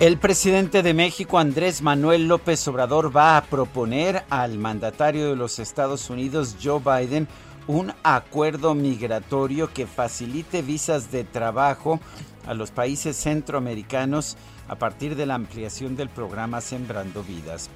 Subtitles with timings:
[0.00, 5.58] El presidente de México, Andrés Manuel López Obrador, va a proponer al mandatario de los
[5.58, 7.28] Estados Unidos, Joe Biden,
[7.66, 12.00] un acuerdo migratorio que facilite visas de trabajo
[12.46, 17.68] a los países centroamericanos a partir de la ampliación del programa Sembrando Vidas.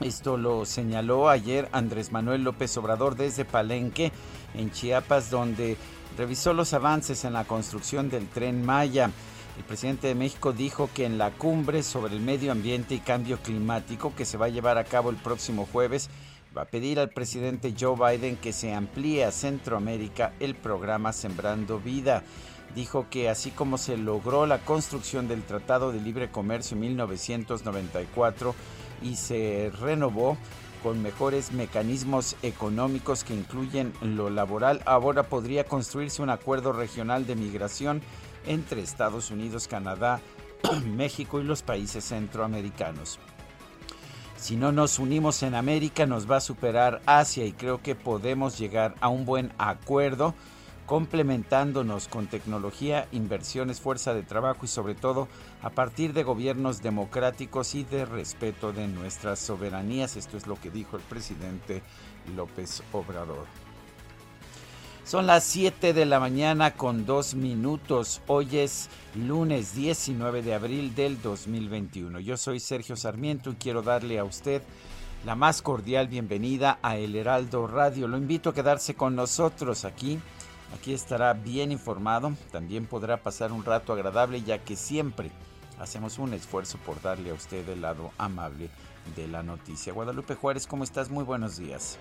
[0.00, 4.10] Esto lo señaló ayer Andrés Manuel López Obrador desde Palenque,
[4.54, 5.76] en Chiapas, donde
[6.18, 9.12] revisó los avances en la construcción del tren Maya.
[9.56, 13.38] El presidente de México dijo que en la cumbre sobre el medio ambiente y cambio
[13.38, 16.08] climático que se va a llevar a cabo el próximo jueves,
[16.56, 21.78] va a pedir al presidente Joe Biden que se amplíe a Centroamérica el programa Sembrando
[21.78, 22.22] Vida.
[22.74, 28.54] Dijo que así como se logró la construcción del Tratado de Libre Comercio en 1994
[29.02, 30.38] y se renovó
[30.82, 37.36] con mejores mecanismos económicos que incluyen lo laboral, ahora podría construirse un acuerdo regional de
[37.36, 38.02] migración
[38.46, 40.20] entre Estados Unidos, Canadá,
[40.86, 43.18] México y los países centroamericanos.
[44.36, 48.58] Si no nos unimos en América nos va a superar Asia y creo que podemos
[48.58, 50.34] llegar a un buen acuerdo
[50.86, 55.28] complementándonos con tecnología, inversiones, fuerza de trabajo y sobre todo
[55.62, 60.16] a partir de gobiernos democráticos y de respeto de nuestras soberanías.
[60.16, 61.82] Esto es lo que dijo el presidente
[62.34, 63.61] López Obrador.
[65.04, 68.22] Son las 7 de la mañana con 2 minutos.
[68.28, 72.20] Hoy es lunes 19 de abril del 2021.
[72.20, 74.62] Yo soy Sergio Sarmiento y quiero darle a usted
[75.26, 78.06] la más cordial bienvenida a El Heraldo Radio.
[78.06, 80.20] Lo invito a quedarse con nosotros aquí.
[80.78, 82.32] Aquí estará bien informado.
[82.52, 85.32] También podrá pasar un rato agradable ya que siempre
[85.80, 88.70] hacemos un esfuerzo por darle a usted el lado amable
[89.16, 89.92] de la noticia.
[89.92, 91.10] Guadalupe Juárez, ¿cómo estás?
[91.10, 91.98] Muy buenos días.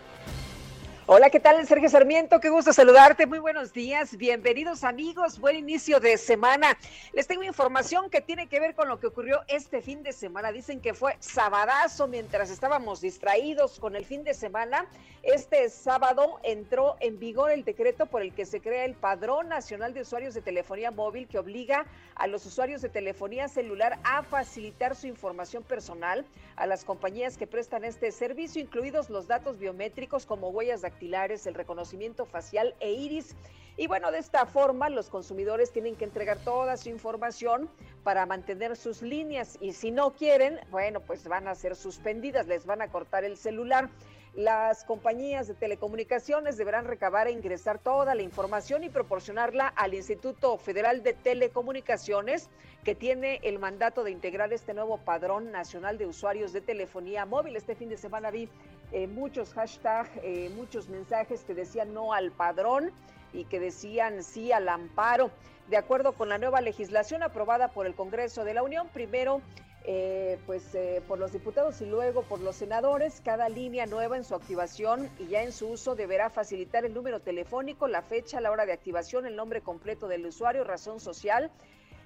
[1.13, 1.67] Hola, ¿qué tal?
[1.67, 3.25] Sergio Sarmiento, qué gusto saludarte.
[3.25, 6.77] Muy buenos días, bienvenidos amigos, buen inicio de semana.
[7.11, 10.53] Les tengo información que tiene que ver con lo que ocurrió este fin de semana.
[10.53, 14.85] Dicen que fue sabadazo mientras estábamos distraídos con el fin de semana.
[15.21, 19.93] Este sábado entró en vigor el decreto por el que se crea el Padrón Nacional
[19.93, 24.95] de Usuarios de Telefonía Móvil que obliga a los usuarios de telefonía celular a facilitar
[24.95, 30.49] su información personal a las compañías que prestan este servicio, incluidos los datos biométricos como
[30.49, 33.35] huellas el reconocimiento facial e iris.
[33.75, 37.69] Y bueno, de esta forma los consumidores tienen que entregar toda su información
[38.03, 42.65] para mantener sus líneas y si no quieren, bueno, pues van a ser suspendidas, les
[42.65, 43.89] van a cortar el celular.
[44.35, 50.57] Las compañías de telecomunicaciones deberán recabar e ingresar toda la información y proporcionarla al Instituto
[50.57, 52.49] Federal de Telecomunicaciones,
[52.85, 57.57] que tiene el mandato de integrar este nuevo padrón nacional de usuarios de telefonía móvil.
[57.57, 58.47] Este fin de semana vi
[58.91, 62.91] eh, muchos hashtags, eh, muchos mensajes que decían no al padrón
[63.33, 65.31] y que decían sí al amparo.
[65.69, 69.41] De acuerdo con la nueva legislación aprobada por el Congreso de la Unión, primero
[69.83, 73.21] eh, pues por los diputados y luego por los senadores.
[73.23, 77.21] Cada línea nueva en su activación y ya en su uso deberá facilitar el número
[77.21, 81.49] telefónico, la fecha, la hora de activación, el nombre completo del usuario, razón social.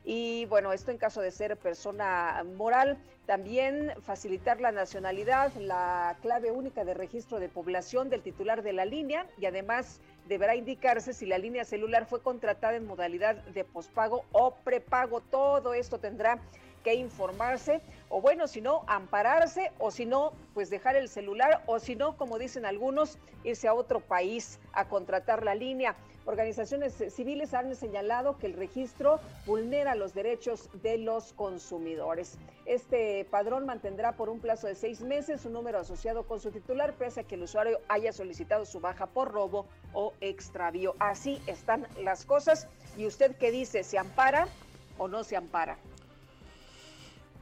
[0.05, 6.51] Y bueno, esto en caso de ser persona moral, también facilitar la nacionalidad, la clave
[6.51, 11.25] única de registro de población del titular de la línea y además deberá indicarse si
[11.25, 15.21] la línea celular fue contratada en modalidad de pospago o prepago.
[15.21, 16.39] Todo esto tendrá
[16.85, 21.79] que informarse o bueno, si no, ampararse o si no, pues dejar el celular o
[21.79, 25.95] si no, como dicen algunos, irse a otro país a contratar la línea.
[26.25, 32.37] Organizaciones civiles han señalado que el registro vulnera los derechos de los consumidores.
[32.65, 36.93] Este padrón mantendrá por un plazo de seis meses un número asociado con su titular,
[36.93, 40.95] pese a que el usuario haya solicitado su baja por robo o extravío.
[40.99, 42.67] Así están las cosas.
[42.95, 43.83] ¿Y usted qué dice?
[43.83, 44.47] ¿Se ampara
[44.99, 45.77] o no se ampara?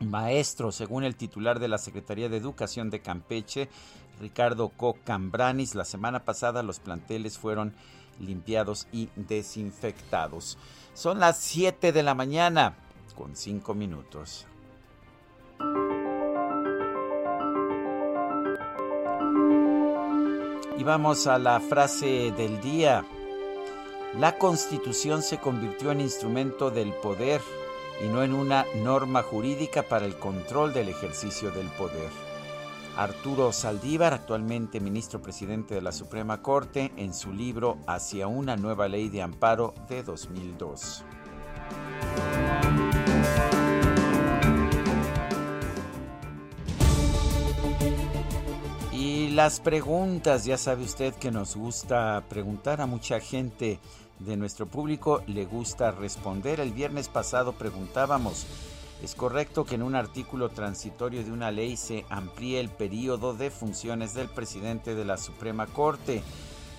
[0.00, 3.68] maestros, según el titular de la Secretaría de Educación de Campeche,
[4.20, 5.76] Ricardo Cocambranis.
[5.76, 7.74] La semana pasada los planteles fueron
[8.20, 10.58] limpiados y desinfectados.
[10.94, 12.74] Son las 7 de la mañana
[13.14, 14.46] con 5 minutos.
[20.78, 23.04] Y vamos a la frase del día.
[24.18, 27.42] La constitución se convirtió en instrumento del poder
[28.02, 32.29] y no en una norma jurídica para el control del ejercicio del poder.
[32.96, 38.88] Arturo Saldívar, actualmente ministro presidente de la Suprema Corte, en su libro Hacia una nueva
[38.88, 41.04] ley de amparo de 2002.
[48.92, 53.78] Y las preguntas, ya sabe usted que nos gusta preguntar a mucha gente
[54.18, 56.60] de nuestro público, le gusta responder.
[56.60, 58.46] El viernes pasado preguntábamos,
[59.02, 63.50] ¿Es correcto que en un artículo transitorio de una ley se amplíe el periodo de
[63.50, 66.22] funciones del presidente de la Suprema Corte?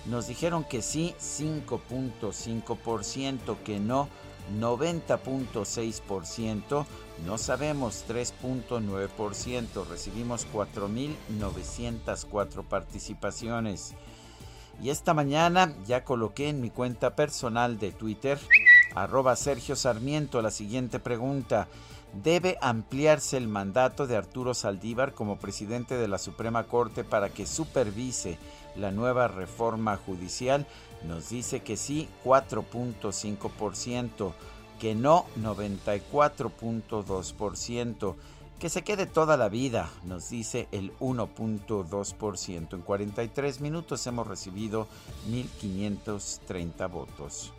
[0.06, 4.08] Nos dijeron que sí, 5.5%, que no,
[4.56, 6.86] 90.6%,
[7.26, 9.84] no sabemos, 3.9%.
[9.88, 13.94] Recibimos 4.904 participaciones.
[14.80, 18.38] Y esta mañana ya coloqué en mi cuenta personal de Twitter,
[18.94, 21.66] arroba Sergio Sarmiento, la siguiente pregunta
[22.12, 27.46] debe ampliarse el mandato de Arturo Saldívar como presidente de la Suprema Corte para que
[27.46, 28.36] supervise
[28.76, 30.66] la nueva reforma judicial.
[31.06, 34.32] Nos dice que sí, 4.5%,
[34.78, 38.14] que no, 94.2%,
[38.58, 42.74] que se quede toda la vida, nos dice el 1.2%.
[42.74, 44.86] En 43 minutos hemos recibido
[45.28, 47.52] 1.530 votos.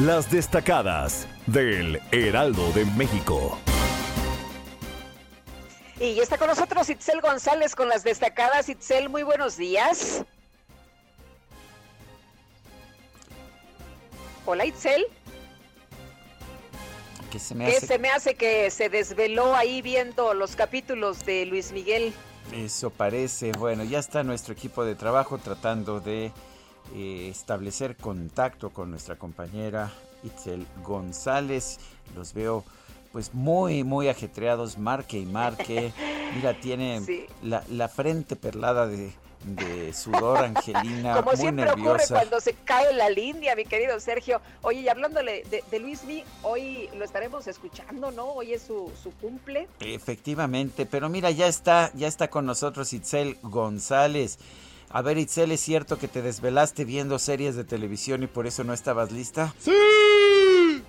[0.00, 3.58] Las destacadas del Heraldo de México.
[6.00, 8.70] Y está con nosotros Itzel González con las destacadas.
[8.70, 10.24] Itzel, muy buenos días.
[14.46, 15.04] Hola Itzel.
[17.30, 17.86] ¿Qué se me hace?
[17.86, 22.14] se me hace que se desveló ahí viendo los capítulos de Luis Miguel?
[22.54, 23.52] Eso parece.
[23.52, 26.32] Bueno, ya está nuestro equipo de trabajo tratando de
[26.94, 29.92] eh, establecer contacto con nuestra compañera
[30.24, 31.78] Itzel González.
[32.14, 32.64] Los veo
[33.12, 35.92] pues muy, muy ajetreados, marque y marque.
[36.34, 37.02] Mira, tiene
[37.42, 39.12] la, frente perlada de,
[39.92, 41.90] sudor, Angelina, Como muy siempre nerviosa.
[41.90, 44.40] ocurre cuando se cae la línea, mi querido Sergio.
[44.62, 48.26] Oye, y hablándole de, de Luis Mi, hoy lo estaremos escuchando, ¿no?
[48.26, 49.66] Hoy es su, su cumple.
[49.80, 54.38] Efectivamente, pero mira, ya está, ya está con nosotros Itzel González.
[54.92, 58.64] A ver, Itzel, ¿es cierto que te desvelaste viendo series de televisión y por eso
[58.64, 59.54] no estabas lista?
[59.60, 60.82] ¡Sí!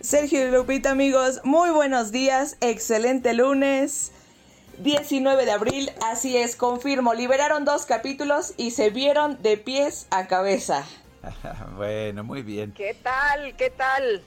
[0.00, 2.56] Sergio y Lupita, amigos, muy buenos días.
[2.60, 4.10] Excelente lunes.
[4.78, 7.14] 19 de abril, así es, confirmo.
[7.14, 10.84] Liberaron dos capítulos y se vieron de pies a cabeza.
[11.76, 12.72] bueno, muy bien.
[12.72, 13.54] ¿Qué tal?
[13.56, 14.24] ¿Qué tal?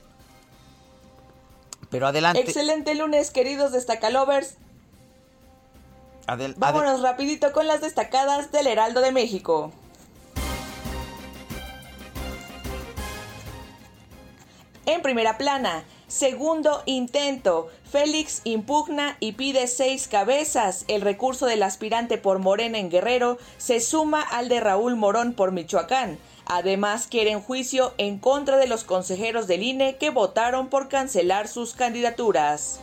[1.89, 2.39] Pero adelante.
[2.39, 4.55] Excelente lunes, queridos destacalovers.
[6.25, 9.71] Vámonos rapidito con las destacadas del Heraldo de México.
[14.85, 17.69] En primera plana, segundo intento.
[17.89, 20.85] Félix impugna y pide seis cabezas.
[20.87, 25.51] El recurso del aspirante por Morena en Guerrero se suma al de Raúl Morón por
[25.51, 26.17] Michoacán.
[26.45, 31.73] Además, quieren juicio en contra de los consejeros del INE que votaron por cancelar sus
[31.73, 32.79] candidaturas.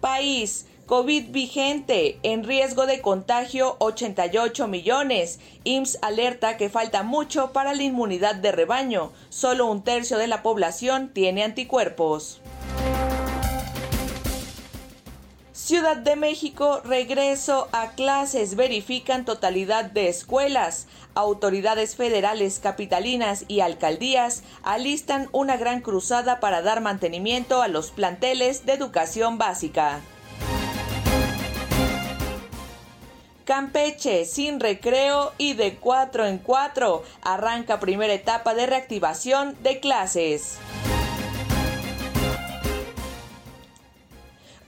[0.00, 0.66] País.
[0.86, 5.40] COVID vigente, en riesgo de contagio 88 millones.
[5.64, 9.10] IMSS alerta que falta mucho para la inmunidad de rebaño.
[9.30, 12.42] Solo un tercio de la población tiene anticuerpos.
[15.52, 20.86] Ciudad de México, regreso a clases, verifican totalidad de escuelas.
[21.14, 28.66] Autoridades federales, capitalinas y alcaldías alistan una gran cruzada para dar mantenimiento a los planteles
[28.66, 30.02] de educación básica.
[33.44, 40.58] Campeche, sin recreo y de cuatro en cuatro, arranca primera etapa de reactivación de clases.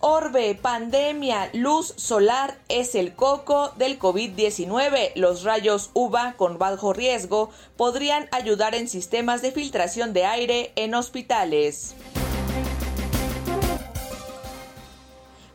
[0.00, 5.12] Orbe, pandemia, luz solar es el coco del COVID-19.
[5.14, 10.95] Los rayos UVA con bajo riesgo podrían ayudar en sistemas de filtración de aire en
[10.95, 11.95] hospitales.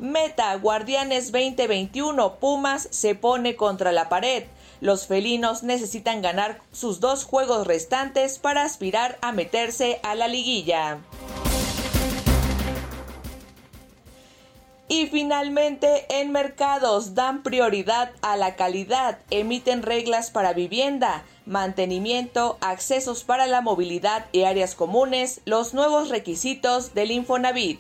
[0.02, 4.46] Meta Guardianes 2021, Pumas se pone contra la pared.
[4.80, 10.98] Los felinos necesitan ganar sus dos juegos restantes para aspirar a meterse a la liguilla.
[14.88, 23.24] Y finalmente, en mercados dan prioridad a la calidad, emiten reglas para vivienda, mantenimiento, accesos
[23.24, 27.80] para la movilidad y áreas comunes, los nuevos requisitos del Infonavit.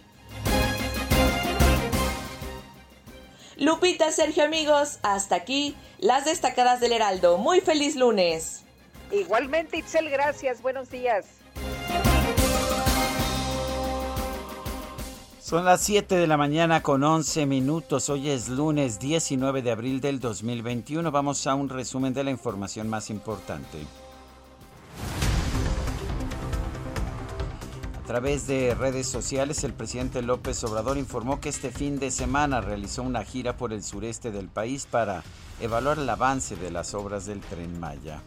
[3.61, 7.37] Lupita, Sergio, amigos, hasta aquí las destacadas del Heraldo.
[7.37, 8.63] Muy feliz lunes.
[9.11, 10.63] Igualmente, Itzel, gracias.
[10.63, 11.27] Buenos días.
[15.39, 18.09] Son las 7 de la mañana con 11 minutos.
[18.09, 21.11] Hoy es lunes 19 de abril del 2021.
[21.11, 23.77] Vamos a un resumen de la información más importante.
[28.11, 33.03] Través de redes sociales, el presidente López Obrador informó que este fin de semana realizó
[33.03, 35.23] una gira por el sureste del país para
[35.61, 38.21] evaluar el avance de las obras del tren Maya.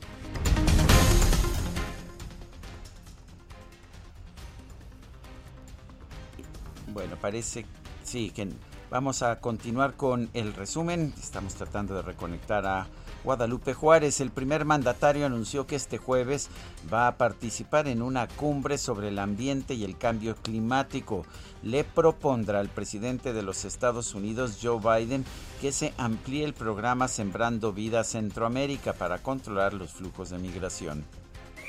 [6.87, 7.67] Bueno, parece
[8.05, 8.49] sí que
[8.89, 11.13] vamos a continuar con el resumen.
[11.21, 12.87] Estamos tratando de reconectar a
[13.25, 14.21] Guadalupe Juárez.
[14.21, 16.49] El primer mandatario anunció que este jueves
[16.93, 21.27] va a participar en una cumbre sobre el ambiente y el cambio climático.
[21.63, 25.25] Le propondrá al presidente de los Estados Unidos, Joe Biden,
[25.61, 31.05] que se amplíe el programa Sembrando Vida Centroamérica para controlar los flujos de migración.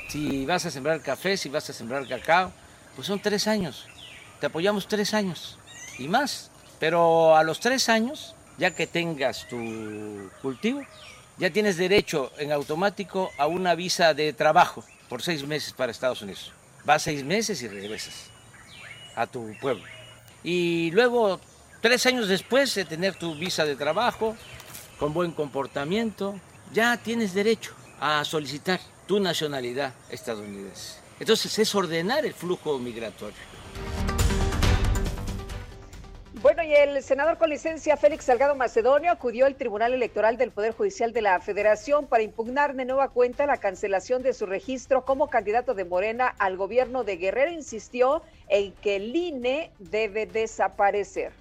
[0.09, 2.51] Si vas a sembrar café, si vas a sembrar cacao,
[2.95, 3.87] pues son tres años
[4.39, 5.57] te apoyamos tres años
[5.97, 6.51] y más.
[6.79, 10.81] Pero a los tres años, ya que tengas tu cultivo,
[11.37, 16.21] ya tienes derecho en automático a una visa de trabajo por seis meses para Estados
[16.21, 16.51] Unidos.
[16.83, 18.29] Vas seis meses y regresas
[19.15, 19.83] a tu pueblo.
[20.43, 21.39] Y luego,
[21.81, 24.35] tres años después de tener tu visa de trabajo,
[24.99, 26.39] con buen comportamiento,
[26.73, 30.99] ya tienes derecho a solicitar tu nacionalidad estadounidense.
[31.19, 33.35] Entonces es ordenar el flujo migratorio.
[36.45, 40.75] Bueno, y el senador con licencia Félix Salgado Macedonio acudió al Tribunal Electoral del Poder
[40.75, 45.27] Judicial de la Federación para impugnar de nueva cuenta la cancelación de su registro como
[45.27, 47.49] candidato de Morena al gobierno de Guerrero.
[47.49, 51.31] Insistió en que el INE debe desaparecer.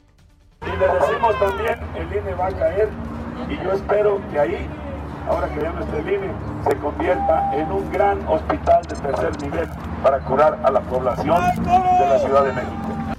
[0.62, 2.88] Y le decimos también, el INE va a caer
[3.50, 4.66] y yo espero que ahí,
[5.28, 6.32] ahora que ya no esté el INE,
[6.66, 9.68] se convierta en un gran hospital de tercer nivel
[10.02, 13.14] para curar a la población de la Ciudad de México.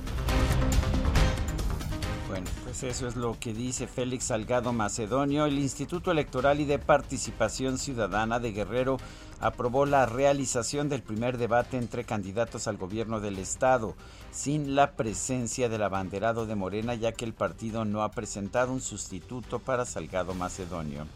[2.77, 5.45] Pues eso es lo que dice Félix Salgado Macedonio.
[5.45, 8.97] El Instituto Electoral y de Participación Ciudadana de Guerrero
[9.39, 13.95] aprobó la realización del primer debate entre candidatos al gobierno del estado,
[14.31, 18.81] sin la presencia del abanderado de Morena, ya que el partido no ha presentado un
[18.81, 21.07] sustituto para Salgado Macedonio.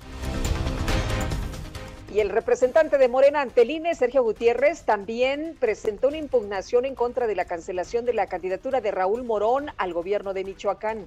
[2.11, 7.27] Y el representante de Morena ante INE, Sergio Gutiérrez, también presentó una impugnación en contra
[7.27, 11.05] de la cancelación de la candidatura de Raúl Morón al gobierno de Michoacán.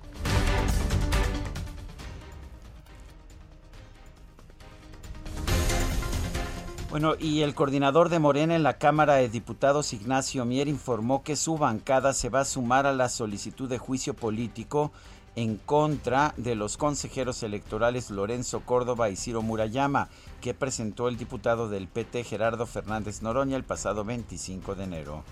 [6.92, 11.36] Bueno, y el coordinador de Morena en la Cámara de Diputados, Ignacio Mier, informó que
[11.36, 14.92] su bancada se va a sumar a la solicitud de juicio político
[15.36, 20.08] en contra de los consejeros electorales Lorenzo Córdoba y Ciro Murayama,
[20.40, 25.24] que presentó el diputado del PT Gerardo Fernández Noroña el pasado 25 de enero.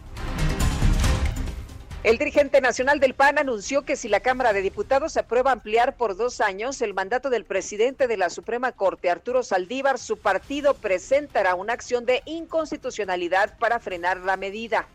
[2.03, 6.17] El dirigente nacional del PAN anunció que si la Cámara de Diputados aprueba ampliar por
[6.17, 11.55] dos años el mandato del presidente de la Suprema Corte, Arturo Saldívar, su partido presentará
[11.55, 14.87] una acción de inconstitucionalidad para frenar la medida.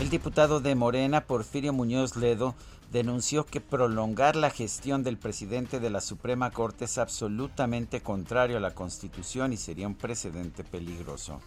[0.00, 2.54] El diputado de Morena, Porfirio Muñoz Ledo,
[2.94, 8.60] denunció que prolongar la gestión del presidente de la Suprema Corte es absolutamente contrario a
[8.60, 11.40] la Constitución y sería un precedente peligroso.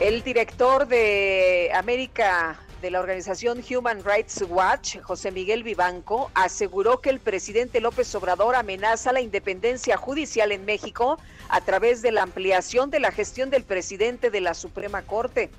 [0.00, 7.10] El director de América de la organización Human Rights Watch, José Miguel Vivanco, aseguró que
[7.10, 11.16] el presidente López Obrador amenaza la independencia judicial en México
[11.48, 15.52] a través de la ampliación de la gestión del presidente de la Suprema Corte.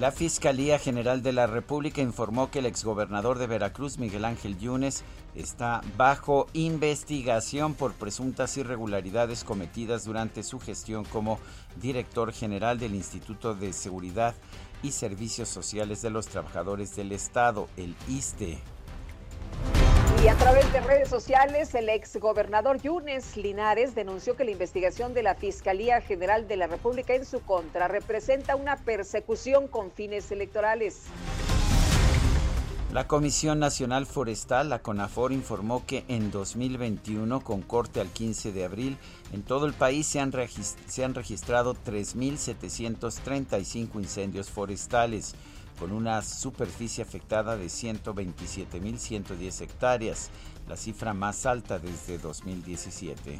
[0.00, 5.02] La Fiscalía General de la República informó que el exgobernador de Veracruz, Miguel Ángel Yunes,
[5.34, 11.40] está bajo investigación por presuntas irregularidades cometidas durante su gestión como
[11.82, 14.36] director general del Instituto de Seguridad
[14.84, 18.60] y Servicios Sociales de los Trabajadores del Estado, el ISTE.
[20.22, 25.14] Y a través de redes sociales, el ex gobernador Yunes Linares denunció que la investigación
[25.14, 30.32] de la Fiscalía General de la República en su contra representa una persecución con fines
[30.32, 31.04] electorales.
[32.92, 38.64] La Comisión Nacional Forestal, la CONAFOR, informó que en 2021, con corte al 15 de
[38.64, 38.98] abril,
[39.32, 40.32] en todo el país se han,
[40.86, 45.34] se han registrado 3.735 incendios forestales
[45.78, 50.30] con una superficie afectada de 127.110 hectáreas,
[50.68, 53.38] la cifra más alta desde 2017.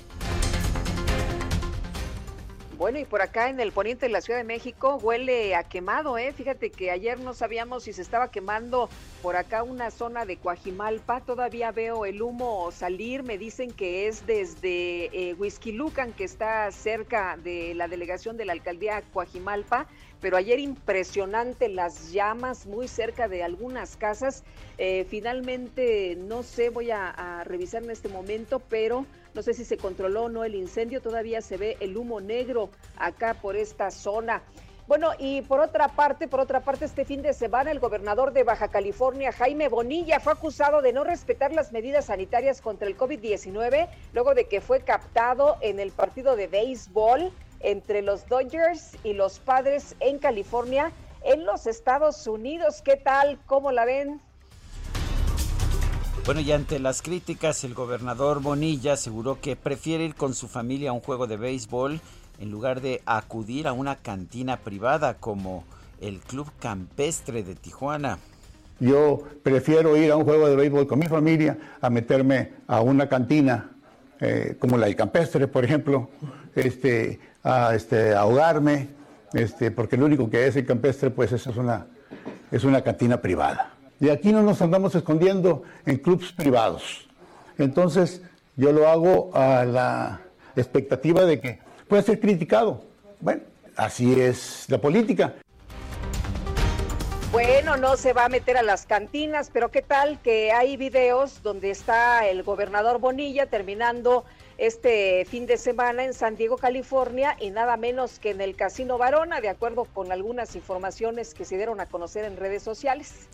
[2.78, 6.16] Bueno, y por acá en el poniente de la Ciudad de México huele a quemado,
[6.16, 6.32] ¿eh?
[6.32, 8.88] Fíjate que ayer no sabíamos si se estaba quemando
[9.20, 11.22] por acá una zona de Coajimalpa.
[11.22, 13.24] Todavía veo el humo salir.
[13.24, 18.52] Me dicen que es desde eh, Huizquilucan, que está cerca de la delegación de la
[18.52, 19.88] alcaldía Coajimalpa
[20.20, 24.44] pero ayer impresionante las llamas muy cerca de algunas casas.
[24.78, 29.76] Eh, finalmente, no sé, voy a, revisar en este momento, pero no sé si se
[29.76, 34.42] controló o no el incendio, todavía se ve el humo negro acá por esta zona.
[34.88, 38.42] Bueno, y por otra parte, por otra parte, este fin de semana el gobernador de
[38.42, 43.86] Baja California, Jaime Bonilla, fue acusado de no respetar las medidas sanitarias contra el COVID-19
[44.14, 49.38] luego de que fue captado en el partido de béisbol entre los Dodgers y los
[49.38, 50.92] Padres en California,
[51.24, 52.82] en los Estados Unidos.
[52.82, 53.38] ¿Qué tal?
[53.46, 54.20] ¿Cómo la ven?
[56.24, 60.90] Bueno, y ante las críticas, el gobernador Bonilla aseguró que prefiere ir con su familia
[60.90, 62.00] a un juego de béisbol
[62.38, 65.64] en lugar de acudir a una cantina privada como
[66.00, 68.18] el Club Campestre de Tijuana.
[68.78, 73.08] Yo prefiero ir a un juego de béisbol con mi familia a meterme a una
[73.08, 73.70] cantina
[74.20, 76.10] eh, como la del Campestre, por ejemplo,
[76.54, 78.88] este, a este, ahogarme,
[79.32, 81.86] este, porque lo único que es el campestre, pues eso es una,
[82.50, 83.72] es una cantina privada.
[84.00, 87.08] Y aquí no nos andamos escondiendo en clubes privados.
[87.58, 88.22] Entonces,
[88.56, 90.20] yo lo hago a la
[90.56, 92.84] expectativa de que pueda ser criticado.
[93.20, 93.42] Bueno,
[93.76, 95.34] así es la política.
[97.30, 101.42] Bueno, no se va a meter a las cantinas, pero ¿qué tal que hay videos
[101.42, 104.24] donde está el gobernador Bonilla terminando
[104.58, 108.98] este fin de semana en San Diego, California, y nada menos que en el Casino
[108.98, 113.28] Varona, de acuerdo con algunas informaciones que se dieron a conocer en redes sociales.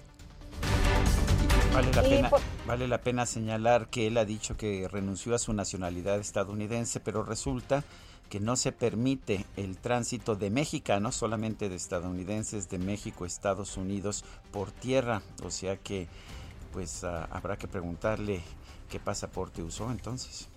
[1.73, 2.31] Vale la, pena,
[2.67, 7.25] vale la pena señalar que él ha dicho que renunció a su nacionalidad estadounidense, pero
[7.25, 7.83] resulta
[8.29, 14.25] que no se permite el tránsito de mexicanos, solamente de estadounidenses de México Estados Unidos
[14.53, 15.23] por tierra.
[15.43, 16.07] O sea que
[16.73, 18.43] pues ah, habrá que preguntarle
[18.89, 20.49] qué pasaporte usó entonces.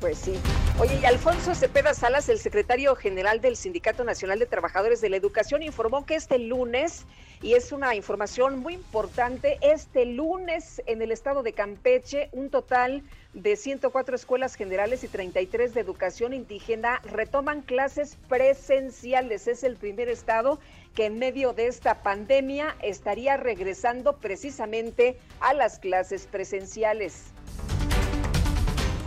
[0.00, 0.34] Pues sí.
[0.78, 5.16] Oye, y Alfonso Cepeda Salas, el secretario general del Sindicato Nacional de Trabajadores de la
[5.16, 7.04] Educación, informó que este lunes,
[7.42, 13.02] y es una información muy importante, este lunes en el estado de Campeche, un total
[13.34, 19.48] de 104 escuelas generales y 33 de educación indígena retoman clases presenciales.
[19.48, 20.60] Es el primer estado
[20.94, 27.32] que en medio de esta pandemia estaría regresando precisamente a las clases presenciales.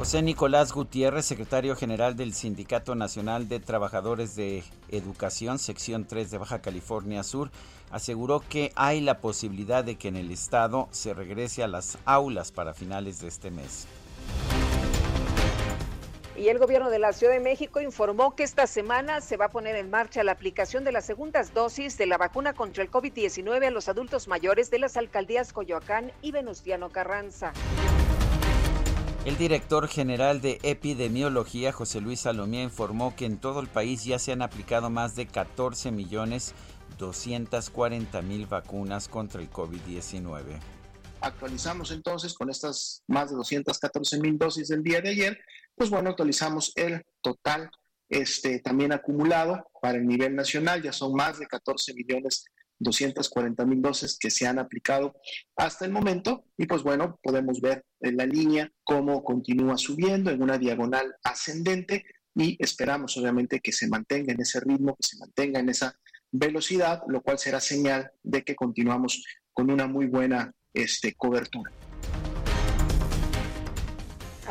[0.01, 6.39] José Nicolás Gutiérrez, secretario general del Sindicato Nacional de Trabajadores de Educación, sección 3 de
[6.39, 7.51] Baja California Sur,
[7.91, 12.51] aseguró que hay la posibilidad de que en el estado se regrese a las aulas
[12.51, 13.85] para finales de este mes.
[16.35, 19.49] Y el gobierno de la Ciudad de México informó que esta semana se va a
[19.49, 23.67] poner en marcha la aplicación de las segundas dosis de la vacuna contra el COVID-19
[23.67, 27.53] a los adultos mayores de las alcaldías Coyoacán y Venustiano Carranza.
[29.23, 34.17] El director general de epidemiología, José Luis Salomía, informó que en todo el país ya
[34.17, 36.55] se han aplicado más de 14 millones
[36.97, 40.59] 240 mil vacunas contra el COVID-19.
[41.21, 45.39] Actualizamos entonces con estas más de 214 mil dosis del día de ayer,
[45.75, 47.69] pues bueno, actualizamos el total
[48.09, 52.43] este, también acumulado para el nivel nacional, ya son más de 14 millones
[52.81, 55.13] 240 mil dosis que se han aplicado
[55.55, 60.41] hasta el momento y pues bueno, podemos ver en la línea cómo continúa subiendo en
[60.41, 62.03] una diagonal ascendente
[62.35, 65.95] y esperamos obviamente que se mantenga en ese ritmo, que se mantenga en esa
[66.31, 71.71] velocidad, lo cual será señal de que continuamos con una muy buena este, cobertura.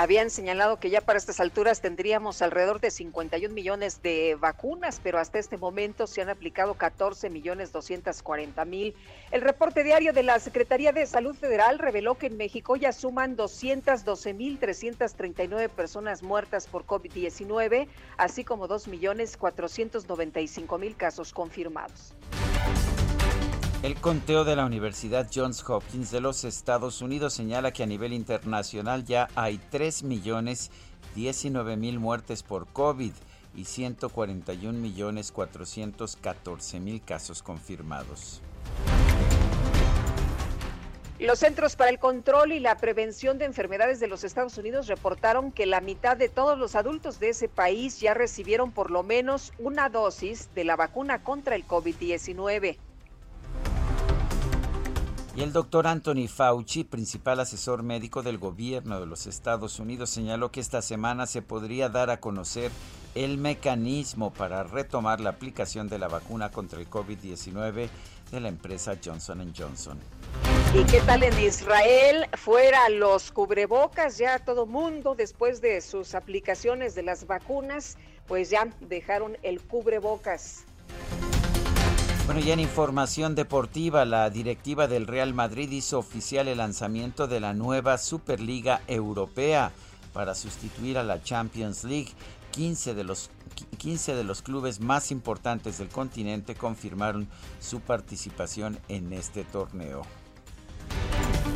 [0.01, 5.19] Habían señalado que ya para estas alturas tendríamos alrededor de 51 millones de vacunas, pero
[5.19, 8.95] hasta este momento se han aplicado 14 millones 240 mil.
[9.31, 13.37] El reporte diario de la Secretaría de Salud Federal reveló que en México ya suman
[13.37, 17.87] 212 mil 339 personas muertas por COVID-19,
[18.17, 22.15] así como 2 millones 495 mil casos confirmados.
[23.83, 28.13] El conteo de la Universidad Johns Hopkins de los Estados Unidos señala que a nivel
[28.13, 30.71] internacional ya hay 3 millones
[31.15, 33.13] 19 mil muertes por COVID
[33.55, 38.43] y 141 millones 414 mil casos confirmados.
[41.19, 45.53] Los Centros para el Control y la Prevención de Enfermedades de los Estados Unidos reportaron
[45.53, 49.55] que la mitad de todos los adultos de ese país ya recibieron por lo menos
[49.59, 52.77] una dosis de la vacuna contra el COVID-19.
[55.37, 60.51] Y el doctor Anthony Fauci, principal asesor médico del gobierno de los Estados Unidos, señaló
[60.51, 62.73] que esta semana se podría dar a conocer
[63.15, 67.89] el mecanismo para retomar la aplicación de la vacuna contra el COVID-19
[68.33, 69.99] de la empresa Johnson Johnson.
[70.75, 72.27] ¿Y qué tal en Israel?
[72.35, 78.69] Fuera los cubrebocas, ya todo mundo después de sus aplicaciones de las vacunas, pues ya
[78.81, 80.65] dejaron el cubrebocas.
[82.33, 87.41] Bueno, ya en información deportiva, la directiva del Real Madrid hizo oficial el lanzamiento de
[87.41, 89.73] la nueva Superliga Europea
[90.13, 92.13] para sustituir a la Champions League.
[92.53, 93.31] 15 de los
[93.79, 97.27] 15 de los clubes más importantes del continente confirmaron
[97.59, 100.03] su participación en este torneo.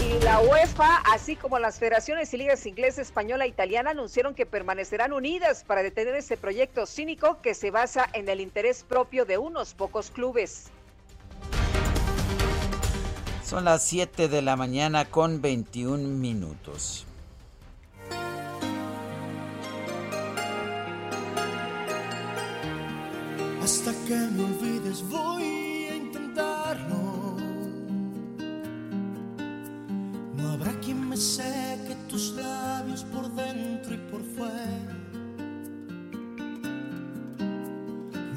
[0.01, 4.47] Y la UEFA, así como las federaciones y ligas inglesa, española e italiana, anunciaron que
[4.47, 9.39] permanecerán unidas para detener ese proyecto cínico que se basa en el interés propio de
[9.39, 10.71] unos pocos clubes.
[13.45, 17.07] Son las 7 de la mañana con 21 minutos.
[23.63, 25.95] Hasta que me olvides voy a
[30.45, 34.97] intentarlo habrá quien me seque tus labios por dentro y por fuera.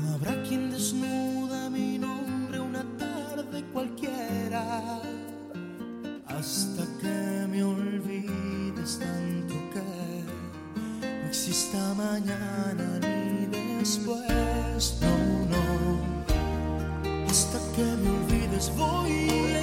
[0.02, 5.02] No habrá quien desnuda mi nombre una tarde cualquiera.
[6.28, 13.48] Hasta que me olvides tanto que no exista mañana ni
[13.80, 14.98] después.
[15.02, 15.16] No,
[15.54, 15.66] no.
[17.30, 19.62] Hasta que me olvides voy a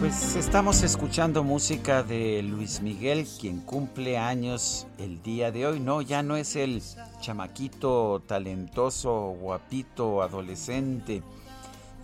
[0.00, 5.78] pues estamos escuchando música de Luis Miguel, quien cumple años el día de hoy.
[5.78, 6.82] No, ya no es el
[7.20, 11.22] chamaquito talentoso, guapito, adolescente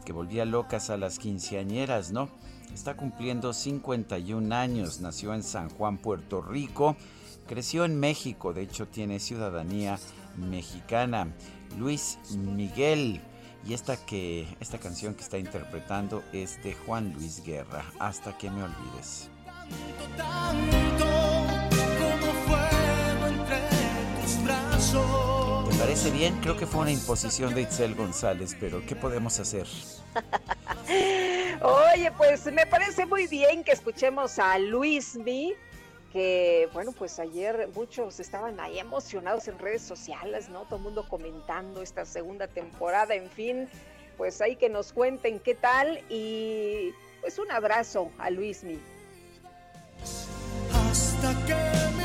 [0.04, 2.28] que volvía locas a las quinceañeras, ¿no?
[2.74, 6.96] Está cumpliendo 51 años, nació en San Juan, Puerto Rico,
[7.48, 9.98] creció en México, de hecho tiene ciudadanía
[10.36, 11.28] mexicana.
[11.78, 13.22] Luis Miguel
[13.66, 18.50] y esta, que, esta canción que está interpretando es de Juan Luis Guerra, Hasta que
[18.50, 19.28] me olvides.
[25.70, 26.38] ¿Te parece bien?
[26.40, 29.66] Creo que fue una imposición de Itzel González, pero ¿qué podemos hacer?
[31.60, 35.54] Oye, pues me parece muy bien que escuchemos a Luis Mi
[36.16, 40.62] que bueno, pues ayer muchos estaban ahí emocionados en redes sociales, ¿no?
[40.62, 43.68] Todo el mundo comentando esta segunda temporada, en fin,
[44.16, 48.78] pues ahí que nos cuenten qué tal y pues un abrazo a Luismi.
[50.72, 51.54] Hasta que
[51.98, 52.04] me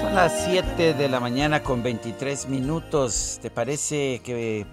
[0.00, 3.40] Son las 7 de la mañana con 23 minutos.
[3.42, 4.64] ¿Te parece que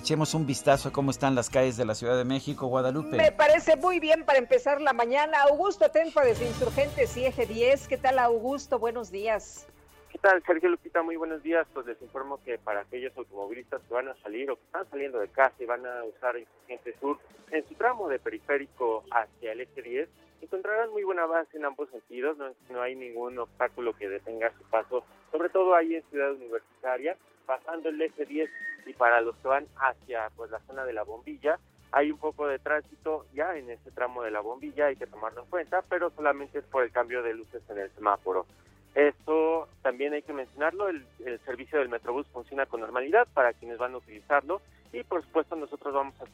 [0.00, 3.18] echemos un vistazo a cómo están las calles de la Ciudad de México, Guadalupe.
[3.18, 5.42] Me parece muy bien para empezar la mañana.
[5.42, 7.86] Augusto Tenfa de Insurgentes y Eje 10.
[7.86, 8.78] ¿Qué tal, Augusto?
[8.78, 9.68] Buenos días.
[10.10, 11.02] ¿Qué tal, Sergio Lupita?
[11.02, 11.66] Muy buenos días.
[11.74, 15.18] Pues les informo que para aquellos automovilistas que van a salir o que están saliendo
[15.18, 17.18] de casa y van a usar Insurgente Sur,
[17.50, 20.08] en su tramo de periférico hacia el Eje 10,
[20.40, 22.38] encontrarán muy buena base en ambos sentidos.
[22.38, 27.18] No, no hay ningún obstáculo que detenga su paso, sobre todo ahí en Ciudad Universitaria
[27.50, 28.48] pasando el eje 10
[28.86, 31.58] y para los que van hacia pues la zona de la bombilla,
[31.90, 35.42] hay un poco de tránsito ya en ese tramo de la bombilla, hay que tomarlo
[35.42, 38.46] en cuenta, pero solamente es por el cambio de luces en el semáforo.
[38.94, 41.04] Esto también hay que mencionarlo, el,
[41.44, 44.60] servicio del Metrobús funciona con normalidad para quienes van a utilizarlo
[44.92, 46.26] y por supuesto nosotros vamos a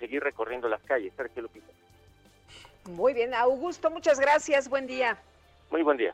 [0.00, 1.12] seguir, recorriendo las calles.
[1.16, 1.72] Sergio Lupita.
[2.90, 5.16] Muy bien, Augusto, muchas gracias, buen día.
[5.70, 6.12] Muy buen día.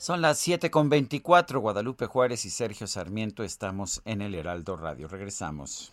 [0.00, 5.08] Son las 7 con 24, Guadalupe Juárez y Sergio Sarmiento estamos en el Heraldo Radio.
[5.08, 5.92] Regresamos.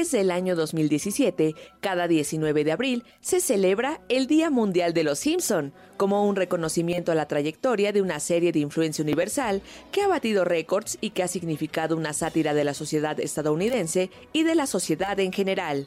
[0.00, 5.18] Desde el año 2017, cada 19 de abril se celebra el Día Mundial de los
[5.18, 9.60] Simpson, como un reconocimiento a la trayectoria de una serie de influencia universal
[9.92, 14.44] que ha batido récords y que ha significado una sátira de la sociedad estadounidense y
[14.44, 15.86] de la sociedad en general.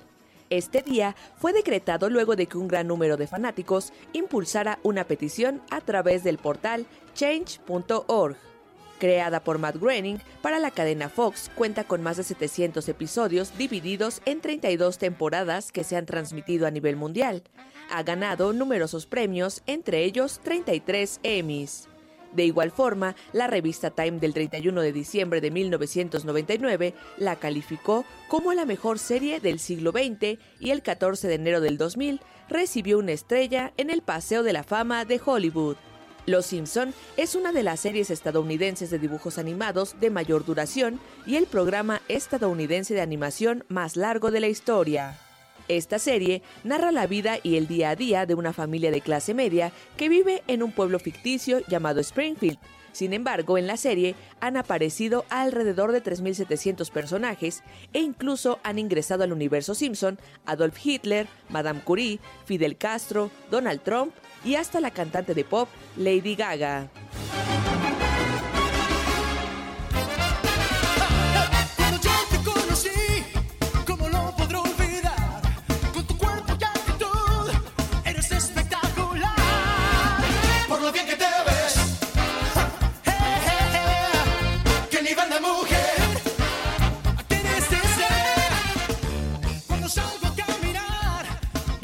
[0.51, 5.59] Este día fue decretado luego de que un gran número de fanáticos impulsara una petición
[5.71, 8.52] a través del portal change.org.
[9.03, 14.21] Creada por Matt Groening para la cadena Fox, cuenta con más de 700 episodios divididos
[14.23, 17.43] en 32 temporadas que se han transmitido a nivel mundial
[17.89, 21.87] ha ganado numerosos premios, entre ellos 33 Emmys.
[22.31, 28.53] De igual forma, la revista Time del 31 de diciembre de 1999 la calificó como
[28.53, 33.11] la mejor serie del siglo XX y el 14 de enero del 2000 recibió una
[33.11, 35.75] estrella en el Paseo de la Fama de Hollywood.
[36.25, 41.35] Los Simpson es una de las series estadounidenses de dibujos animados de mayor duración y
[41.35, 45.19] el programa estadounidense de animación más largo de la historia.
[45.67, 49.33] Esta serie narra la vida y el día a día de una familia de clase
[49.33, 52.57] media que vive en un pueblo ficticio llamado Springfield.
[52.93, 59.23] Sin embargo, en la serie han aparecido alrededor de 3.700 personajes e incluso han ingresado
[59.23, 65.33] al universo Simpson Adolf Hitler, Madame Curie, Fidel Castro, Donald Trump y hasta la cantante
[65.33, 66.89] de pop Lady Gaga.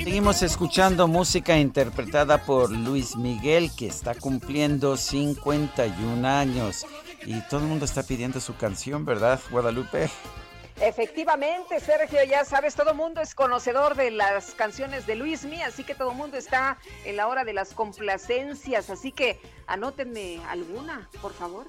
[0.09, 6.87] Seguimos escuchando música interpretada por Luis Miguel, que está cumpliendo 51 años.
[7.27, 10.09] Y todo el mundo está pidiendo su canción, ¿verdad, Guadalupe?
[10.81, 15.67] Efectivamente, Sergio, ya sabes, todo el mundo es conocedor de las canciones de Luis Miguel,
[15.67, 20.39] así que todo el mundo está en la hora de las complacencias, así que anótenme
[20.47, 21.67] alguna, por favor.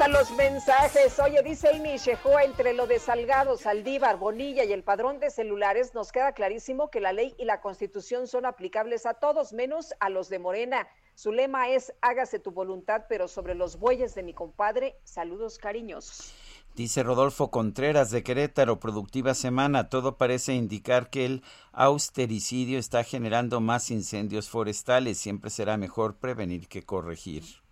[0.00, 1.18] A los mensajes.
[1.18, 5.94] Oye, dice Amy Shehoa, entre lo de Salgado, Saldívar, Bonilla y el padrón de celulares,
[5.94, 10.08] nos queda clarísimo que la ley y la constitución son aplicables a todos, menos a
[10.08, 10.86] los de Morena.
[11.14, 16.32] Su lema es, hágase tu voluntad, pero sobre los bueyes de mi compadre, saludos cariñosos.
[16.76, 19.88] Dice Rodolfo Contreras de Querétaro, productiva semana.
[19.88, 25.18] Todo parece indicar que el austericidio está generando más incendios forestales.
[25.18, 27.67] Siempre será mejor prevenir que corregir.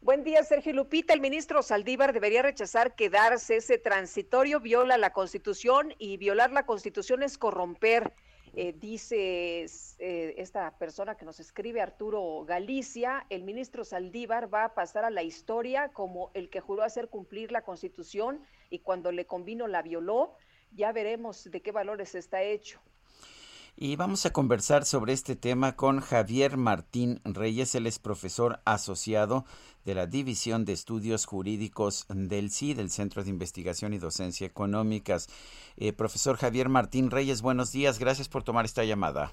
[0.00, 1.12] Buen día, Sergio Lupita.
[1.12, 3.56] El ministro Saldívar debería rechazar quedarse.
[3.56, 8.12] Ese transitorio viola la Constitución y violar la Constitución es corromper.
[8.54, 9.66] Eh, dice
[9.98, 15.10] eh, esta persona que nos escribe, Arturo Galicia, el ministro Saldívar va a pasar a
[15.10, 19.82] la historia como el que juró hacer cumplir la Constitución y cuando le convino la
[19.82, 20.36] violó.
[20.70, 22.80] Ya veremos de qué valores está hecho.
[23.80, 29.44] Y vamos a conversar sobre este tema con Javier Martín Reyes, él es profesor asociado
[29.84, 35.28] de la División de Estudios Jurídicos del CI, del Centro de Investigación y Docencia Económicas.
[35.76, 39.30] Eh, profesor Javier Martín Reyes, buenos días, gracias por tomar esta llamada.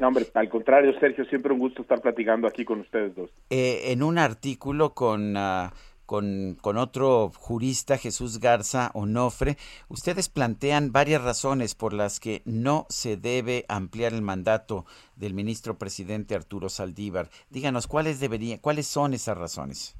[0.00, 3.30] No, hombre, al contrario, Sergio, siempre un gusto estar platicando aquí con ustedes dos.
[3.48, 5.72] Eh, en un artículo con, ah,
[6.06, 9.56] con, con, otro jurista, Jesús Garza Onofre,
[9.88, 14.84] ustedes plantean varias razones por las que no se debe ampliar el mandato
[15.16, 17.28] del ministro presidente Arturo Saldívar.
[17.50, 19.96] Díganos, ¿cuáles, debería, ¿cuáles son esas razones?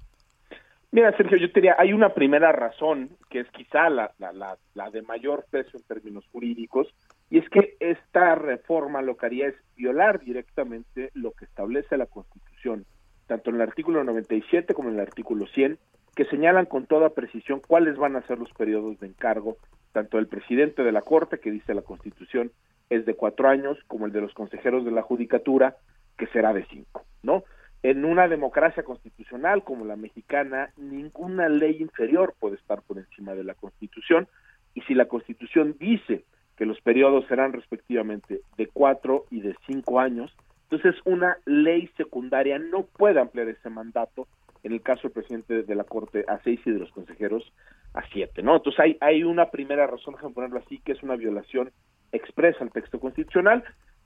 [0.94, 4.58] Mira, Sergio, yo te diría, hay una primera razón que es quizá la, la, la,
[4.74, 6.86] la de mayor peso en términos jurídicos,
[7.30, 12.04] y es que esta reforma lo que haría es violar directamente lo que establece la
[12.04, 12.84] Constitución,
[13.26, 15.78] tanto en el artículo 97 como en el artículo 100,
[16.14, 19.56] que señalan con toda precisión cuáles van a ser los periodos de encargo,
[19.92, 22.52] tanto el presidente de la Corte, que dice la Constitución,
[22.90, 25.76] es de cuatro años, como el de los consejeros de la Judicatura,
[26.18, 27.44] que será de cinco, ¿no?
[27.82, 33.44] En una democracia constitucional como la mexicana, ninguna ley inferior puede estar por encima de
[33.44, 34.28] la Constitución,
[34.74, 36.24] y si la Constitución dice
[36.56, 40.34] que los periodos serán respectivamente de cuatro y de cinco años.
[40.72, 44.26] Entonces, una ley secundaria no puede ampliar ese mandato,
[44.62, 47.52] en el caso del presidente de la Corte, a seis y de los consejeros
[47.92, 48.56] a siete, ¿no?
[48.56, 51.72] Entonces, hay, hay una primera razón, déjame ponerlo así, que es una violación
[52.10, 53.62] expresa al texto constitucional,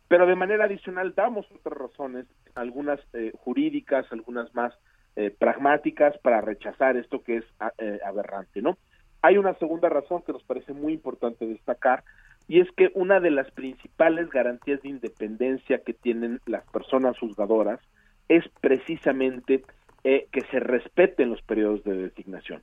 [0.09, 2.27] pero de manera adicional damos otras razones,
[2.57, 4.75] algunas eh, jurídicas, algunas más
[5.15, 7.45] eh, pragmáticas, para rechazar esto que es
[7.79, 8.77] eh, aberrante, ¿no?
[9.23, 12.03] Hay una segunda razón que nos parece muy importante destacar,
[12.49, 17.81] y es que una de las principales garantías de independencia que tienen las personas juzgadoras
[18.29, 19.65] es precisamente
[20.05, 22.63] eh, que se respeten los periodos de designación,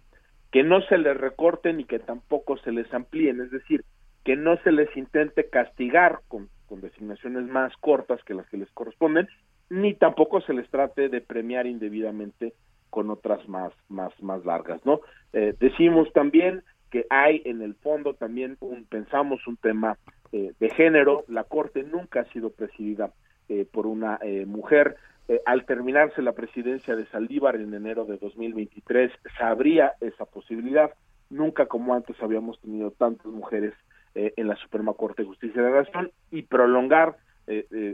[0.51, 3.83] que no se les recorten y que tampoco se les amplíen, es decir,
[4.23, 8.71] que no se les intente castigar con, con designaciones más cortas que las que les
[8.71, 9.27] corresponden,
[9.69, 12.53] ni tampoco se les trate de premiar indebidamente
[12.89, 15.01] con otras más más más largas, ¿no?
[15.33, 19.97] Eh, decimos también que hay en el fondo también un, pensamos un tema
[20.31, 23.11] eh, de género, la Corte nunca ha sido presidida
[23.49, 24.95] eh, por una eh, mujer,
[25.45, 30.91] al terminarse la presidencia de Saldívar en enero de 2023 se abría esa posibilidad,
[31.29, 33.73] nunca como antes habíamos tenido tantas mujeres
[34.13, 36.11] en la Suprema Corte de Justicia de la Nación.
[36.29, 37.15] Y prolongar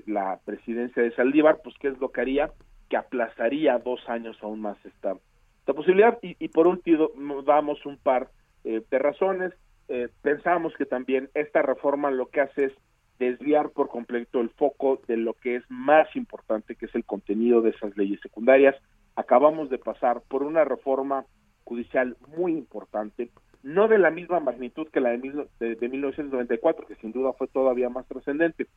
[0.07, 2.51] la presidencia de Saldívar, pues qué es lo que haría,
[2.89, 5.15] que aplazaría dos años aún más esta,
[5.59, 6.17] esta posibilidad.
[6.23, 7.11] Y, y por último
[7.45, 8.29] damos un par
[8.63, 9.53] eh, de razones.
[9.87, 12.73] Eh, pensamos que también esta reforma lo que hace es
[13.19, 17.61] desviar por completo el foco de lo que es más importante, que es el contenido
[17.61, 18.75] de esas leyes secundarias.
[19.15, 21.25] Acabamos de pasar por una reforma
[21.65, 23.29] judicial muy importante,
[23.61, 27.47] no de la misma magnitud que la de, de, de 1994, que sin duda fue
[27.47, 28.67] todavía más trascendente,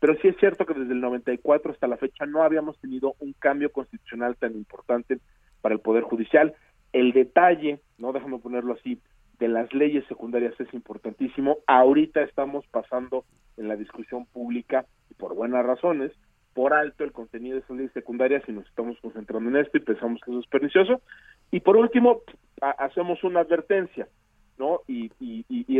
[0.00, 3.34] pero sí es cierto que desde el 94 hasta la fecha no habíamos tenido un
[3.34, 5.18] cambio constitucional tan importante
[5.60, 6.54] para el Poder Judicial.
[6.92, 8.98] El detalle, no déjame ponerlo así,
[9.40, 11.58] de las leyes secundarias es importantísimo.
[11.66, 13.24] Ahorita estamos pasando
[13.56, 16.12] en la discusión pública, y por buenas razones,
[16.54, 19.80] por alto el contenido de esas leyes secundarias y nos estamos concentrando en esto y
[19.80, 21.00] pensamos que eso es pernicioso.
[21.50, 22.20] Y por último,
[22.60, 24.08] hacemos una advertencia,
[24.58, 24.80] ¿no?
[24.86, 25.10] Y,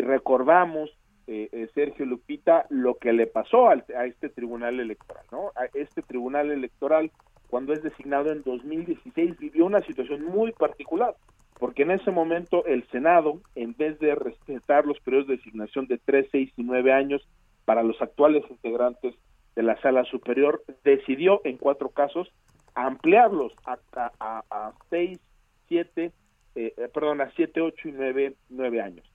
[0.01, 0.91] recordamos,
[1.27, 5.53] eh, eh, Sergio Lupita, lo que le pasó a este tribunal electoral, ¿no?
[5.55, 7.11] A este tribunal electoral,
[7.49, 11.15] cuando es designado en 2016, vivió una situación muy particular
[11.61, 15.99] porque en ese momento el Senado, en vez de respetar los periodos de designación de
[15.99, 17.23] 3, 6 y 9 años
[17.67, 19.15] para los actuales integrantes
[19.55, 22.33] de la sala superior, decidió en cuatro casos
[22.75, 25.21] ampliarlos a, a, a 6,
[25.69, 26.13] 7,
[26.55, 29.07] eh, perdón, a 7, 8 y 9, 9 años.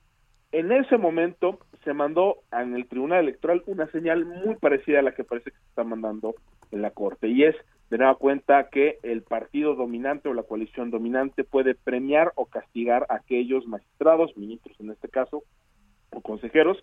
[0.52, 5.12] En ese momento se mandó en el Tribunal Electoral una señal muy parecida a la
[5.12, 6.36] que parece que se está mandando
[6.70, 7.56] en la Corte, y es
[7.90, 13.06] de nueva cuenta que el partido dominante o la coalición dominante puede premiar o castigar
[13.08, 15.44] a aquellos magistrados, ministros en este caso,
[16.10, 16.82] o consejeros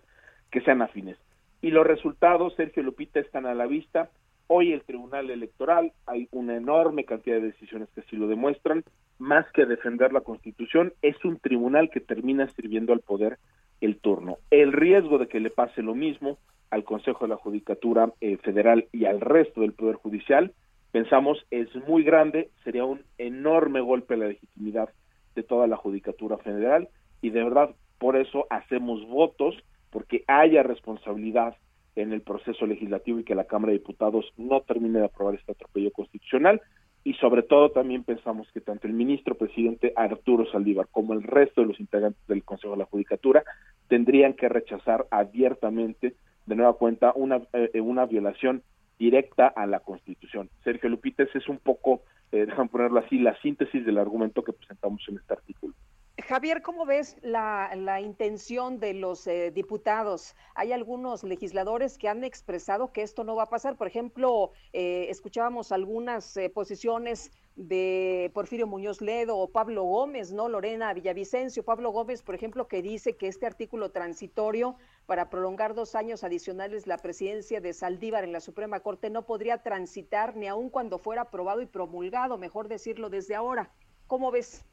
[0.50, 1.18] que sean afines.
[1.60, 4.10] Y los resultados, Sergio Lupita, están a la vista.
[4.46, 8.84] Hoy el Tribunal Electoral, hay una enorme cantidad de decisiones que así lo demuestran,
[9.18, 13.38] más que defender la Constitución, es un tribunal que termina sirviendo al poder
[13.80, 14.38] el turno.
[14.50, 16.38] El riesgo de que le pase lo mismo
[16.70, 20.52] al Consejo de la Judicatura eh, Federal y al resto del Poder Judicial
[20.94, 24.90] pensamos es muy grande, sería un enorme golpe a la legitimidad
[25.34, 26.88] de toda la Judicatura Federal
[27.20, 29.56] y de verdad por eso hacemos votos
[29.90, 31.56] porque haya responsabilidad
[31.96, 35.50] en el proceso legislativo y que la Cámara de Diputados no termine de aprobar este
[35.50, 36.62] atropello constitucional
[37.02, 41.62] y sobre todo también pensamos que tanto el ministro presidente Arturo Saldívar como el resto
[41.62, 43.42] de los integrantes del Consejo de la Judicatura
[43.88, 46.14] tendrían que rechazar abiertamente
[46.46, 48.62] de nueva cuenta una, eh, una violación
[48.98, 50.50] directa a la Constitución.
[50.62, 55.02] Sergio Lupita, es un poco, eh, déjame ponerlo así, la síntesis del argumento que presentamos
[55.08, 55.74] en este artículo.
[56.22, 60.36] Javier, ¿cómo ves la, intención de los eh, diputados?
[60.54, 63.76] Hay algunos legisladores que han expresado que esto no va a pasar.
[63.76, 70.48] Por ejemplo, eh, escuchábamos algunas eh, posiciones de Porfirio Muñoz Ledo o Pablo Gómez, ¿no?
[70.48, 71.64] Lorena Villavicencio.
[71.64, 76.86] Pablo Gómez, por ejemplo, que dice que este artículo transitorio para prolongar dos años adicionales
[76.86, 81.22] la presidencia de Saldívar en la Suprema Corte no podría transitar ni aun cuando fuera
[81.22, 83.72] aprobado y promulgado, mejor decirlo desde ahora.
[84.06, 84.64] ¿Cómo ves?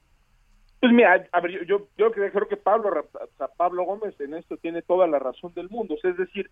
[0.82, 3.08] Pues mira, a ver, yo, yo, creo que Pablo,
[3.56, 5.96] Pablo Gómez en esto tiene toda la razón del mundo.
[6.04, 6.50] es decir,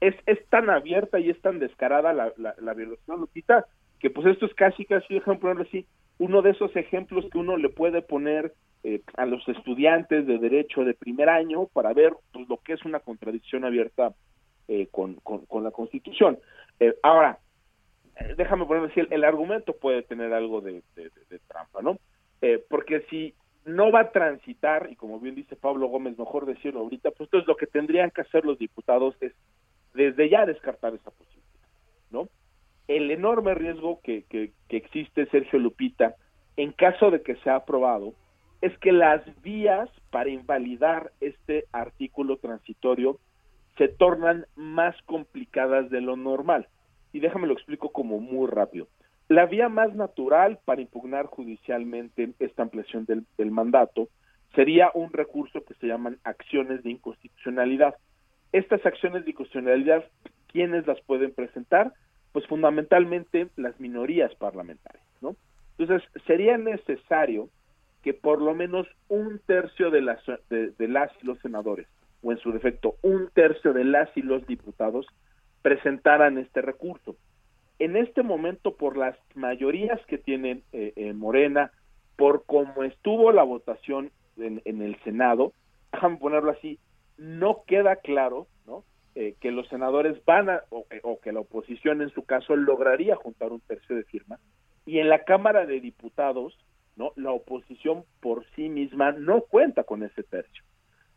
[0.00, 3.66] es, es tan abierta y es tan descarada la, la, violación, Lupita,
[4.00, 5.86] que pues esto es casi, casi, ponerlo así,
[6.18, 8.52] uno de esos ejemplos que uno le puede poner
[8.82, 12.84] eh, a los estudiantes de derecho de primer año para ver pues, lo que es
[12.84, 14.12] una contradicción abierta
[14.66, 16.40] eh, con, con, la Constitución.
[16.80, 17.38] Eh, ahora,
[18.36, 21.96] déjame ponerlo así, el, argumento puede tener algo de, de trampa, ¿no?
[22.68, 23.34] porque si
[23.68, 27.46] no va a transitar, y como bien dice Pablo Gómez, mejor decirlo ahorita, pues entonces
[27.46, 29.32] lo que tendrían que hacer los diputados es
[29.94, 31.68] desde ya descartar esa posibilidad,
[32.10, 32.28] ¿no?
[32.86, 36.14] El enorme riesgo que, que, existe, Sergio Lupita,
[36.56, 38.14] en caso de que sea aprobado,
[38.60, 43.18] es que las vías para invalidar este artículo transitorio
[43.76, 46.66] se tornan más complicadas de lo normal.
[47.12, 48.88] Y déjame lo explico como muy rápido.
[49.28, 54.08] La vía más natural para impugnar judicialmente esta ampliación del, mandato
[54.54, 57.94] sería un recurso que se llaman acciones de inconstitucionalidad.
[58.52, 60.04] Estas acciones de inconstitucionalidad,
[60.46, 61.92] ¿quiénes las pueden presentar?
[62.32, 65.36] Pues fundamentalmente las minorías parlamentarias, ¿no?
[65.76, 67.50] Entonces, sería necesario
[68.02, 71.86] que por lo menos un tercio de las, de las y los senadores,
[72.22, 75.06] o en su defecto, un tercio de las y los diputados,
[75.60, 77.16] presentaran este recurso
[77.78, 81.72] en este momento por las mayorías que tiene eh, Morena,
[82.16, 85.52] por cómo estuvo la votación en, el Senado,
[85.92, 86.78] déjame ponerlo así,
[87.16, 88.84] no queda claro ¿no?
[89.14, 93.16] Eh, que los senadores van a, o, o, que la oposición en su caso lograría
[93.16, 94.40] juntar un tercio de firmas,
[94.84, 96.56] y en la Cámara de Diputados,
[96.96, 97.12] ¿no?
[97.16, 100.64] la oposición por sí misma no cuenta con ese tercio.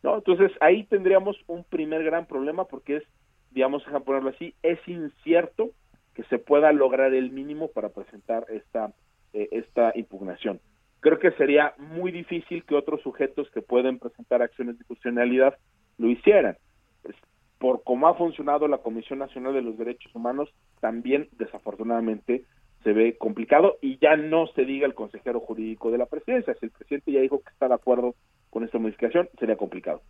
[0.04, 0.16] ¿no?
[0.16, 3.04] Entonces ahí tendríamos un primer gran problema porque es,
[3.52, 5.72] digamos, déjame ponerlo así, es incierto
[6.14, 8.94] que se pueda lograr el mínimo para presentar esta,
[9.34, 10.60] eh, esta impugnación.
[11.00, 15.58] Creo que sería muy difícil que otros sujetos que pueden presentar acciones de constitucionalidad
[15.98, 16.58] lo hicieran.
[17.58, 20.50] Por cómo ha funcionado la Comisión Nacional de los Derechos Humanos,
[20.80, 22.44] también desafortunadamente
[22.84, 26.56] se ve complicado y ya no se diga el consejero jurídico de la presidencia.
[26.56, 28.16] Si el presidente ya dijo que está de acuerdo
[28.50, 30.02] con esta modificación, sería complicado.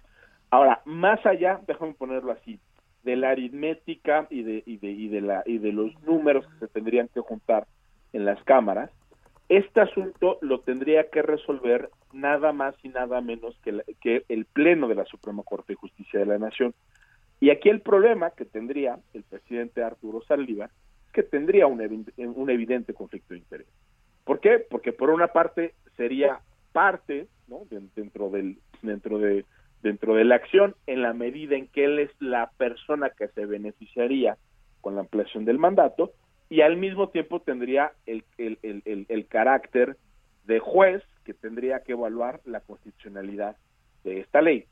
[0.49, 2.59] Ahora, más allá, déjame ponerlo así,
[3.03, 6.65] de la aritmética y de, y de, y de, la, y de los números que
[6.65, 7.67] se tendrían que juntar
[8.13, 8.91] en las cámaras,
[9.49, 14.87] este asunto lo tendría que resolver nada más y nada menos que, que el Pleno
[14.87, 16.73] de la Suprema Corte de Justicia de la Nación.
[17.39, 20.69] Y aquí el problema que tendría el presidente Arturo Saldívar
[21.07, 21.81] es que tendría un,
[22.17, 23.67] un evidente conflicto de interés.
[24.23, 24.59] ¿Por qué?
[24.59, 26.39] Porque por una parte sería
[26.71, 27.63] parte ¿no?
[27.69, 29.45] dentro del dentro de
[29.81, 33.45] dentro de la acción en la medida en que él es la persona que se
[33.45, 34.37] beneficiaría
[34.81, 36.11] con la ampliación del mandato
[36.49, 39.95] y al mismo tiempo tendría el, el, el, el, carácter
[40.45, 43.55] de juez que tendría que evaluar la constitucionalidad
[44.03, 44.65] de esta ley.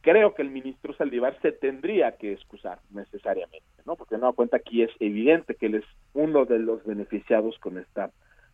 [0.00, 3.96] Creo que el ministro Saldívar se tendría que excusar necesariamente, ¿no?
[3.96, 7.76] Porque no da cuenta aquí es evidente que él es uno de los beneficiados con
[7.76, 8.12] esta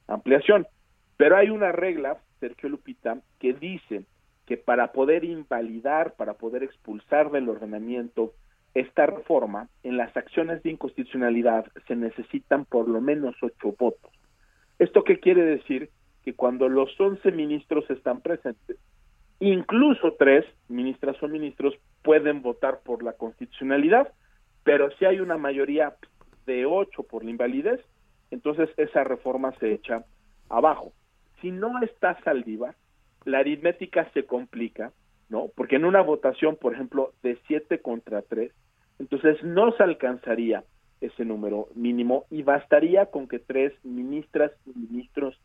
[0.08, 0.66] ampliación.
[1.16, 4.04] Pero hay una regla, Sergio Lupita, que dice
[4.52, 8.34] que para poder invalidar, para poder expulsar del ordenamiento
[8.74, 14.12] esta reforma, en las acciones de inconstitucionalidad se necesitan por lo menos ocho votos.
[14.78, 15.88] ¿Esto qué quiere decir?
[16.22, 18.76] Que cuando los once ministros están presentes,
[19.40, 24.12] incluso tres ministras o ministros pueden votar por la constitucionalidad,
[24.64, 25.96] pero si hay una mayoría
[26.44, 27.80] de ocho por la invalidez,
[28.30, 30.04] entonces esa reforma se echa
[30.50, 30.92] abajo.
[31.40, 32.74] Si no está Saldívar,
[33.24, 34.92] la aritmética se complica,
[35.28, 35.48] ¿no?
[35.54, 38.52] Porque en una votación, por ejemplo, de 7 contra 3,
[38.98, 40.64] entonces no se alcanzaría
[41.00, 45.38] ese número mínimo y bastaría con que tres ministras y ministros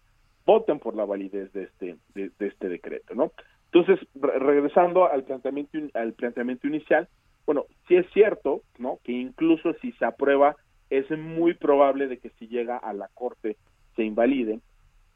[0.46, 3.32] voten por la validez de este de, este decreto, ¿no?
[3.72, 7.08] Entonces, regresando al planteamiento al planteamiento inicial,
[7.46, 9.00] bueno, sí es cierto, ¿no?
[9.04, 10.56] Que incluso si se aprueba
[10.90, 13.58] es muy probable de que si llega a la corte
[13.96, 14.60] se invalide,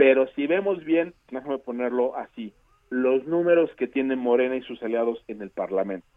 [0.01, 2.55] pero si vemos bien, déjame ponerlo así,
[2.89, 6.07] los números que tienen Morena y sus aliados en el Parlamento.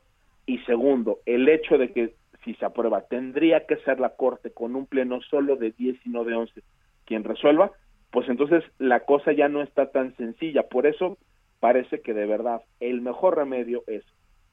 [0.46, 2.14] Y segundo, el hecho de que
[2.44, 3.02] si se aprueba.
[3.02, 6.62] Tendría que ser la Corte con un pleno solo de 10 y no de 11
[7.04, 7.72] quien resuelva,
[8.10, 10.62] pues entonces la cosa ya no está tan sencilla.
[10.62, 11.18] Por eso
[11.60, 14.02] parece que de verdad el mejor remedio es,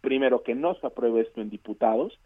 [0.01, 2.19] primero, que no se apruebe esto en diputados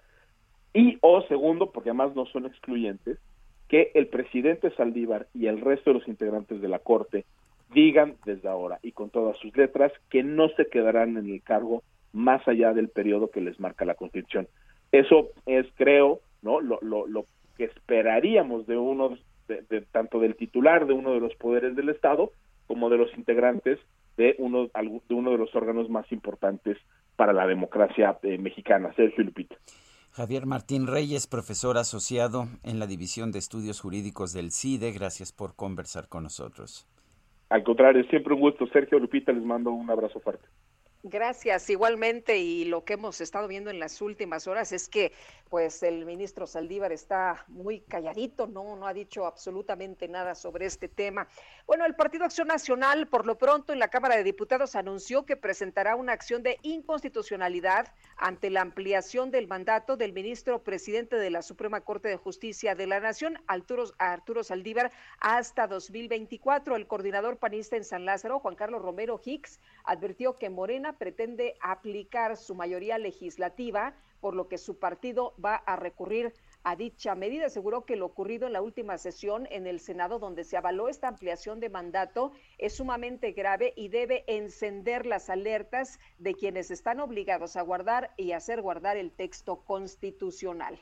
[0.74, 3.20] y o segundo, porque además no son excluyentes,
[3.68, 7.26] que el presidente Saldívar y el resto de los integrantes de la Corte
[7.74, 11.84] digan desde ahora y con todas sus letras que no se quedarán en el cargo
[12.14, 14.48] más allá del periodo que les marca la Constitución.
[14.92, 17.26] Eso es, creo, no lo, lo,
[17.58, 22.32] que esperaríamos de uno, de, tanto del titular de uno de los poderes del Estado
[22.68, 23.80] como de los integrantes
[24.18, 26.78] de uno, de uno de los órganos más importantes
[27.16, 28.94] para la democracia eh, mexicana.
[28.96, 29.56] Sergio Lupita.
[30.16, 35.58] Javier Martín Reyes, profesor asociado en la División de Estudios Jurídicos del CIDE, gracias por
[35.58, 36.88] conversar con nosotros.
[37.50, 38.66] Al contrario, siempre un gusto.
[38.68, 40.48] Sergio Lupita, les mando un abrazo fuerte.
[41.04, 42.38] Gracias, igualmente.
[42.38, 45.12] Y lo que hemos estado viendo en las últimas horas es que,
[45.50, 50.88] pues, el ministro Saldívar está muy calladito, no, no ha dicho absolutamente nada sobre este
[50.88, 51.28] tema.
[51.68, 55.36] Bueno, el Partido Acción Nacional, por lo pronto, en la Cámara de Diputados anunció que
[55.36, 61.42] presentará una acción de inconstitucionalidad ante la ampliación del mandato del ministro presidente de la
[61.42, 66.76] Suprema Corte de Justicia de la Nación, Arturo, Arturo Saldívar, hasta 2024.
[66.76, 72.38] El coordinador panista en San Lázaro, Juan Carlos Romero Hicks, advirtió que Morena pretende aplicar
[72.38, 77.46] su mayoría legislativa, por lo que su partido va a recurrir a dicha medida.
[77.46, 81.08] Aseguró que lo ocurrido en la última sesión en el Senado, donde se avaló esta
[81.08, 87.56] ampliación de mandato, es sumamente grave y debe encender las alertas de quienes están obligados
[87.56, 90.82] a guardar y hacer guardar el texto constitucional.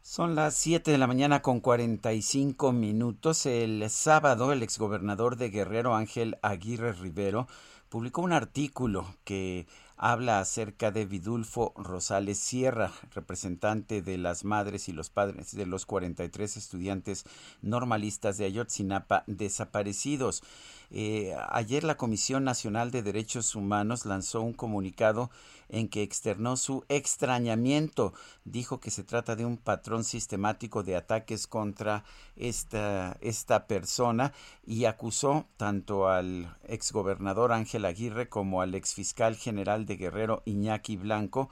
[0.00, 3.44] Son las 7 de la mañana con 45 minutos.
[3.44, 7.46] El sábado, el exgobernador de Guerrero, Ángel Aguirre Rivero,
[7.88, 9.66] publicó un artículo que
[9.98, 15.86] habla acerca de Vidulfo Rosales Sierra, representante de las madres y los padres de los
[15.86, 17.24] 43 estudiantes
[17.60, 20.42] normalistas de Ayotzinapa desaparecidos.
[20.90, 25.30] Eh, ayer la Comisión Nacional de Derechos Humanos lanzó un comunicado
[25.68, 28.12] en que externó su extrañamiento.
[28.44, 32.04] Dijo que se trata de un patrón sistemático de ataques contra
[32.36, 34.32] esta, esta persona
[34.66, 41.50] y acusó tanto al exgobernador Ángel Aguirre como al exfiscal general de Guerrero Iñaki Blanco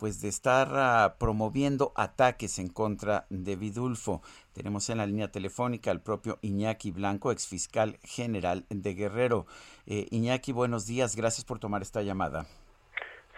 [0.00, 4.22] pues de estar ah, promoviendo ataques en contra de Vidulfo.
[4.54, 9.46] Tenemos en la línea telefónica al propio Iñaki Blanco, exfiscal general de Guerrero.
[9.84, 12.46] Eh, Iñaki, buenos días, gracias por tomar esta llamada.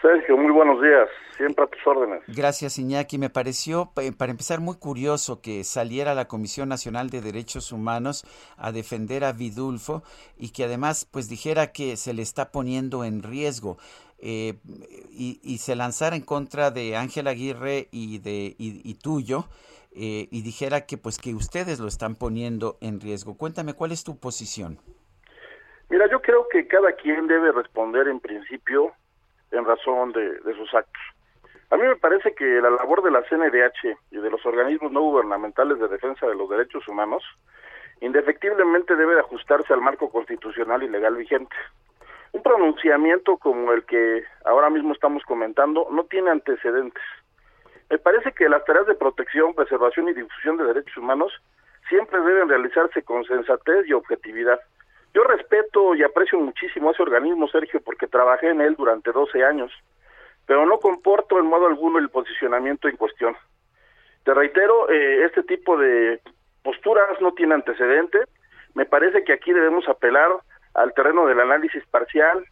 [0.03, 2.23] Sergio, muy buenos días, siempre a tus órdenes.
[2.27, 3.19] Gracias, Iñaki.
[3.19, 8.25] Me pareció, para empezar, muy curioso que saliera la Comisión Nacional de Derechos Humanos
[8.59, 10.03] a defender a Vidulfo
[10.37, 13.77] y que además, pues dijera que se le está poniendo en riesgo.
[14.19, 14.55] Eh,
[15.11, 19.47] y, se lanzara en contra de Ángel Aguirre y de y, tuyo
[19.93, 23.37] eh, y dijera que pues que ustedes lo están poniendo en riesgo.
[23.37, 24.79] Cuéntame cuál es tu posición.
[25.91, 28.93] Mira, yo creo que cada quien debe responder en principio
[29.53, 31.03] en razón de, sus actos.
[31.71, 35.01] A mí me parece que la labor de la CNDH y de los organismos no
[35.01, 37.23] gubernamentales de defensa de los derechos humanos
[38.01, 41.55] indefectiblemente debe de ajustarse al marco constitucional y legal vigente.
[42.33, 47.03] Un pronunciamiento como el que ahora mismo estamos comentando no tiene antecedentes.
[47.91, 51.33] Me parece que las tareas de protección, preservación y difusión de derechos humanos
[51.89, 54.61] siempre deben realizarse con sensatez y objetividad.
[55.15, 59.45] Yo respeto y aprecio muchísimo a ese organismo, Sergio, porque trabajé en él durante 12
[59.45, 59.71] años,
[60.47, 63.37] pero no comporto en modo alguno el posicionamiento en cuestión.
[64.25, 66.21] Te reitero, eh, este tipo de
[66.63, 68.21] posturas no tiene antecedente.
[68.75, 70.31] Me parece que aquí debemos apelar
[70.75, 72.45] al terreno del análisis parcial,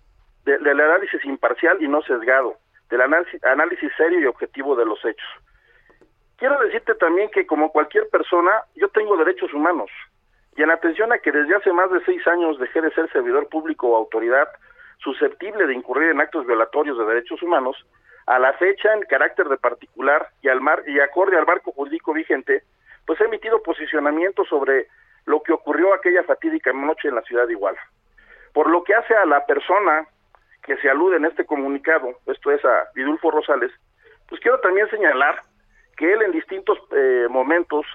[0.44, 2.56] del análisis imparcial y no sesgado,
[2.90, 5.28] del análisis, análisis serio y objetivo de los hechos.
[6.36, 9.90] Quiero decirte también que como cualquier persona, yo tengo derechos humanos,
[10.56, 13.48] y en atención a que desde hace más de seis años dejé de ser servidor
[13.48, 14.48] público o autoridad
[14.98, 17.76] susceptible de incurrir en actos violatorios de derechos humanos,
[18.26, 22.12] a la fecha, en carácter de particular y, al mar, y acorde al marco jurídico
[22.12, 22.62] vigente,
[23.06, 24.88] pues he emitido posicionamiento sobre
[25.26, 27.80] lo que ocurrió aquella fatídica noche en la ciudad de Iguala.
[28.52, 30.06] Por lo que hace a la persona
[30.62, 33.72] que se alude en este comunicado, esto es a Vidulfo Rosales,
[34.28, 35.42] pues quiero también señalar
[35.96, 37.86] que él en distintos eh, momentos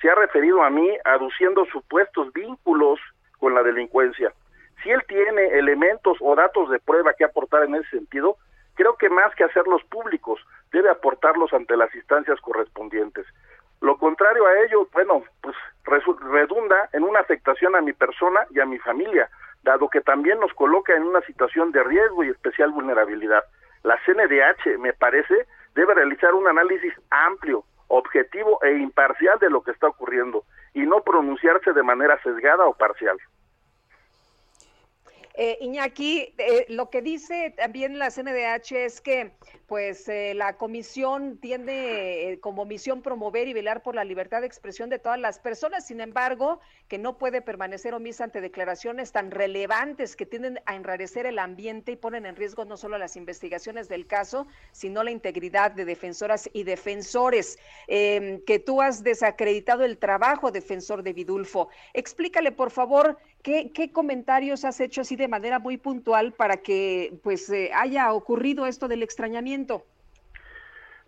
[0.00, 3.00] se ha referido a mí aduciendo supuestos vínculos
[3.38, 4.32] con la delincuencia.
[4.82, 8.36] Si él tiene elementos o datos de prueba que aportar en ese sentido,
[8.74, 10.40] creo que más que hacerlos públicos,
[10.72, 13.26] debe aportarlos ante las instancias correspondientes.
[13.80, 15.56] Lo contrario a ello, bueno, pues
[16.30, 19.28] redunda en una afectación a mi persona y a mi familia,
[19.62, 23.44] dado que también nos coloca en una situación de riesgo y especial vulnerabilidad.
[23.82, 29.70] La CNDH, me parece, debe realizar un análisis amplio, objetivo e imparcial de lo que
[29.70, 33.16] está ocurriendo y no pronunciarse de manera sesgada o parcial.
[35.36, 39.32] Eh, Iñaki, eh, lo que dice también la CNDH es que
[39.66, 44.90] pues eh, la comisión tiene como misión promover y velar por la libertad de expresión
[44.90, 50.14] de todas las personas, sin embargo, que no puede permanecer omisa ante declaraciones tan relevantes
[50.14, 54.06] que tienden a enrarecer el ambiente y ponen en riesgo no solo las investigaciones del
[54.06, 57.58] caso, sino la integridad de defensoras y defensores,
[57.88, 61.70] em, que tú has desacreditado el trabajo defensor de Vidulfo.
[61.92, 67.12] Explícale, por favor, ¿Qué, ¿Qué, comentarios has hecho así de manera muy puntual para que
[67.22, 69.84] pues eh, haya ocurrido esto del extrañamiento?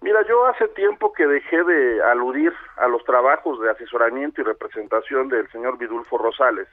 [0.02, 5.30] Mira, yo hace tiempo que dejé de aludir a los trabajos de asesoramiento y representación
[5.30, 6.68] del señor Vidulfo Rosales.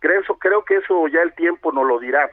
[0.00, 2.28] Creo, creo que eso ya el tiempo no lo dirá.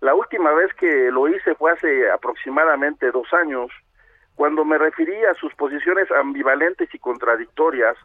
[0.00, 3.70] La última vez que lo hice fue hace aproximadamente dos años,
[4.34, 7.98] cuando me referí a sus posiciones ambivalentes y contradictorias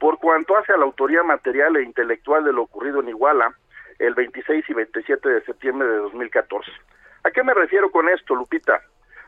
[0.00, 3.54] por cuanto hace a la autoría material e intelectual de lo ocurrido en Iguala
[3.98, 6.72] el 26 y 27 de septiembre de 2014.
[7.22, 8.80] ¿A qué me refiero con esto, Lupita?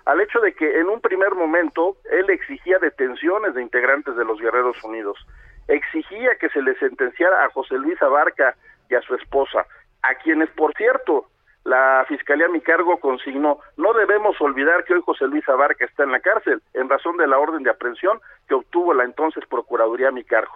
[0.07, 4.41] Al hecho de que en un primer momento él exigía detenciones de integrantes de los
[4.41, 5.19] Guerreros Unidos,
[5.69, 8.57] exigía que se le sentenciara a José Luis Abarca
[8.89, 9.67] y a su esposa,
[10.03, 11.27] a quienes, por cierto,
[11.65, 16.03] la Fiscalía a mi cargo consignó, no debemos olvidar que hoy José Luis Abarca está
[16.03, 20.09] en la cárcel en razón de la orden de aprehensión que obtuvo la entonces Procuraduría
[20.09, 20.55] a mi cargo.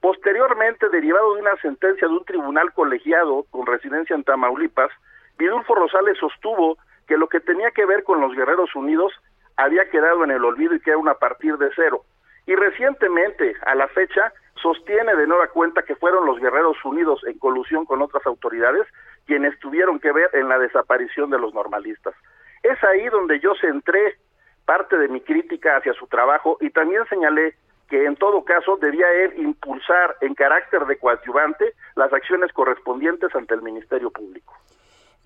[0.00, 4.90] Posteriormente, derivado de una sentencia de un tribunal colegiado con residencia en Tamaulipas,
[5.36, 9.12] Vidulfo Rosales sostuvo que lo que tenía que ver con los Guerreros Unidos
[9.56, 12.04] había quedado en el olvido y que era una partir de cero.
[12.46, 14.32] Y recientemente, a la fecha,
[14.62, 18.86] sostiene de nueva cuenta que fueron los Guerreros Unidos en colusión con otras autoridades
[19.28, 22.14] quienes tuvieron que ver en la desaparición de los normalistas.
[22.62, 24.16] Es ahí donde yo centré
[24.64, 27.54] parte de mi crítica hacia su trabajo y también señalé
[27.90, 33.54] que en todo caso debía él impulsar en carácter de coadyuvante las acciones correspondientes ante
[33.54, 34.54] el Ministerio Público.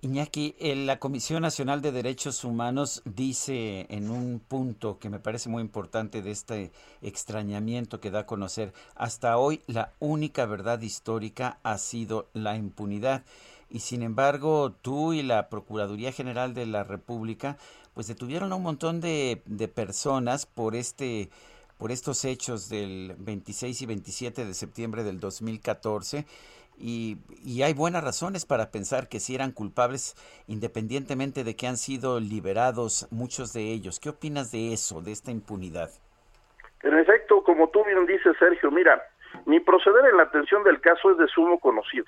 [0.04, 5.62] Iñaki, la Comisión Nacional de Derechos Humanos dice en un punto que me parece muy
[5.62, 6.72] importante de este
[7.02, 13.22] extrañamiento que da a conocer, hasta hoy la única verdad histórica ha sido la impunidad.
[13.72, 17.56] Y sin embargo, tú y la Procuraduría General de la República,
[17.94, 21.30] pues detuvieron a un montón de, de personas por este
[21.78, 26.26] por estos hechos del 26 y 27 de septiembre del 2014
[26.78, 30.14] y, y, hay buenas razones para pensar que si eran culpables
[30.46, 33.98] independientemente de que han sido liberados muchos de ellos.
[33.98, 35.90] ¿Qué opinas de eso, de esta impunidad?
[36.82, 39.02] En efecto, como tú bien dices, Sergio, mira,
[39.46, 42.06] mi proceder en la atención del caso es de sumo conocido.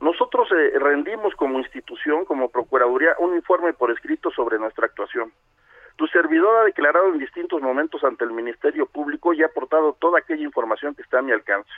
[0.00, 5.32] Nosotros eh, rendimos como institución, como Procuraduría, un informe por escrito sobre nuestra actuación.
[5.96, 10.18] Tu servidor ha declarado en distintos momentos ante el Ministerio Público y ha aportado toda
[10.18, 11.70] aquella información que está a mi alcance.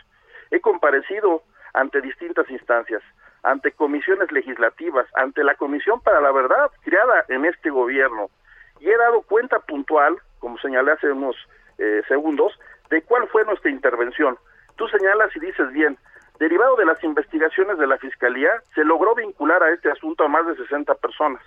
[0.51, 1.43] He comparecido
[1.75, 3.03] ante distintas instancias,
[3.45, 8.31] ante comisiones legislativas, ante la Comisión para la Verdad creada en este gobierno
[8.81, 11.37] y he dado cuenta puntual, como señalé hace unos
[11.79, 12.59] eh, segundos,
[12.91, 14.39] de cuál fue nuestra intervención.
[14.77, 15.99] Tú señalas y dices bien,
[16.39, 20.47] derivado de las investigaciones de la Fiscalía, se logró vincular a este asunto a más
[20.47, 21.43] de 60 personas.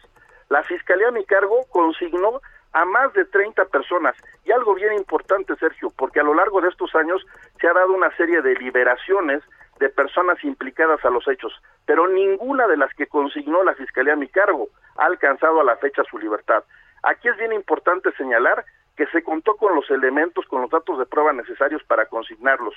[0.50, 2.42] La Fiscalía a mi cargo consignó
[2.74, 4.16] a más de 30 personas.
[4.46, 7.26] Y algo bien importante, Sergio, porque a lo largo de estos años
[7.60, 9.44] se ha dado una serie de liberaciones
[9.80, 11.54] de personas implicadas a los hechos,
[11.86, 15.76] pero ninguna de las que consignó la Fiscalía a mi cargo ha alcanzado a la
[15.78, 16.64] fecha su libertad.
[17.04, 18.64] Aquí es bien importante señalar
[18.96, 22.76] que se contó con los elementos, con los datos de prueba necesarios para consignarlos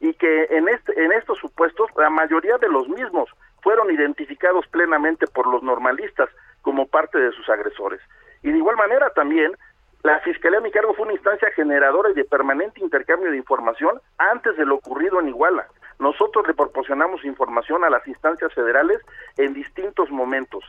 [0.00, 3.28] y que en, este, en estos supuestos la mayoría de los mismos
[3.62, 6.28] fueron identificados plenamente por los normalistas
[6.62, 8.00] como parte de sus agresores.
[8.42, 9.56] Y de igual manera también
[10.02, 14.00] la Fiscalía a mi cargo fue una instancia generadora y de permanente intercambio de información
[14.18, 15.66] antes de lo ocurrido en Iguala.
[15.98, 19.00] Nosotros le proporcionamos información a las instancias federales
[19.36, 20.62] en distintos momentos.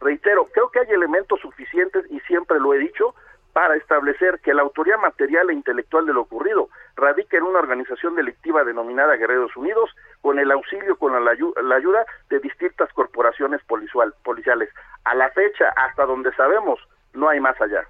[0.00, 3.14] Reitero, creo que hay elementos suficientes y siempre lo he dicho
[3.54, 8.16] para establecer que la autoría material e intelectual de lo ocurrido radica en una organización
[8.16, 9.90] delictiva denominada Guerreros Unidos,
[10.20, 14.68] con el auxilio, con la, la ayuda de distintas corporaciones policiales.
[15.04, 16.80] A la fecha, hasta donde sabemos,
[17.12, 17.86] no hay más allá.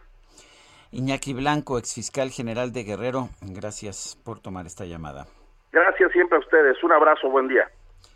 [0.92, 5.26] Iñaki Blanco, exfiscal general de Guerrero, gracias por tomar esta llamada.
[5.72, 7.68] Gracias siempre a ustedes, un abrazo, buen día.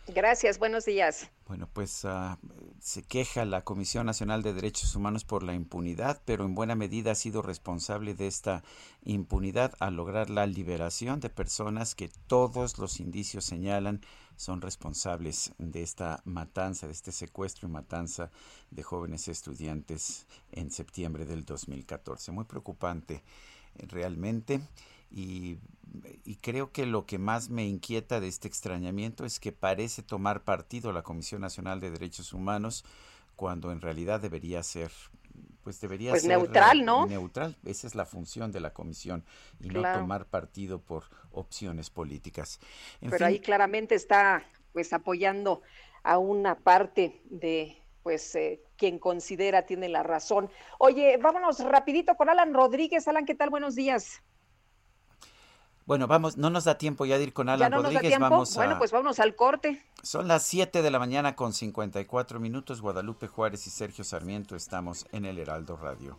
[0.08, 1.30] Gracias, buenos días.
[1.48, 2.36] Bueno, pues uh,
[2.80, 7.12] se queja la Comisión Nacional de Derechos Humanos por la impunidad, pero en buena medida
[7.12, 8.62] ha sido responsable de esta
[9.04, 14.00] impunidad al lograr la liberación de personas que todos los indicios señalan
[14.36, 18.30] son responsables de esta matanza, de este secuestro y matanza
[18.70, 22.30] de jóvenes estudiantes en septiembre del 2014.
[22.30, 23.24] Muy preocupante
[23.74, 24.60] eh, realmente.
[25.10, 25.58] Y,
[26.42, 30.92] creo que lo que más me inquieta de este extrañamiento es que parece tomar partido
[30.92, 32.84] la Comisión Nacional de Derechos Humanos
[33.36, 34.90] cuando en realidad debería ser
[35.62, 37.06] pues debería pues ser neutral, ¿no?
[37.06, 39.24] Neutral, esa es la función de la comisión
[39.60, 42.58] y no tomar partido por opciones políticas.
[43.00, 45.62] Pero ahí claramente está pues apoyando
[46.02, 50.50] a una parte de pues eh, quien considera tiene la razón.
[50.78, 53.06] Oye, vámonos rapidito con Alan Rodríguez.
[53.06, 53.50] Alan, ¿qué tal?
[53.50, 54.22] Buenos días.
[55.88, 58.18] Bueno, vamos, no nos da tiempo ya de ir con Alan Rodríguez.
[58.18, 59.82] Vamos bueno, pues vámonos al corte.
[60.02, 62.82] Son las 7 de la mañana con 54 minutos.
[62.82, 66.18] Guadalupe Juárez y Sergio Sarmiento estamos en el Heraldo Radio.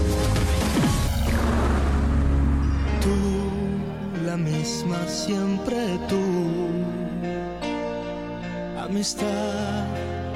[5.31, 6.23] Siempre tú.
[8.85, 9.85] Amistad,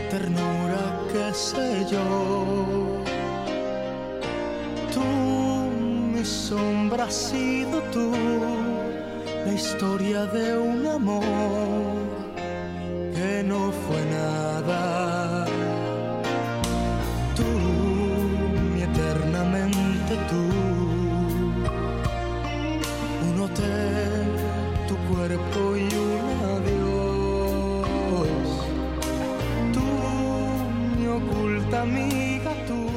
[0.09, 2.03] ternura, qué sé yo.
[4.93, 5.05] Tú,
[6.13, 8.11] mi sombra, has sido tú.
[9.45, 11.23] La historia de un amor
[13.15, 15.44] que no fue nada.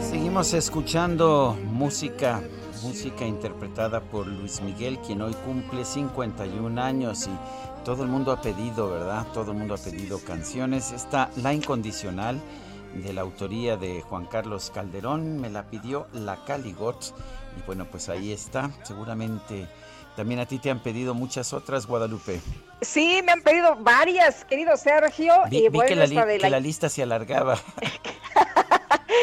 [0.09, 2.41] Seguimos escuchando música,
[2.85, 8.41] música interpretada por Luis Miguel, quien hoy cumple 51 años y todo el mundo ha
[8.41, 9.27] pedido, ¿verdad?
[9.35, 10.93] Todo el mundo ha pedido canciones.
[10.93, 12.41] Está La Incondicional
[12.95, 17.13] de la autoría de Juan Carlos Calderón, me la pidió La Caligot
[17.59, 18.71] y bueno, pues ahí está.
[18.85, 19.67] Seguramente
[20.17, 22.41] también a ti te han pedido muchas otras, Guadalupe.
[22.81, 25.35] Sí, me han pedido varias, querido Sergio.
[25.51, 27.59] Vi, y vi bueno, que, la, esta li- de que la- la lista se alargaba.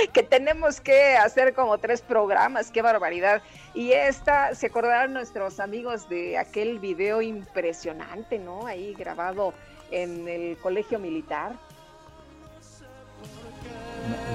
[0.14, 3.42] que tenemos que hacer como tres programas, qué barbaridad.
[3.74, 8.66] Y esta, se acordarán nuestros amigos de aquel video impresionante, ¿no?
[8.66, 9.54] Ahí grabado
[9.92, 11.54] en el colegio militar.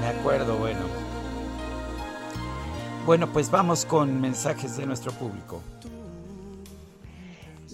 [0.00, 0.80] Me acuerdo, bueno.
[3.06, 5.62] Bueno, pues vamos con mensajes de nuestro público.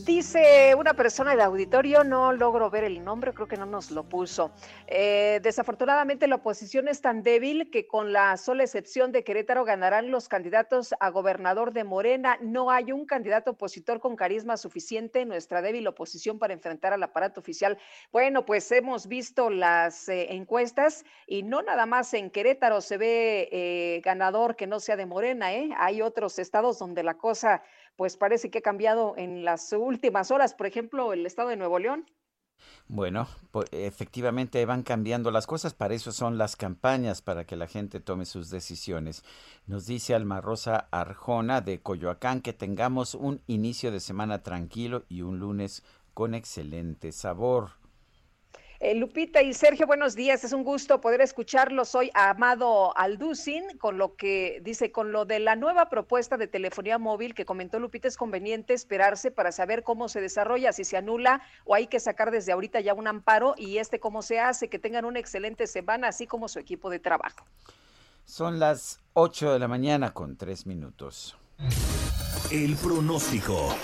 [0.07, 4.05] Dice una persona de auditorio, no logro ver el nombre, creo que no nos lo
[4.05, 4.53] puso.
[4.87, 10.13] Eh, desafortunadamente la oposición es tan débil que con la sola excepción de Querétaro ganarán
[10.13, 12.39] los candidatos a gobernador de Morena.
[12.41, 17.03] No hay un candidato opositor con carisma suficiente en nuestra débil oposición para enfrentar al
[17.03, 17.77] aparato oficial.
[18.13, 23.49] Bueno, pues hemos visto las eh, encuestas y no nada más en Querétaro se ve
[23.51, 25.47] eh, ganador que no sea de Morena.
[25.79, 27.65] Hay otros estados donde la cosa
[27.97, 31.79] pues parece que ha cambiado en las últimas horas, por ejemplo, el estado de Nuevo
[31.79, 32.07] León.
[32.89, 33.27] Bueno,
[33.73, 38.25] efectivamente van cambiando las cosas, para eso son las campañas, para que la gente tome
[38.25, 39.25] sus decisiones.
[39.67, 45.23] Nos dice Alma Rosa Arjona de Coyoacán que tengamos un inicio de semana tranquilo y
[45.23, 45.83] un lunes
[46.15, 47.73] con excelente sabor.
[48.79, 50.45] Eh, Lupita y Sergio, buenos días.
[50.45, 51.89] Es un gusto poder escucharlos.
[51.89, 56.99] Soy Amado Alducin, con lo que dice, con lo de la nueva propuesta de telefonía
[56.99, 61.41] móvil que comentó Lupita, es conveniente esperarse para saber cómo se desarrolla, si se anula
[61.65, 64.69] o hay que sacar desde ahorita ya un amparo y este cómo se hace.
[64.69, 67.47] Que tengan una excelente semana, así como su equipo de trabajo.
[68.27, 71.39] Son las 8 de la mañana con 3 minutos.
[72.51, 73.75] El pronóstico.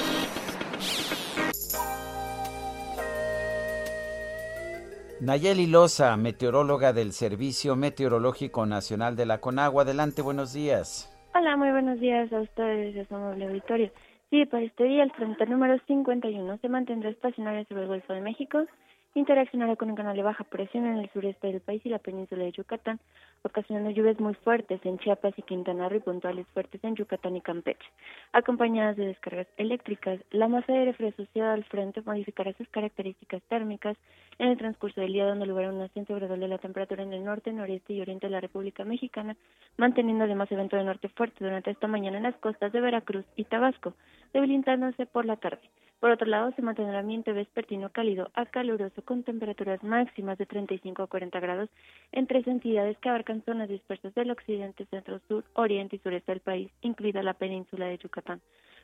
[5.24, 9.84] Nayeli Loza, meteoróloga del Servicio Meteorológico Nacional de la Conagua.
[9.84, 11.16] Adelante, buenos días.
[11.32, 13.92] Hola, muy buenos días a ustedes, a su amable auditorio.
[14.30, 18.20] Sí, para este día el frente número 51 se mantendrá estacionario sobre el Golfo de
[18.20, 18.66] México,
[19.14, 22.44] interaccionará con un canal de baja presión en el sureste del país y la península
[22.44, 22.98] de Yucatán,
[23.42, 27.40] ocasionando lluvias muy fuertes en Chiapas y Quintana Roo y puntuales fuertes en Yucatán y
[27.40, 27.84] Campeche,
[28.32, 30.20] acompañadas de descargas eléctricas.
[30.30, 33.96] La masa de aire frío asociada al frente modificará sus características térmicas
[34.38, 37.12] en el transcurso del día, dando lugar a un ascenso gradual de la temperatura en
[37.12, 39.36] el norte, noreste y oriente de la República Mexicana,
[39.76, 43.44] manteniendo además evento de norte fuerte durante esta mañana en las costas de Veracruz y
[43.44, 43.94] Tabasco,
[44.32, 45.68] debilitándose por la tarde.
[46.02, 51.00] Por otro lado, se mantendrá ambiente vespertino cálido a caluroso con temperaturas máximas de 35
[51.00, 51.70] a 40 grados
[52.10, 56.40] en tres entidades que abarcan zonas dispersas del occidente, centro, sur, oriente y sureste del
[56.40, 58.40] país, incluida la península de Yucatán.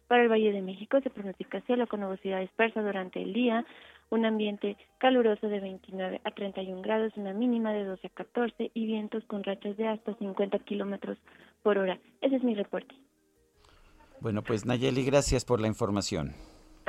[0.06, 3.66] Para el Valle de México se pronostica cielo con nubosidad dispersa durante el día,
[4.10, 8.86] un ambiente caluroso de 29 a 31 grados, una mínima de 12 a 14 y
[8.86, 11.18] vientos con rachas de hasta 50 kilómetros
[11.64, 11.98] por hora.
[12.20, 12.94] Ese es mi reporte.
[14.20, 16.36] Bueno, pues Nayeli, gracias por la información.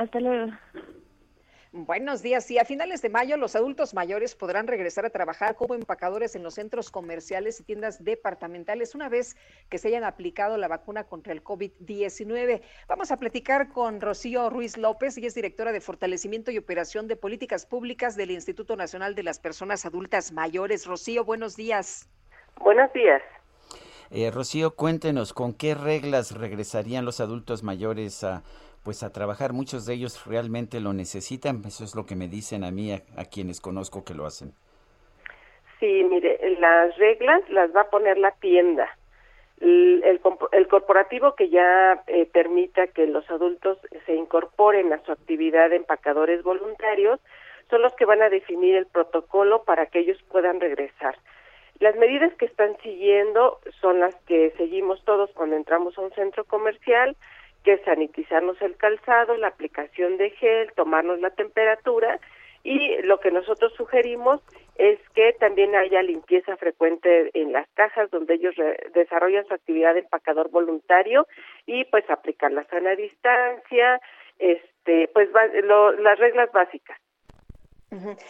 [0.00, 0.50] Hasta luego.
[1.72, 2.50] Buenos días.
[2.50, 6.42] Y a finales de mayo, los adultos mayores podrán regresar a trabajar como empacadores en
[6.42, 9.36] los centros comerciales y tiendas departamentales una vez
[9.68, 12.62] que se hayan aplicado la vacuna contra el COVID-19.
[12.88, 17.16] Vamos a platicar con Rocío Ruiz López, y es directora de Fortalecimiento y Operación de
[17.16, 20.86] Políticas Públicas del Instituto Nacional de las Personas Adultas Mayores.
[20.86, 22.08] Rocío, buenos días.
[22.58, 23.20] Buenos días.
[24.12, 28.42] Eh, Rocío, cuéntenos, ¿con qué reglas regresarían los adultos mayores a
[28.84, 29.52] pues a trabajar.
[29.52, 31.62] Muchos de ellos realmente lo necesitan.
[31.66, 34.52] Eso es lo que me dicen a mí, a, quienes conozco que lo hacen.
[35.78, 38.88] Sí, mire, las reglas las va a poner la tienda.
[39.60, 40.02] El,
[40.52, 45.76] el, corporativo que ya eh, permita que los adultos se incorporen a su actividad de
[45.76, 47.20] empacadores voluntarios
[47.68, 51.16] son los que van a definir el protocolo para que ellos puedan regresar.
[51.78, 56.44] Las medidas que están siguiendo son las que seguimos todos cuando entramos a un centro
[56.44, 57.16] comercial,
[57.64, 62.18] que sanitizarnos el calzado, la aplicación de gel, tomarnos la temperatura
[62.62, 64.40] y lo que nosotros sugerimos
[64.76, 68.54] es que también haya limpieza frecuente en las cajas donde ellos
[68.94, 71.26] desarrollan su actividad de empacador voluntario
[71.66, 74.00] y pues aplicar la sana distancia,
[74.38, 76.98] este, pues las reglas básicas.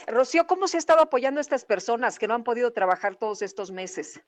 [0.06, 3.42] Rocío, ¿cómo se ha estado apoyando a estas personas que no han podido trabajar todos
[3.42, 4.20] estos meses?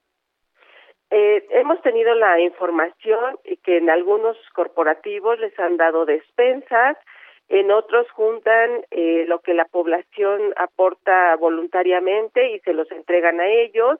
[1.15, 6.97] Eh, hemos tenido la información que en algunos corporativos les han dado despensas,
[7.51, 13.47] en otros juntan eh, lo que la población aporta voluntariamente y se los entregan a
[13.47, 13.99] ellos.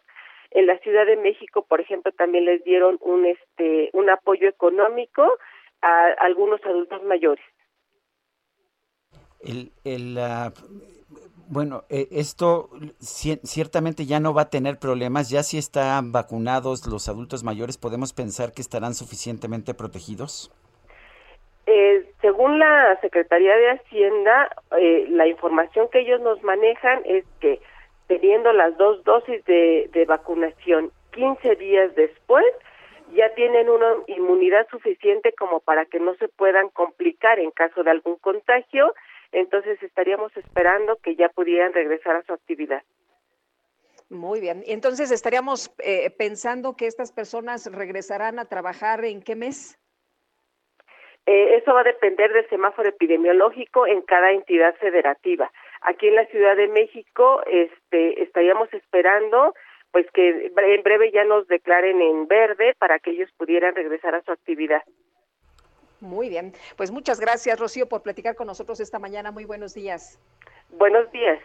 [0.53, 5.37] En la Ciudad de México, por ejemplo, también les dieron un este un apoyo económico
[5.83, 7.45] a algunos adultos mayores.
[9.45, 10.17] El,
[11.53, 15.29] bueno, eh, esto ciertamente ya no va a tener problemas.
[15.29, 20.51] Ya si están vacunados los adultos mayores, ¿podemos pensar que estarán suficientemente protegidos?
[21.67, 24.49] Eh, según la Secretaría de Hacienda,
[24.79, 27.61] eh, la información que ellos nos manejan es que
[28.07, 32.47] teniendo las dos dosis de, de vacunación 15 días después,
[33.15, 37.91] ya tienen una inmunidad suficiente como para que no se puedan complicar en caso de
[37.91, 38.95] algún contagio
[39.33, 42.83] entonces estaríamos esperando que ya pudieran regresar a su actividad.
[44.09, 44.63] Muy bien.
[44.67, 49.79] Entonces estaríamos eh, pensando que estas personas regresarán a trabajar en qué mes?
[51.25, 55.51] Eh, eso va a depender del semáforo epidemiológico en cada entidad federativa.
[55.81, 59.55] Aquí en la Ciudad de México, este, estaríamos esperando
[59.93, 64.23] pues que en breve ya nos declaren en verde para que ellos pudieran regresar a
[64.23, 64.83] su actividad.
[66.03, 66.53] Muy bien.
[66.77, 69.31] Pues muchas gracias, Rocío, por platicar con nosotros esta mañana.
[69.31, 70.19] Muy buenos días.
[70.77, 71.39] Buenos días.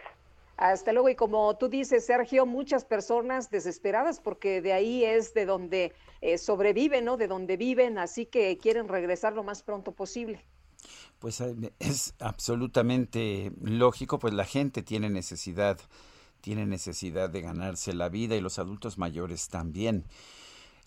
[0.56, 1.08] Hasta luego.
[1.08, 6.38] Y como tú dices, Sergio, muchas personas desesperadas porque de ahí es de donde eh,
[6.38, 7.16] sobreviven, ¿no?
[7.16, 10.44] De donde viven, así que quieren regresar lo más pronto posible.
[11.20, 15.78] Pues eh, es absolutamente lógico, pues la gente tiene necesidad,
[16.40, 20.04] tiene necesidad de ganarse la vida y los adultos mayores también.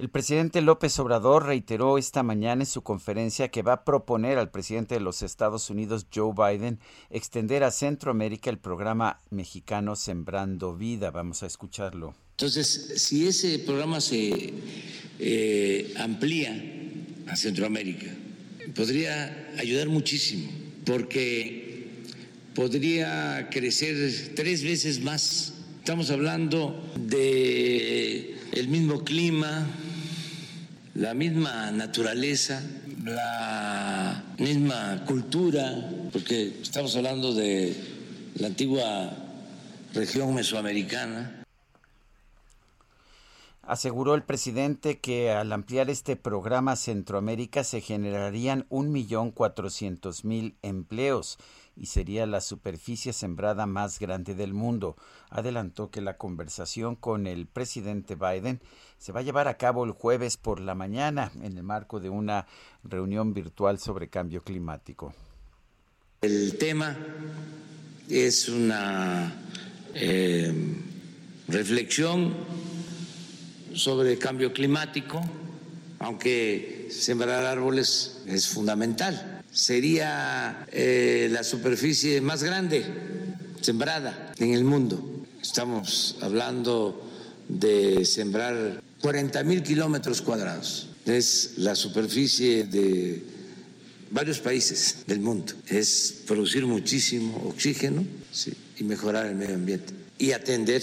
[0.02, 4.50] El presidente López Obrador reiteró esta mañana en su conferencia que va a proponer al
[4.50, 6.80] presidente de los Estados Unidos, Joe Biden,
[7.12, 11.12] extender a Centroamérica el programa mexicano Sembrando Vida.
[11.12, 12.16] Vamos a escucharlo.
[12.32, 14.54] Entonces, si ese programa se
[15.20, 16.60] eh, amplía
[17.28, 18.08] a Centroamérica,
[18.74, 20.50] podría ayudar muchísimo,
[20.84, 22.02] porque
[22.56, 25.54] podría crecer tres veces más.
[25.78, 29.70] Estamos hablando de el mismo clima,
[30.96, 32.62] la misma naturaleza,
[33.04, 37.76] la misma cultura, porque estamos hablando de
[38.36, 39.12] la antigua
[39.94, 41.44] región mesoamericana.
[43.64, 51.38] Aseguró el presidente que al ampliar este programa Centroamérica se generarían 1.400.000 empleos
[51.78, 54.98] y sería la superficie sembrada más grande del mundo.
[55.30, 58.62] Adelantó que la conversación con el presidente Biden
[59.02, 62.10] se va a llevar a cabo el jueves por la mañana en el marco de
[62.10, 62.46] una
[62.84, 65.12] reunión virtual sobre cambio climático.
[66.22, 66.96] El tema
[68.08, 69.34] es una
[69.96, 70.54] eh,
[71.48, 72.32] reflexión
[73.74, 75.20] sobre cambio climático,
[75.98, 82.86] aunque sembrar árboles es fundamental sería eh, la superficie más grande
[83.60, 85.26] sembrada en el mundo.
[85.42, 87.10] Estamos hablando
[87.50, 90.90] de sembrar 40 mil kilómetros cuadrados.
[91.06, 93.24] Es la superficie de
[94.12, 95.54] varios países del mundo.
[95.68, 98.06] Es producir muchísimo oxígeno
[98.78, 99.94] y mejorar el medio ambiente.
[100.18, 100.82] Y atender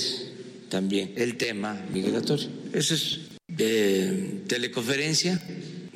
[0.68, 2.48] también el tema migratorio.
[2.72, 5.40] Eso es de teleconferencia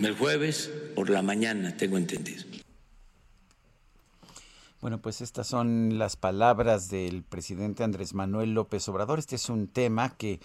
[0.07, 2.45] el jueves por la mañana, tengo entendido.
[4.81, 9.21] Bueno, pues estas son las palabras del presidente Andrés Manuel López Obrador.
[9.21, 10.41] Este es un tema que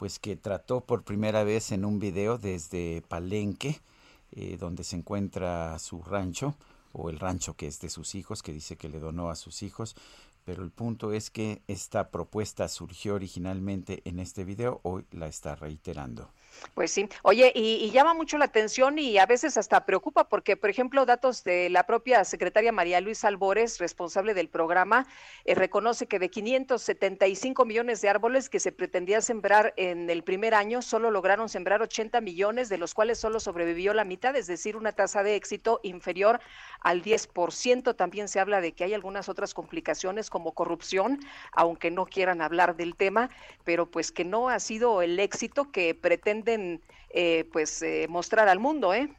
[0.00, 3.82] pues que trató por primera vez en un video desde Palenque,
[4.32, 6.56] eh, donde se encuentra su rancho
[6.92, 9.62] o el rancho que es de sus hijos, que dice que le donó a sus
[9.62, 9.94] hijos,
[10.46, 15.54] pero el punto es que esta propuesta surgió originalmente en este video, hoy la está
[15.54, 16.30] reiterando.
[16.74, 17.08] Pues sí.
[17.22, 21.44] Oye, y, llama mucho la atención y a veces hasta preocupa porque, por ejemplo, datos
[21.44, 25.06] de la propia secretaria María Luisa Albores, responsable del programa,
[25.44, 30.54] eh, reconoce que de 575 millones de árboles que se pretendía sembrar en el primer
[30.54, 34.76] año, solo lograron sembrar 80 millones, de los cuales solo sobrevivió la mitad, es decir,
[34.76, 36.40] una tasa de éxito inferior
[36.80, 37.94] al 10%.
[37.96, 41.20] También se habla de que hay algunas otras complicaciones como corrupción,
[41.52, 43.30] aunque no quieran hablar del tema,
[43.64, 46.49] pero pues que no ha sido el éxito que pretende
[47.10, 49.12] eh, pues eh, mostrar al mundo, ¿eh?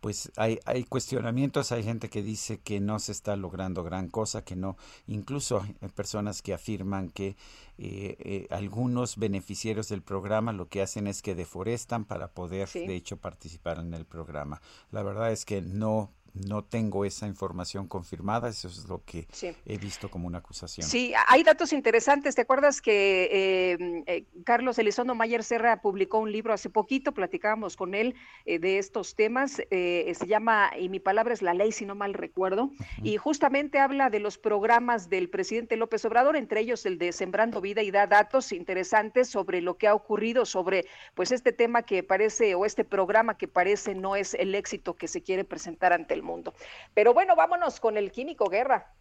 [0.00, 4.44] Pues hay, hay cuestionamientos, hay gente que dice que no se está logrando gran cosa,
[4.44, 7.36] que no, incluso hay personas que afirman que
[7.78, 13.18] eh, algunos beneficiarios del programa lo que hacen es que deforestan para poder, de hecho,
[13.18, 14.60] participar en el programa.
[14.90, 19.26] La verdad es que no no tengo esa información confirmada, eso es lo que
[19.66, 20.86] he visto como una acusación.
[20.86, 22.34] Sí, hay datos interesantes.
[22.34, 27.12] ¿Te acuerdas que eh, eh, Carlos Elizondo Mayer Serra publicó un libro hace poquito?
[27.12, 28.14] Platicábamos con él
[28.46, 29.60] eh, de estos temas.
[29.70, 32.70] se llama Y mi palabra es la ley, si no mal recuerdo.
[33.02, 37.60] Y justamente habla de los programas del presidente López Obrador, entre ellos el de Sembrando
[37.60, 42.02] Vida, y da datos interesantes sobre lo que ha ocurrido, sobre pues este tema que
[42.02, 46.14] parece, o este programa que parece no es el éxito que se quiere presentar ante
[46.14, 46.54] el mundo.
[46.94, 48.92] Pero bueno, vámonos con el Químico Guerra.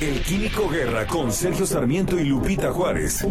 [0.00, 3.26] El Químico Guerra con Sergio Sarmiento y Lupita Juárez.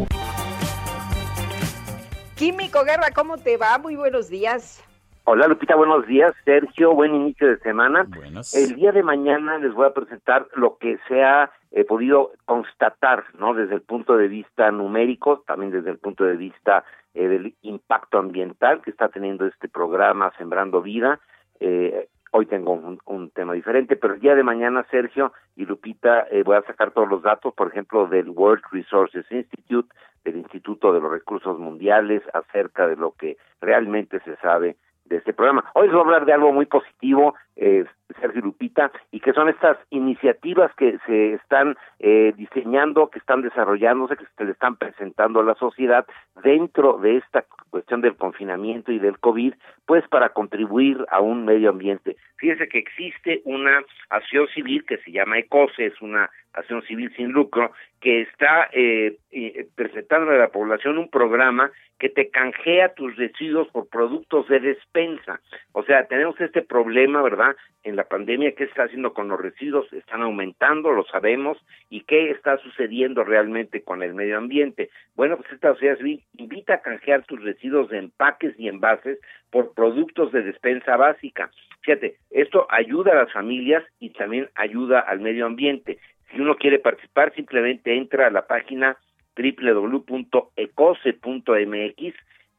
[2.35, 3.77] Químico Guerra, ¿cómo te va?
[3.77, 4.83] Muy buenos días.
[5.25, 6.33] Hola Lupita, buenos días.
[6.43, 8.07] Sergio, buen inicio de semana.
[8.53, 13.25] El día de mañana les voy a presentar lo que se ha eh, podido constatar,
[13.37, 13.53] ¿no?
[13.53, 18.17] Desde el punto de vista numérico, también desde el punto de vista eh, del impacto
[18.17, 21.19] ambiental que está teniendo este programa Sembrando Vida
[21.61, 26.43] eh, hoy tengo un, tema diferente, pero el día de mañana, Sergio y Lupita, eh,
[26.43, 29.93] voy a sacar todos los datos, por ejemplo, del World Resources Institute,
[30.23, 35.33] del Instituto de los Recursos Mundiales, acerca de lo que realmente se sabe de este
[35.33, 35.65] programa.
[35.75, 37.85] Hoy les voy a hablar de algo muy positivo, eh,
[38.19, 44.17] Sergio Lupita, y que son estas iniciativas que se están eh, diseñando, que están desarrollándose,
[44.17, 46.05] que se le están presentando a la sociedad
[46.43, 49.53] dentro de esta cuestión del confinamiento y del COVID,
[49.91, 52.15] pues para contribuir a un medio ambiente.
[52.37, 57.33] Fíjense que existe una acción civil que se llama ECOSE, es una acción civil sin
[57.33, 63.15] lucro, que está eh, eh, presentando a la población un programa que te canjea tus
[63.15, 65.39] residuos por productos de despensa.
[65.73, 67.55] O sea, tenemos este problema, ¿verdad?
[67.83, 69.91] En la pandemia, ¿qué está haciendo con los residuos?
[69.93, 74.89] Están aumentando, lo sabemos, y qué está sucediendo realmente con el medio ambiente.
[75.15, 79.19] Bueno, pues esta sociedad civil invita a canjear tus residuos de empaques y envases
[79.51, 81.51] por productos de despensa básica.
[81.81, 85.99] Fíjate, esto ayuda a las familias y también ayuda al medio ambiente.
[86.31, 88.97] Si uno quiere participar, simplemente entra a la página
[89.35, 90.45] www.ecose.mx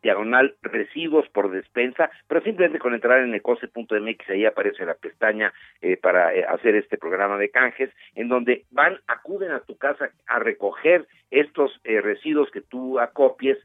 [0.03, 5.97] diagonal recibos por despensa, pero simplemente con entrar en ecose.mx ahí aparece la pestaña eh,
[5.97, 10.39] para eh, hacer este programa de canjes, en donde van, acuden a tu casa a
[10.39, 13.59] recoger estos eh, residuos que tú acopies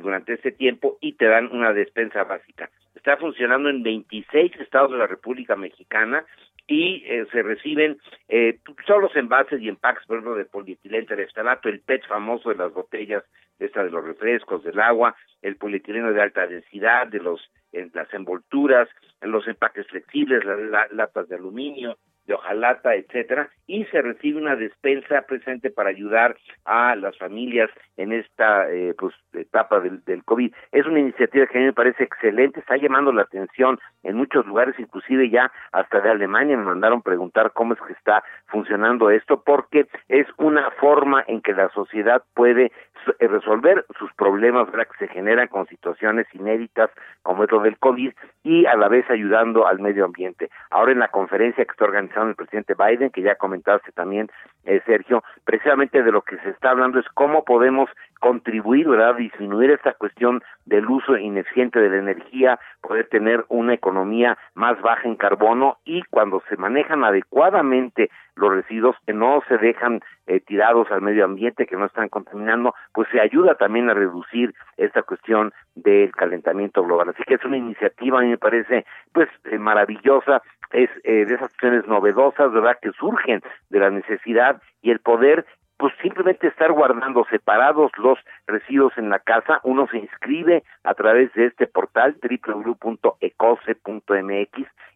[0.00, 2.70] durante este tiempo y te dan una despensa básica.
[2.94, 6.24] Está funcionando en 26 estados de la República Mexicana
[6.66, 7.98] y eh, se reciben
[8.28, 12.56] eh, solo los envases y empaques, por ejemplo, de polietileno terestalato, el PET famoso de
[12.56, 13.22] las botellas,
[13.58, 17.40] esta de los refrescos, del agua, el polietileno de alta densidad, de los
[17.72, 18.88] en las envolturas,
[19.20, 25.22] los empaques flexibles, las latas de aluminio, de hojalata, etcétera, y se recibe una despensa
[25.22, 30.52] presente para ayudar a las familias en esta eh, pues, etapa del, COVID.
[30.72, 34.46] Es una iniciativa que a mí me parece excelente, está llamando la atención en muchos
[34.46, 39.42] lugares, inclusive ya hasta de Alemania me mandaron preguntar cómo es que está funcionando esto,
[39.44, 42.72] porque es una forma en que la sociedad puede
[43.18, 44.88] eh, resolver sus problemas ¿verdad?
[44.88, 46.90] que se generan con situaciones inéditas
[47.22, 48.12] como es lo del COVID
[48.42, 50.50] y a la vez ayudando al medio ambiente.
[50.70, 54.28] Ahora en la conferencia que está organizando el presidente Biden, que ya comentaste también,
[54.64, 57.90] eh, Sergio, precisamente de lo que se está hablando es cómo podemos
[58.20, 64.38] contribuir, ¿verdad?, disminuir esta cuestión del uso ineficiente de la energía, poder tener una economía
[64.54, 70.00] más baja en carbono y cuando se manejan adecuadamente los residuos que no se dejan
[70.26, 74.54] eh, tirados al medio ambiente, que no están contaminando, pues se ayuda también a reducir
[74.76, 77.10] esta cuestión del calentamiento global.
[77.10, 80.42] Así que es una iniciativa, a mí me parece, pues eh, maravillosa,
[80.74, 85.46] es eh, de esas acciones novedosas, ¿verdad?, que surgen de la necesidad y el poder
[85.76, 91.32] pues simplemente estar guardando separados los residuos en la casa, uno se inscribe a través
[91.34, 93.18] de este portal www.ecose.mx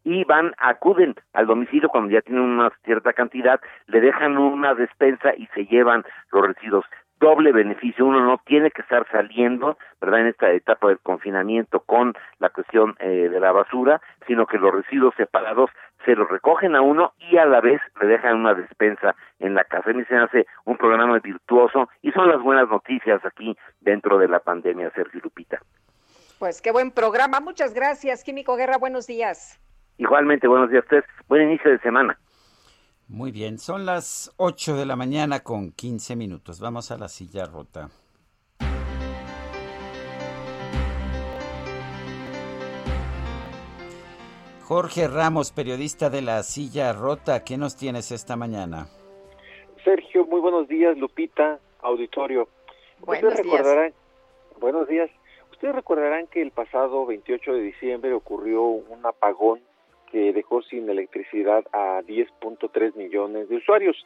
[0.05, 5.35] y van, acuden al domicilio cuando ya tienen una cierta cantidad, le dejan una despensa
[5.37, 6.85] y se llevan los residuos
[7.20, 8.06] doble beneficio.
[8.06, 12.96] Uno no tiene que estar saliendo, ¿verdad?, en esta etapa del confinamiento con la cuestión
[13.00, 15.70] eh, de la basura, sino que los residuos separados
[16.04, 19.64] se los recogen a uno y a la vez le dejan una despensa en la
[19.64, 19.90] casa.
[19.90, 24.40] Y se hace un programa virtuoso y son las buenas noticias aquí dentro de la
[24.40, 25.60] pandemia, Sergio Lupita.
[26.38, 27.40] Pues qué buen programa.
[27.40, 28.78] Muchas gracias, Químico Guerra.
[28.78, 29.60] Buenos días.
[29.98, 31.04] Igualmente, buenos días a ustedes.
[31.28, 32.16] Buen inicio de semana.
[33.09, 36.61] Muy bien, son las 8 de la mañana con 15 minutos.
[36.61, 37.88] Vamos a la silla rota.
[44.62, 48.88] Jorge Ramos, periodista de la silla rota, ¿qué nos tienes esta mañana?
[49.82, 52.50] Sergio, muy buenos días, Lupita, auditorio.
[53.00, 53.94] Buenos Ustedes recordarán,
[54.61, 55.09] buenos días.
[55.50, 59.61] Ustedes recordarán que el pasado 28 de diciembre ocurrió un apagón
[60.11, 63.96] que dejó sin electricidad a 10.3 millones de usuarios.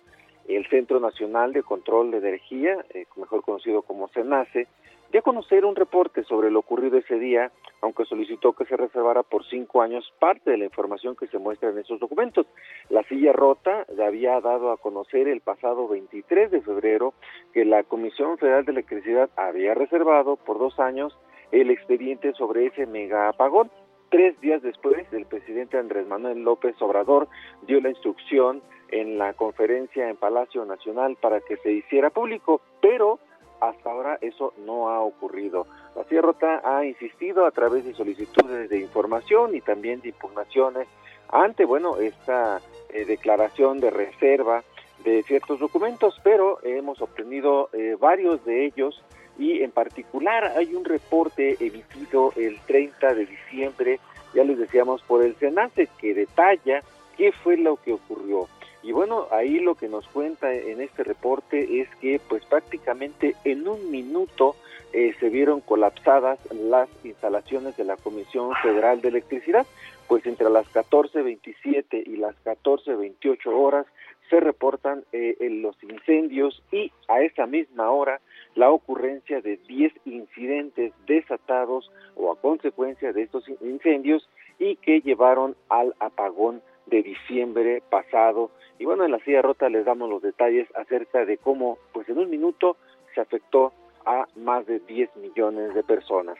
[0.48, 4.66] El Centro Nacional de Control de Energía, eh, mejor conocido como CENACE,
[5.12, 9.22] dio a conocer un reporte sobre lo ocurrido ese día, aunque solicitó que se reservara
[9.22, 12.46] por cinco años parte de la información que se muestra en esos documentos.
[12.88, 17.12] La silla rota había dado a conocer el pasado 23 de febrero
[17.52, 21.16] que la Comisión Federal de Electricidad había reservado por dos años
[21.52, 23.70] el expediente sobre ese mega apagón.
[24.12, 27.28] Tres días después, el presidente Andrés Manuel López Obrador
[27.62, 28.60] dio la instrucción
[28.90, 33.18] en la conferencia en Palacio Nacional para que se hiciera público, pero
[33.58, 35.66] hasta ahora eso no ha ocurrido.
[35.96, 40.88] La Sierra ha insistido a través de solicitudes de información y también de impugnaciones
[41.30, 42.60] ante, bueno, esta
[42.90, 44.62] eh, declaración de reserva
[45.04, 49.02] de ciertos documentos, pero hemos obtenido eh, varios de ellos
[49.38, 54.00] y en particular hay un reporte emitido el 30 de diciembre,
[54.34, 56.82] ya les decíamos, por el SENACE que detalla
[57.16, 58.48] qué fue lo que ocurrió.
[58.82, 63.68] Y bueno, ahí lo que nos cuenta en este reporte es que pues prácticamente en
[63.68, 64.56] un minuto
[64.92, 69.66] eh, se vieron colapsadas las instalaciones de la Comisión Federal de Electricidad,
[70.08, 73.86] pues entre las 14.27 y las 14.28 horas
[74.28, 78.20] se reportan eh, los incendios y a esa misma hora
[78.54, 84.28] la ocurrencia de 10 incidentes desatados o a consecuencia de estos incendios
[84.58, 88.50] y que llevaron al apagón de diciembre pasado.
[88.78, 92.18] Y bueno, en la silla rota les damos los detalles acerca de cómo, pues en
[92.18, 92.76] un minuto,
[93.14, 93.72] se afectó
[94.04, 96.36] a más de 10 millones de personas.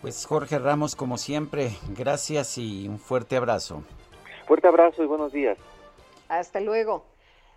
[0.00, 3.82] Pues Jorge Ramos, como siempre, gracias y un fuerte abrazo.
[4.46, 5.58] Fuerte abrazo y buenos días.
[6.28, 7.04] Hasta luego.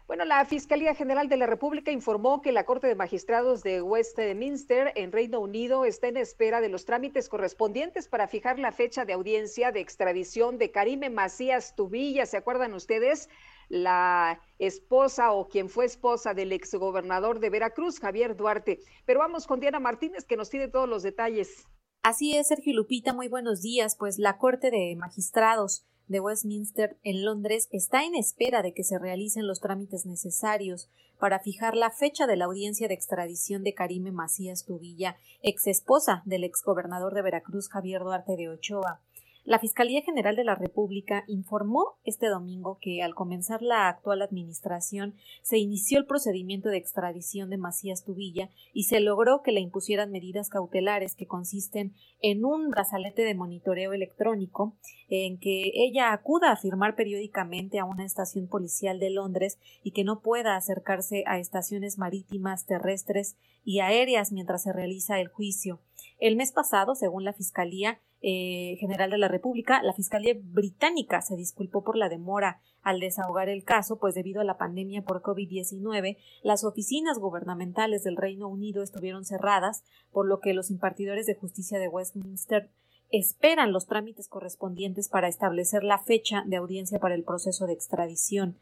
[0.06, 4.92] Bueno, la Fiscalía General de la República informó que la Corte de Magistrados de Westminster
[4.96, 9.14] en Reino Unido está en espera de los trámites correspondientes para fijar la fecha de
[9.14, 12.26] audiencia de extradición de Karime Macías Tubilla.
[12.26, 13.30] ¿Se acuerdan ustedes?
[13.70, 18.80] La esposa o quien fue esposa del exgobernador de Veracruz, Javier Duarte.
[19.06, 21.66] Pero vamos con Diana Martínez, que nos tiene todos los detalles.
[22.04, 23.96] Así es, Sergio Lupita, muy buenos días.
[23.98, 29.00] Pues la Corte de Magistrados de Westminster en Londres está en espera de que se
[29.00, 30.90] realicen los trámites necesarios
[31.20, 36.22] para fijar la fecha de la audiencia de extradición de Karime Macías Tubilla, ex esposa
[36.26, 39.00] del exgobernador de Veracruz Javier Duarte de Ochoa.
[39.46, 45.16] La Fiscalía General de la República informó este domingo que al comenzar la actual administración
[45.42, 50.12] se inició el procedimiento de extradición de Macías Tubilla y se logró que le impusieran
[50.12, 54.78] medidas cautelares que consisten en un brazalete de monitoreo electrónico
[55.10, 60.06] en que ella acuda a firmar periódicamente a una estación policial de Londres y que
[60.06, 65.82] no pueda acercarse a estaciones marítimas, terrestres y aéreas mientras se realiza el juicio.
[66.20, 71.36] El mes pasado, según la Fiscalía, eh, General de la República, la Fiscalía Británica se
[71.36, 76.18] disculpó por la demora al desahogar el caso, pues debido a la pandemia por COVID-19,
[76.42, 81.80] las oficinas gubernamentales del Reino Unido estuvieron cerradas, por lo que los impartidores de justicia
[81.80, 82.70] de Westminster
[83.10, 88.58] esperan los trámites correspondientes para establecer la fecha de audiencia para el proceso de extradición.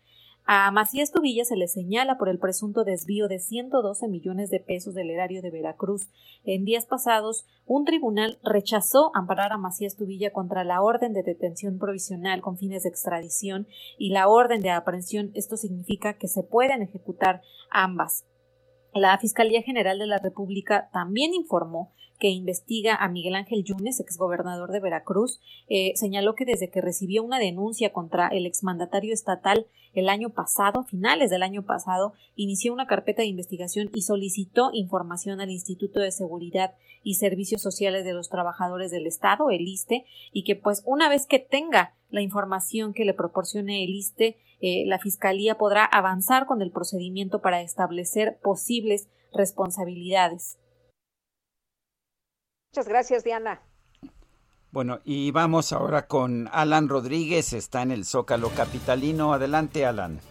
[0.46, 4.94] A Macías Tubilla se le señala por el presunto desvío de 112 millones de pesos
[4.94, 6.10] del erario de Veracruz.
[6.44, 11.78] En días pasados, un tribunal rechazó amparar a Macías Tubilla contra la orden de detención
[11.78, 15.32] provisional con fines de extradición y la orden de aprehensión.
[15.36, 18.26] Esto significa que se pueden ejecutar ambas.
[18.94, 24.72] La Fiscalía General de la República también informó que investiga a Miguel Ángel Yunes, exgobernador
[24.72, 30.08] de Veracruz, eh, señaló que desde que recibió una denuncia contra el exmandatario estatal el
[30.08, 35.50] año pasado, finales del año pasado, inició una carpeta de investigación y solicitó información al
[35.50, 40.56] Instituto de Seguridad y Servicios Sociales de los Trabajadores del Estado, el ISTE, y que
[40.56, 45.58] pues una vez que tenga la información que le proporcione el ISTE, eh, la Fiscalía
[45.58, 50.58] podrá avanzar con el procedimiento para establecer posibles responsabilidades.
[52.72, 53.62] Muchas gracias, Diana.
[54.72, 59.34] Bueno, y vamos ahora con Alan Rodríguez, está en el Zócalo Capitalino.
[59.34, 60.22] Adelante, Alan.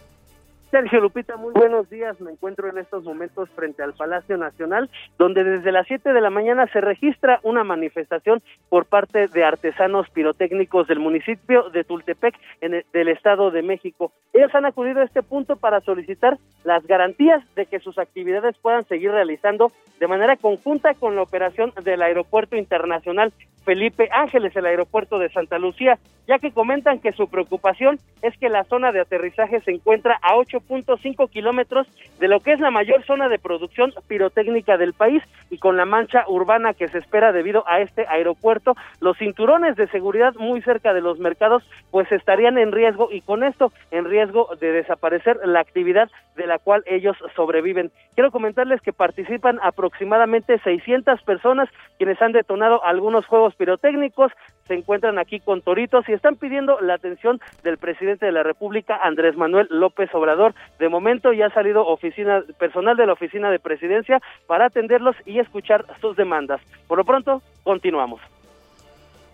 [0.71, 2.21] Sergio Lupita, muy buenos días.
[2.21, 4.89] Me encuentro en estos momentos frente al Palacio Nacional,
[5.19, 10.09] donde desde las 7 de la mañana se registra una manifestación por parte de artesanos
[10.11, 14.13] pirotécnicos del municipio de Tultepec, en el, del Estado de México.
[14.31, 18.85] Ellos han acudido a este punto para solicitar las garantías de que sus actividades puedan
[18.85, 23.33] seguir realizando de manera conjunta con la operación del Aeropuerto Internacional
[23.63, 28.49] Felipe Ángeles, el aeropuerto de Santa Lucía, ya que comentan que su preocupación es que
[28.49, 30.35] la zona de aterrizaje se encuentra a
[30.67, 31.87] 8.5 kilómetros
[32.19, 35.85] de lo que es la mayor zona de producción pirotécnica del país y con la
[35.85, 40.93] mancha urbana que se espera debido a este aeropuerto, los cinturones de seguridad muy cerca
[40.93, 45.59] de los mercados pues estarían en riesgo y con esto en riesgo de desaparecer la
[45.59, 47.91] actividad de la cual ellos sobreviven.
[48.15, 54.31] Quiero comentarles que participan aproximadamente 600 personas quienes han detonado algunos juegos pirotécnicos,
[54.71, 58.97] se encuentran aquí con toritos y están pidiendo la atención del presidente de la República,
[59.03, 60.55] Andrés Manuel López Obrador.
[60.79, 65.39] De momento ya ha salido oficina, personal de la oficina de presidencia para atenderlos y
[65.39, 66.61] escuchar sus demandas.
[66.87, 68.21] Por lo pronto, continuamos.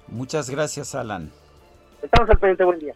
[0.07, 1.29] Muchas gracias, Alan.
[2.01, 2.95] Estamos al pendiente, buen día.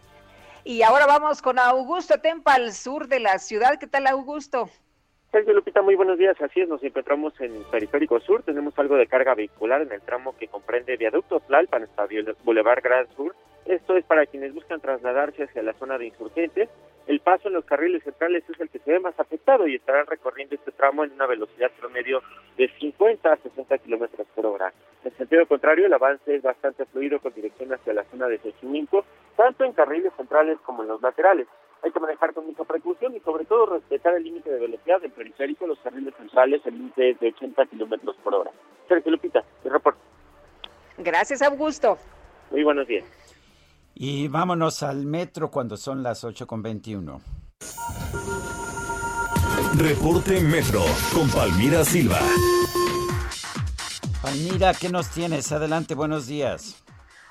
[0.64, 3.78] Y ahora vamos con Augusto Tempa, al sur de la ciudad.
[3.78, 4.68] ¿Qué tal, Augusto?
[5.32, 6.38] Sergio Lupita, muy buenos días.
[6.42, 8.42] Así es, nos encontramos en el Periférico Sur.
[8.42, 12.06] Tenemos algo de carga vehicular en el tramo que comprende Viaducto Tlalpan hasta
[12.44, 13.34] Boulevard Gran Sur.
[13.64, 16.68] Esto es para quienes buscan trasladarse hacia la zona de insurgentes.
[17.06, 20.06] El paso en los carriles centrales es el que se ve más afectado y estarán
[20.06, 22.20] recorriendo este tramo en una velocidad promedio
[22.58, 24.70] de 50 a 60 kilómetros por hora.
[25.02, 29.06] En sentido contrario, el avance es bastante fluido con dirección hacia la zona de Xochimilco,
[29.34, 31.48] tanto en carriles centrales como en los laterales.
[31.82, 35.10] Hay que manejar con mucha precaución y sobre todo respetar el límite de velocidad del
[35.10, 38.50] periférico, los carriles centrales, el límite es de 80 kilómetros por hora.
[38.88, 40.00] Sergio Lupita, el reporte.
[40.98, 41.98] Gracias, Augusto.
[42.50, 43.04] Muy buenos días.
[43.94, 47.20] Y vámonos al metro cuando son las 8 con 21.
[49.76, 50.82] Reporte Metro
[51.14, 52.18] con Palmira Silva.
[54.22, 55.50] Palmira, ¿qué nos tienes?
[55.50, 56.84] Adelante, buenos días.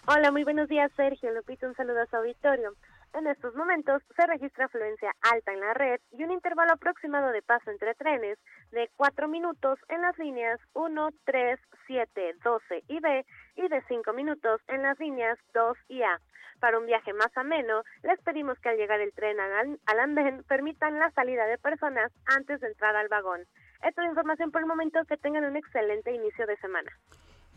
[0.08, 1.32] Hola, muy buenos días, Sergio.
[1.34, 2.74] Lupita, un saludo a su auditorio.
[3.14, 7.42] En estos momentos se registra afluencia alta en la red y un intervalo aproximado de
[7.42, 8.40] paso entre trenes
[8.72, 13.26] de 4 minutos en las líneas 1, 3, 7, 12 y B
[13.56, 16.20] y de 5 minutos en las líneas 2 y A.
[16.62, 20.44] Para un viaje más ameno, les pedimos que al llegar el tren al, al andén
[20.44, 23.42] permitan la salida de personas antes de entrar al vagón.
[23.84, 25.00] Esta es la información por el momento.
[25.06, 26.92] Que tengan un excelente inicio de semana.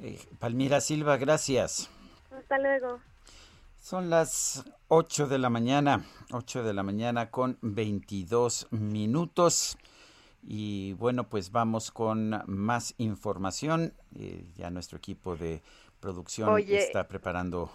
[0.00, 1.90] Eh, Palmira Silva, gracias.
[2.32, 2.98] Hasta luego.
[3.84, 9.76] Son las 8 de la mañana, 8 de la mañana con 22 minutos.
[10.42, 13.92] Y bueno, pues vamos con más información.
[14.18, 15.60] Eh, ya nuestro equipo de
[16.00, 17.70] producción está preparando.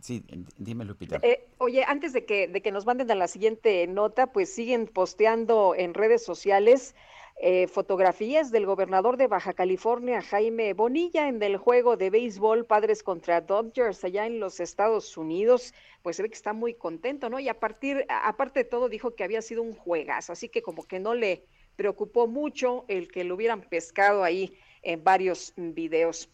[0.00, 0.24] Sí,
[0.56, 1.18] dime Lupita.
[1.20, 4.86] Eh, oye, antes de que, de que nos manden a la siguiente nota, pues siguen
[4.86, 6.94] posteando en redes sociales
[7.36, 13.02] eh, fotografías del gobernador de Baja California, Jaime Bonilla, en el juego de béisbol Padres
[13.02, 17.40] contra Dodgers allá en los Estados Unidos, pues se ve que está muy contento, ¿no?
[17.40, 20.84] Y a partir, aparte de todo, dijo que había sido un juegazo, así que como
[20.84, 21.44] que no le
[21.76, 26.30] preocupó mucho el que lo hubieran pescado ahí en varios videos.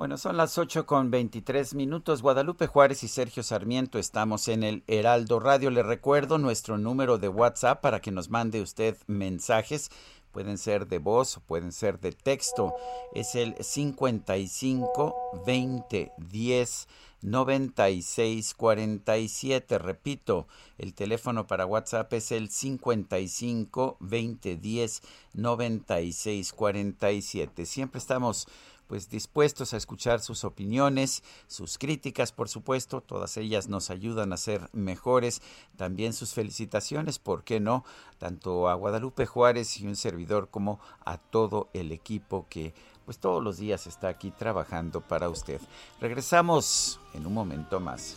[0.00, 2.22] Bueno, son las 8 con 23 minutos.
[2.22, 5.68] Guadalupe Juárez y Sergio Sarmiento estamos en el Heraldo Radio.
[5.68, 9.90] Le recuerdo nuestro número de WhatsApp para que nos mande usted mensajes.
[10.32, 12.72] Pueden ser de voz o pueden ser de texto.
[13.12, 16.88] Es el 55 20 10
[17.20, 19.78] 96 47.
[19.78, 20.46] Repito,
[20.78, 25.02] el teléfono para WhatsApp es el 55 20 10
[25.34, 27.66] 96 47.
[27.66, 28.48] Siempre estamos
[28.90, 34.36] pues dispuestos a escuchar sus opiniones, sus críticas, por supuesto, todas ellas nos ayudan a
[34.36, 35.42] ser mejores,
[35.76, 37.84] también sus felicitaciones, ¿por qué no?
[38.18, 43.40] Tanto a Guadalupe Juárez y un servidor como a todo el equipo que pues todos
[43.40, 45.60] los días está aquí trabajando para usted.
[46.00, 48.16] Regresamos en un momento más.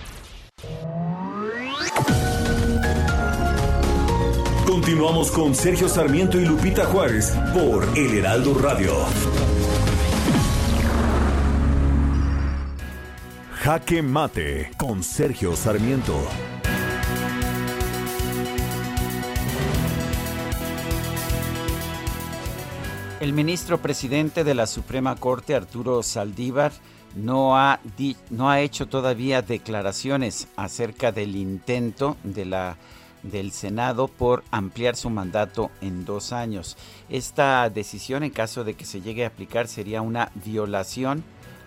[4.91, 8.91] Continuamos con Sergio Sarmiento y Lupita Juárez por El Heraldo Radio.
[13.53, 16.19] Jaque Mate con Sergio Sarmiento.
[23.21, 26.73] El ministro presidente de la Suprema Corte, Arturo Saldívar,
[27.15, 27.79] no ha,
[28.29, 32.77] no ha hecho todavía declaraciones acerca del intento de la,
[33.23, 36.77] del Senado por ampliar su mandato en dos años.
[37.09, 41.23] Esta decisión, en caso de que se llegue a aplicar, sería una violación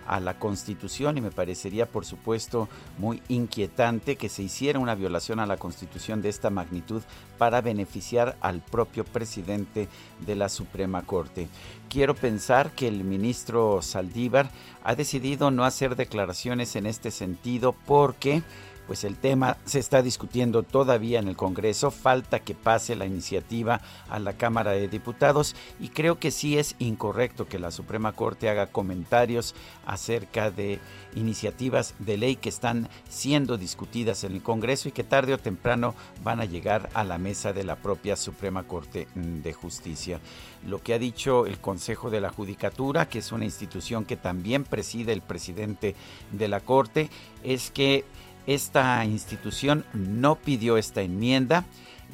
[0.07, 5.39] a la Constitución y me parecería, por supuesto, muy inquietante que se hiciera una violación
[5.39, 7.01] a la Constitución de esta magnitud
[7.37, 9.87] para beneficiar al propio presidente
[10.25, 11.47] de la Suprema Corte.
[11.89, 14.49] Quiero pensar que el ministro Saldívar
[14.83, 18.43] ha decidido no hacer declaraciones en este sentido porque
[18.87, 23.81] pues el tema se está discutiendo todavía en el Congreso, falta que pase la iniciativa
[24.09, 28.49] a la Cámara de Diputados y creo que sí es incorrecto que la Suprema Corte
[28.49, 29.55] haga comentarios
[29.85, 30.79] acerca de
[31.15, 35.95] iniciativas de ley que están siendo discutidas en el Congreso y que tarde o temprano
[36.23, 40.19] van a llegar a la mesa de la propia Suprema Corte de Justicia.
[40.67, 44.63] Lo que ha dicho el Consejo de la Judicatura, que es una institución que también
[44.63, 45.95] preside el presidente
[46.31, 47.09] de la Corte,
[47.43, 48.03] es que
[48.47, 51.65] esta institución no pidió esta enmienda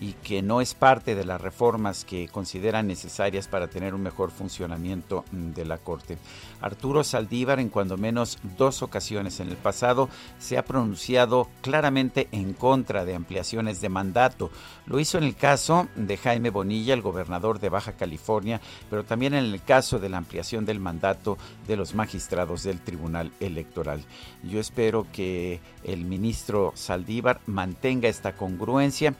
[0.02, 4.32] y que no es parte de las reformas que consideran necesarias para tener un mejor
[4.32, 6.18] funcionamiento mm, de la Corte.
[6.60, 10.10] Arturo Saldívar en cuando menos dos ocasiones en el pasado
[10.40, 14.50] se ha pronunciado claramente en contra de ampliaciones de mandato.
[14.88, 18.60] Lo hizo en el caso de Jaime Bonilla, el gobernador de Baja California,
[18.90, 21.38] pero también en el caso de la ampliación del mandato
[21.68, 24.04] de los magistrados del Tribunal Electoral.
[24.42, 29.14] Yo espero que el ministro Saldívar mantenga esta congruencia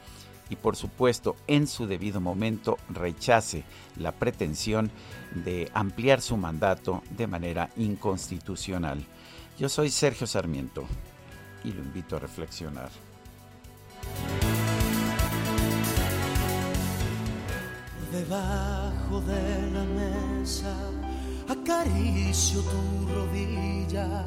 [0.50, 3.64] y por supuesto en su debido momento rechace
[3.96, 4.90] la pretensión
[5.34, 9.04] de ampliar su mandato de manera inconstitucional.
[9.58, 10.84] Yo soy Sergio Sarmiento
[11.64, 12.90] y lo invito a reflexionar.
[18.12, 20.76] debajo de la mesa,
[21.48, 24.24] acaricio tu rodilla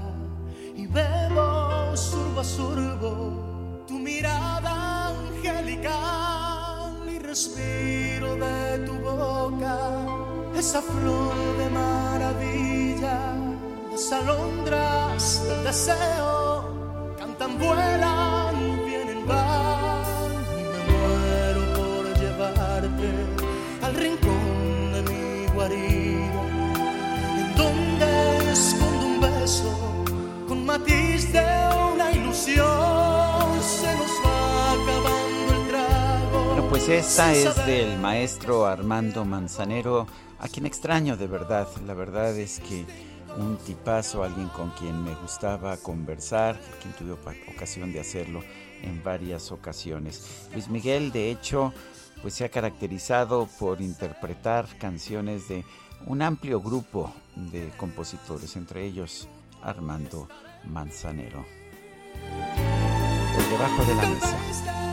[0.75, 3.54] y bebo surbo a surbo
[3.95, 9.77] tu mirada angelical y respiro de tu boca
[10.57, 13.17] esa flor de maravilla.
[13.91, 18.55] Las alondras del deseo cantan, vuelan,
[18.85, 23.09] vienen, van y me muero por llevarte
[23.85, 26.41] al rincón de mi guarida,
[27.41, 29.71] en donde escondo un beso
[30.47, 31.47] con matiz de
[31.93, 32.84] una ilusión.
[36.75, 40.07] Pues esta es del maestro Armando Manzanero,
[40.39, 41.69] a quien extraño de verdad.
[41.87, 42.85] La verdad es que
[43.37, 47.13] un tipazo, alguien con quien me gustaba conversar, quien tuve
[47.55, 48.43] ocasión de hacerlo
[48.81, 50.49] en varias ocasiones.
[50.51, 51.71] Luis Miguel, de hecho,
[52.21, 55.63] pues se ha caracterizado por interpretar canciones de
[56.07, 59.29] un amplio grupo de compositores, entre ellos
[59.61, 60.27] Armando
[60.65, 61.45] Manzanero.
[63.33, 64.84] Por debajo de la mesa.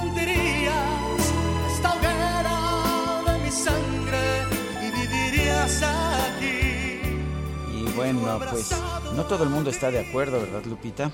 [0.00, 1.32] Fundirías
[1.70, 4.44] esta hoguera de mi sangre
[4.82, 7.00] y vivirías aquí.
[7.72, 8.70] Y bueno, pues
[9.14, 11.12] no todo el mundo está de acuerdo, ¿verdad, Lupita?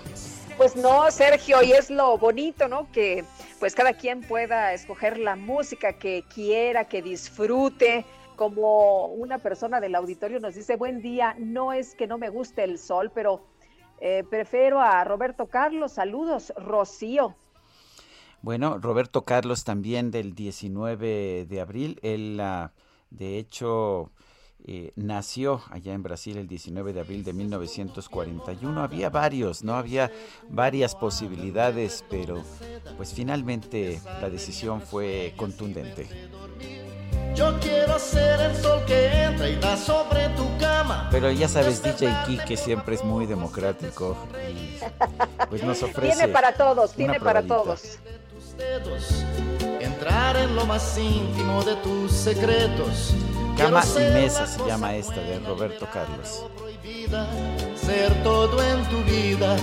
[0.56, 2.90] Pues no, Sergio, y es lo bonito, ¿no?
[2.92, 3.24] Que
[3.58, 8.04] pues cada quien pueda escoger la música que quiera, que disfrute.
[8.36, 12.64] Como una persona del auditorio nos dice, buen día, no es que no me guste
[12.64, 13.40] el sol, pero
[13.98, 15.92] eh, prefiero a Roberto Carlos.
[15.92, 17.34] Saludos, Rocío.
[18.46, 21.98] Bueno, Roberto Carlos también del 19 de abril.
[22.04, 22.70] Él, ah,
[23.10, 24.12] de hecho,
[24.64, 28.80] eh, nació allá en Brasil el 19 de abril de 1941.
[28.80, 29.74] Había varios, ¿no?
[29.74, 30.12] Había
[30.48, 32.40] varias posibilidades, pero
[32.96, 36.06] pues finalmente la decisión fue contundente.
[37.34, 41.08] Yo quiero ser el sol que entra y da sobre tu cama.
[41.10, 44.16] Pero ya sabes, DJ Kike siempre es muy democrático
[44.48, 44.78] y
[45.48, 47.98] pues nos ofrece Tiene para todos, tiene para todos.
[48.56, 49.24] Dedos,
[49.80, 53.14] entrar en lo más íntimo de tus secretos.
[53.56, 56.44] Cama y mesa se llama esta de Roberto Carlos.
[57.76, 59.56] ser todo en tu vida.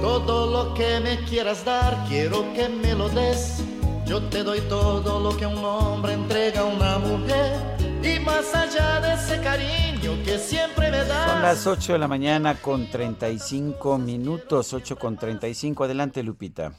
[0.00, 3.62] Todo lo que me quieras dar, quiero que me lo des.
[4.06, 7.77] Yo te doy todo lo que un hombre entrega a una mujer.
[8.02, 11.30] Y más allá de ese cariño que siempre me das.
[11.30, 15.84] Son las 8 de la mañana con 35 minutos, 8 con 35.
[15.84, 16.72] Adelante, Lupita.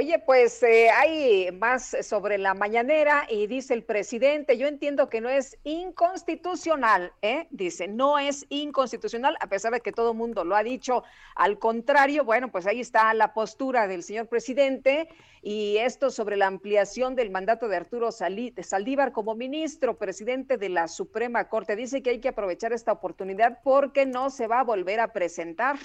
[0.00, 5.20] Oye, pues eh, hay más sobre la mañanera y dice el presidente, yo entiendo que
[5.20, 7.48] no es inconstitucional, ¿eh?
[7.50, 11.02] dice, no es inconstitucional, a pesar de que todo el mundo lo ha dicho,
[11.34, 15.08] al contrario, bueno, pues ahí está la postura del señor presidente
[15.42, 20.86] y esto sobre la ampliación del mandato de Arturo Saldívar como ministro presidente de la
[20.86, 21.74] Suprema Corte.
[21.74, 25.76] Dice que hay que aprovechar esta oportunidad porque no se va a volver a presentar.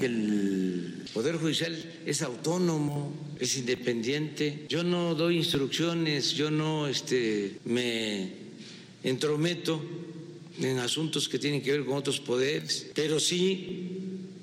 [0.00, 1.76] El Poder Judicial
[2.06, 4.66] es autónomo, es independiente.
[4.68, 8.32] Yo no doy instrucciones, yo no este, me
[9.02, 9.82] entrometo
[10.60, 13.88] en asuntos que tienen que ver con otros poderes, pero sí,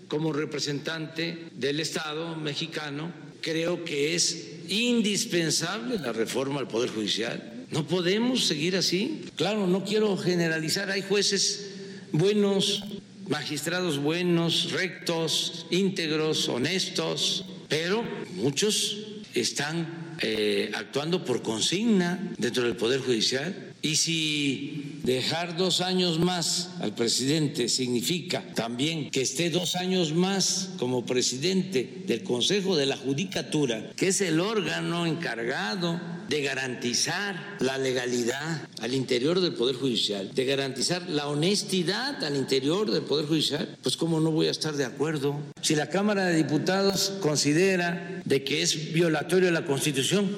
[0.07, 3.11] como representante del Estado mexicano,
[3.41, 7.65] creo que es indispensable la reforma al Poder Judicial.
[7.71, 9.21] No podemos seguir así.
[9.35, 11.71] Claro, no quiero generalizar, hay jueces
[12.11, 12.83] buenos,
[13.31, 18.03] magistrados buenos, rectos, íntegros, honestos, pero
[18.35, 18.97] muchos
[19.33, 23.70] están eh, actuando por consigna dentro del Poder Judicial.
[23.83, 30.69] Y si dejar dos años más al presidente significa también que esté dos años más
[30.77, 35.99] como presidente del Consejo de la Judicatura, que es el órgano encargado
[36.29, 42.89] de garantizar la legalidad al interior del Poder Judicial, de garantizar la honestidad al interior
[42.91, 45.37] del Poder Judicial, pues cómo no voy a estar de acuerdo.
[45.61, 50.29] Si la Cámara de Diputados considera de que es violatorio de la Constitución,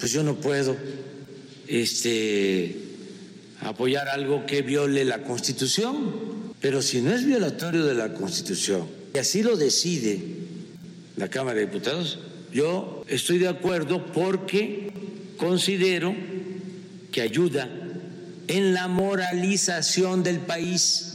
[0.00, 0.76] pues yo no puedo
[1.70, 2.76] este,
[3.60, 6.50] apoyar algo que viole la Constitución.
[6.60, 10.20] Pero si no es violatorio de la Constitución, y así lo decide
[11.16, 12.18] la Cámara de Diputados,
[12.52, 14.92] yo estoy de acuerdo porque
[15.38, 16.14] considero
[17.12, 17.68] que ayuda
[18.48, 21.06] en la moralización del país.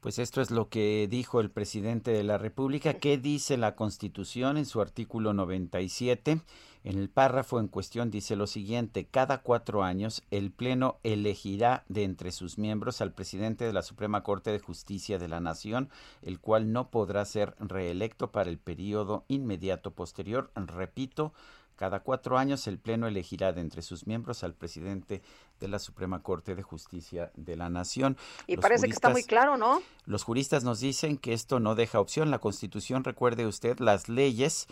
[0.00, 2.94] Pues esto es lo que dijo el presidente de la República.
[2.94, 6.40] ¿Qué dice la Constitución en su artículo 97?
[6.84, 12.02] En el párrafo en cuestión dice lo siguiente, cada cuatro años el Pleno elegirá de
[12.02, 15.90] entre sus miembros al presidente de la Suprema Corte de Justicia de la Nación,
[16.22, 20.50] el cual no podrá ser reelecto para el periodo inmediato posterior.
[20.56, 21.32] Repito,
[21.76, 25.22] cada cuatro años el Pleno elegirá de entre sus miembros al presidente
[25.60, 28.16] de la Suprema Corte de Justicia de la Nación.
[28.46, 29.82] Y parece que está muy claro, ¿no?
[30.04, 32.30] Los juristas nos dicen que esto no deja opción.
[32.30, 34.66] La Constitución, recuerde usted, las leyes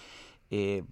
[0.51, 0.83] eh,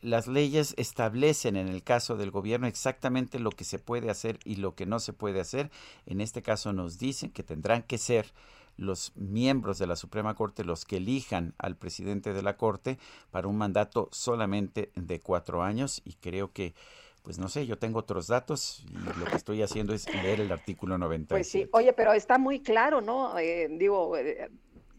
[0.00, 4.56] las leyes establecen en el caso del gobierno exactamente lo que se puede hacer y
[4.56, 5.70] lo que no se puede hacer.
[6.06, 8.32] En este caso nos dicen que tendrán que ser
[8.76, 12.98] los miembros de la Suprema Corte los que elijan al presidente de la Corte
[13.30, 16.74] para un mandato solamente de cuatro años y creo que
[17.22, 20.52] pues no sé, yo tengo otros datos y lo que estoy haciendo es leer el
[20.52, 21.34] artículo 90.
[21.34, 23.36] Pues sí, oye, pero está muy claro, ¿no?
[23.36, 24.48] Eh, digo, eh,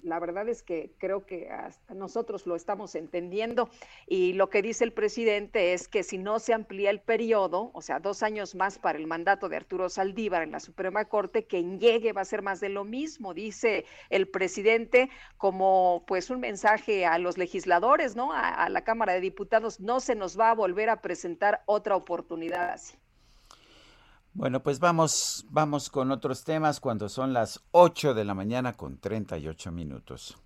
[0.07, 3.69] la verdad es que creo que hasta nosotros lo estamos entendiendo
[4.07, 7.81] y lo que dice el presidente es que si no se amplía el periodo, o
[7.81, 11.79] sea, dos años más para el mandato de Arturo Saldívar en la Suprema Corte, quien
[11.79, 17.05] llegue va a ser más de lo mismo, dice el presidente como pues un mensaje
[17.05, 18.31] a los legisladores, ¿no?
[18.31, 21.95] A, a la Cámara de Diputados, no se nos va a volver a presentar otra
[21.95, 22.97] oportunidad así.
[24.38, 28.99] Bueno, pues vamos, vamos con otros temas cuando son las 8 de la mañana con
[28.99, 30.38] 38 minutos.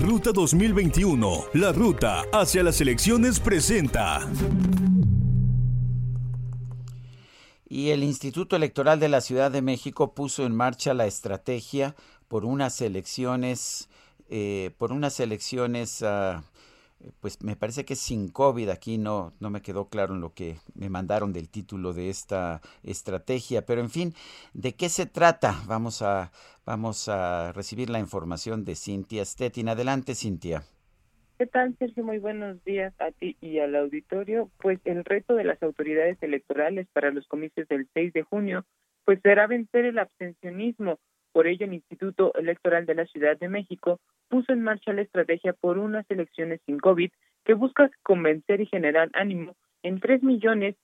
[0.00, 4.28] Ruta 2021, la ruta hacia las elecciones presenta.
[7.68, 11.94] Y el Instituto Electoral de la Ciudad de México puso en marcha la estrategia
[12.26, 13.88] por unas elecciones,
[14.28, 16.42] eh, por unas elecciones uh,
[17.20, 20.56] pues me parece que sin COVID, aquí no, no me quedó claro en lo que
[20.74, 24.14] me mandaron del título de esta estrategia, pero en fin,
[24.54, 25.54] ¿de qué se trata?
[25.66, 26.32] Vamos a,
[26.64, 29.68] vamos a recibir la información de Cintia Stettin.
[29.68, 30.62] Adelante, Cintia.
[31.38, 32.02] ¿Qué tal, Sergio?
[32.02, 34.50] Muy buenos días a ti y al auditorio.
[34.58, 38.64] Pues el reto de las autoridades electorales para los comicios del 6 de junio,
[39.04, 40.98] pues será vencer el abstencionismo
[41.36, 44.00] por ello, el Instituto Electoral de la Ciudad de México
[44.30, 47.10] puso en marcha la estrategia por unas elecciones sin COVID
[47.44, 50.76] que busca convencer y generar ánimo en tres millones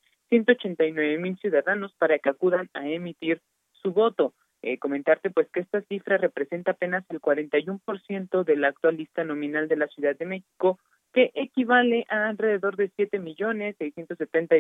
[0.93, 3.41] nueve mil ciudadanos para que acudan a emitir
[3.73, 4.35] su voto.
[4.61, 9.69] Eh, comentarte pues que esta cifra representa apenas el 41% de la actual lista nominal
[9.69, 10.79] de la Ciudad de México,
[11.15, 13.75] que equivale a alrededor de siete millones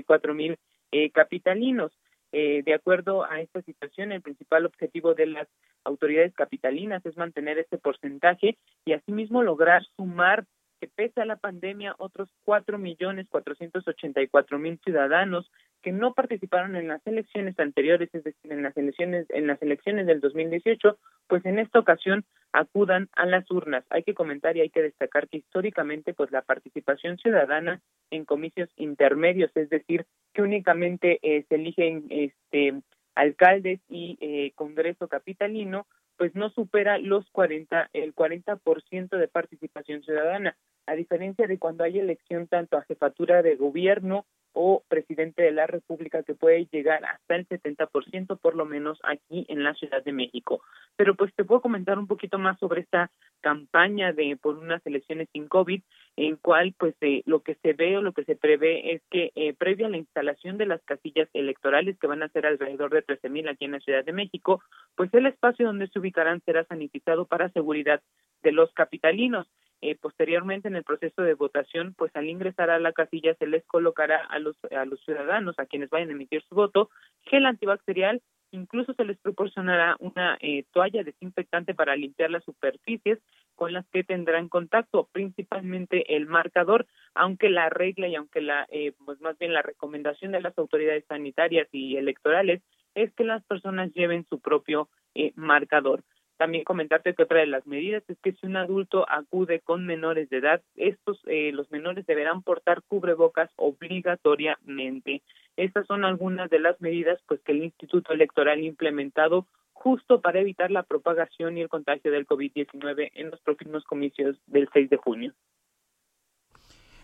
[0.06, 0.56] cuatro mil
[0.90, 1.92] eh, capitalinos.
[2.32, 5.48] Eh, de acuerdo a esta situación, el principal objetivo de las
[5.84, 10.46] autoridades capitalinas es mantener este porcentaje y asimismo lograr sumar
[10.82, 15.48] que pese a la pandemia otros cuatro millones cuatrocientos ochenta y cuatro mil ciudadanos
[15.80, 20.08] que no participaron en las elecciones anteriores, es decir, en las elecciones en las elecciones
[20.08, 20.98] del 2018,
[21.28, 23.84] pues en esta ocasión acudan a las urnas.
[23.90, 27.80] Hay que comentar y hay que destacar que históricamente pues la participación ciudadana
[28.10, 30.04] en comicios intermedios, es decir,
[30.34, 32.82] que únicamente eh, se eligen este
[33.14, 35.86] alcaldes y eh, Congreso capitalino,
[36.16, 40.56] pues no supera los 40 el 40% de participación ciudadana
[40.86, 45.66] a diferencia de cuando hay elección tanto a jefatura de gobierno o presidente de la
[45.66, 50.12] República que puede llegar hasta el 70% por lo menos aquí en la Ciudad de
[50.12, 50.62] México.
[50.96, 53.10] Pero pues te puedo comentar un poquito más sobre esta
[53.40, 55.82] campaña de por unas elecciones sin COVID,
[56.16, 59.32] en cual pues eh, lo que se ve o lo que se prevé es que
[59.34, 63.02] eh, previa a la instalación de las casillas electorales que van a ser alrededor de
[63.02, 64.62] 13 mil aquí en la Ciudad de México,
[64.96, 68.02] pues el espacio donde se ubicarán será sanitizado para seguridad
[68.42, 69.48] de los capitalinos.
[69.84, 73.64] Eh, posteriormente en el proceso de votación, pues al ingresar a la casilla se les
[73.64, 76.88] colocará a los, a los ciudadanos, a quienes vayan a emitir su voto,
[77.24, 78.22] gel antibacterial,
[78.52, 83.18] incluso se les proporcionará una eh, toalla desinfectante para limpiar las superficies
[83.56, 88.92] con las que tendrán contacto, principalmente el marcador, aunque la regla y aunque la, eh,
[89.04, 92.62] pues más bien la recomendación de las autoridades sanitarias y electorales
[92.94, 94.88] es que las personas lleven su propio
[95.34, 96.04] marcador.
[96.42, 100.28] También comentarte que otra de las medidas es que si un adulto acude con menores
[100.28, 105.22] de edad, estos eh, los menores deberán portar cubrebocas obligatoriamente.
[105.56, 110.40] Estas son algunas de las medidas pues que el Instituto Electoral ha implementado justo para
[110.40, 114.96] evitar la propagación y el contagio del COVID-19 en los próximos comicios del 6 de
[114.96, 115.32] junio.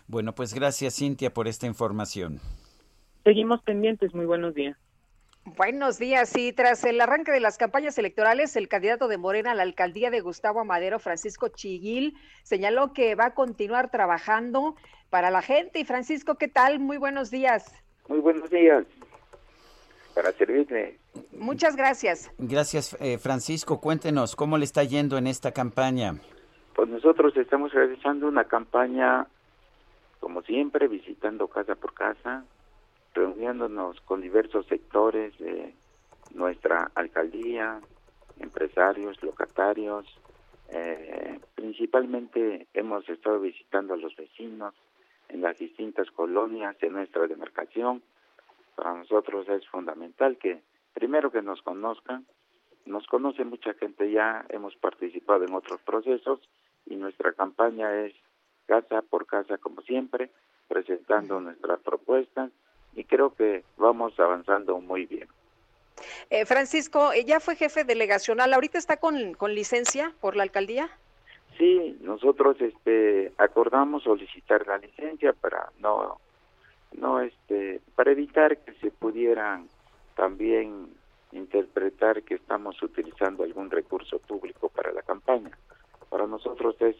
[0.05, 2.39] Bueno, pues gracias Cintia por esta información.
[3.23, 4.75] Seguimos pendientes, muy buenos días.
[5.45, 6.35] Buenos días.
[6.37, 10.09] Y tras el arranque de las campañas electorales, el candidato de Morena a la alcaldía
[10.09, 14.75] de Gustavo Amadero, Francisco Chiguil, señaló que va a continuar trabajando
[15.09, 15.79] para la gente.
[15.79, 16.79] Y Francisco, ¿qué tal?
[16.79, 17.73] Muy buenos días.
[18.07, 18.85] Muy buenos días.
[20.13, 20.99] Para servirle.
[21.31, 22.31] Muchas gracias.
[22.37, 23.79] Gracias, eh, Francisco.
[23.79, 26.15] Cuéntenos, ¿cómo le está yendo en esta campaña?
[26.75, 29.27] Pues nosotros estamos realizando una campaña,
[30.19, 32.43] como siempre, visitando casa por casa,
[33.13, 35.73] reuniéndonos con diversos sectores de
[36.33, 37.81] nuestra alcaldía,
[38.39, 40.05] empresarios, locatarios.
[40.69, 44.73] Eh, principalmente hemos estado visitando a los vecinos
[45.29, 48.03] en las distintas colonias de nuestra demarcación.
[48.75, 50.61] Para nosotros es fundamental que
[50.93, 52.25] primero que nos conozcan,
[52.85, 56.39] nos conoce mucha gente ya, hemos participado en otros procesos
[56.85, 58.13] y nuestra campaña es
[58.65, 60.31] casa por casa como siempre,
[60.67, 62.51] presentando nuestras propuestas
[62.99, 65.29] y creo que vamos avanzando muy bien.
[66.29, 68.53] Eh, Francisco, eh, ¿ya fue jefe delegacional?
[68.53, 70.89] ¿Ahorita está con, con licencia por la alcaldía?
[71.57, 76.19] Sí, nosotros este acordamos solicitar la licencia para no
[76.91, 79.67] no este para evitar que se pudieran
[80.15, 80.87] también
[81.31, 85.51] interpretar que estamos utilizando algún recurso público para la campaña.
[86.09, 86.97] Para nosotros es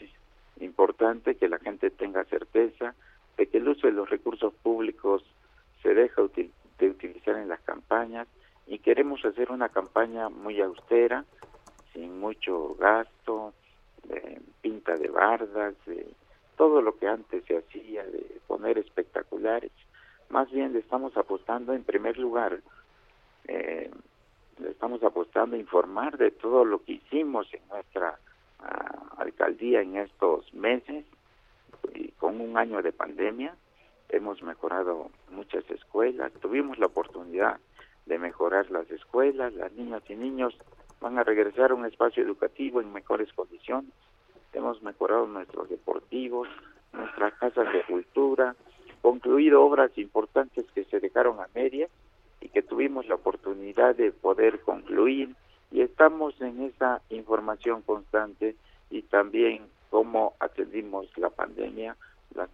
[0.62, 2.96] importante que la gente tenga certeza
[3.38, 5.24] de que el uso de los recursos públicos
[5.82, 6.22] se deja
[6.80, 8.28] de utilizar en las campañas
[8.68, 11.26] y queremos hacer una campaña muy austera,
[11.94, 13.54] sin mucho gasto,
[14.04, 16.08] de pinta de bardas, de
[16.56, 19.72] todo lo que antes se hacía, de poner espectaculares.
[20.30, 22.60] Más bien le estamos apostando en primer lugar,
[23.48, 23.90] eh,
[24.60, 28.20] le estamos apostando a informar de todo lo que hicimos en nuestra
[28.60, 31.06] ah, alcaldía en estos meses
[31.96, 33.56] y con un año de pandemia
[34.10, 37.60] hemos mejorado muchas escuelas, tuvimos la oportunidad
[38.06, 40.58] de mejorar las escuelas, las niñas y niños
[41.00, 43.92] van a regresar a un espacio educativo en mejores condiciones.
[44.54, 46.48] Hemos mejorado nuestros deportivos,
[46.92, 48.56] nuestras casas de cultura,
[49.02, 51.88] concluido obras importantes que se dejaron a media
[52.42, 55.36] y que tuvimos la oportunidad de poder concluir
[55.72, 58.56] y estamos en esa información constante
[58.90, 61.96] y también cómo atendimos la pandemia,
[62.34, 62.48] la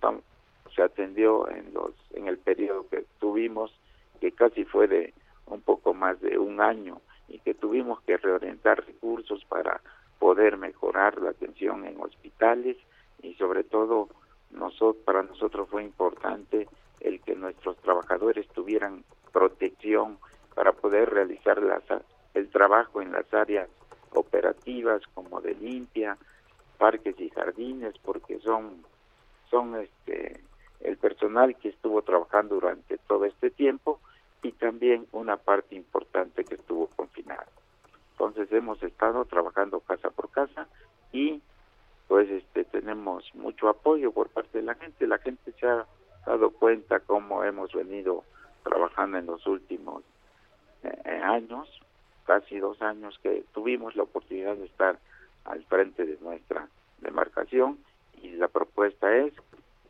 [0.75, 3.73] se atendió en los en el periodo que tuvimos
[4.19, 5.13] que casi fue de
[5.47, 9.81] un poco más de un año y que tuvimos que reorientar recursos para
[10.19, 12.77] poder mejorar la atención en hospitales
[13.21, 14.09] y sobre todo
[14.51, 16.67] nosotros, para nosotros fue importante
[16.99, 20.17] el que nuestros trabajadores tuvieran protección
[20.53, 21.83] para poder realizar las,
[22.33, 23.69] el trabajo en las áreas
[24.13, 26.17] operativas como de limpia,
[26.77, 28.83] parques y jardines, porque son,
[29.49, 30.41] son este,
[30.81, 33.99] el personal que estuvo trabajando durante todo este tiempo
[34.43, 37.47] y también una parte importante que estuvo confinada.
[38.11, 40.67] Entonces hemos estado trabajando casa por casa
[41.11, 41.41] y
[42.07, 45.07] pues este tenemos mucho apoyo por parte de la gente.
[45.07, 45.85] La gente se ha
[46.25, 48.23] dado cuenta cómo hemos venido
[48.63, 50.03] trabajando en los últimos
[50.83, 51.67] eh, años,
[52.25, 54.99] casi dos años que tuvimos la oportunidad de estar
[55.45, 56.67] al frente de nuestra
[56.99, 57.79] demarcación
[58.21, 59.33] y la propuesta es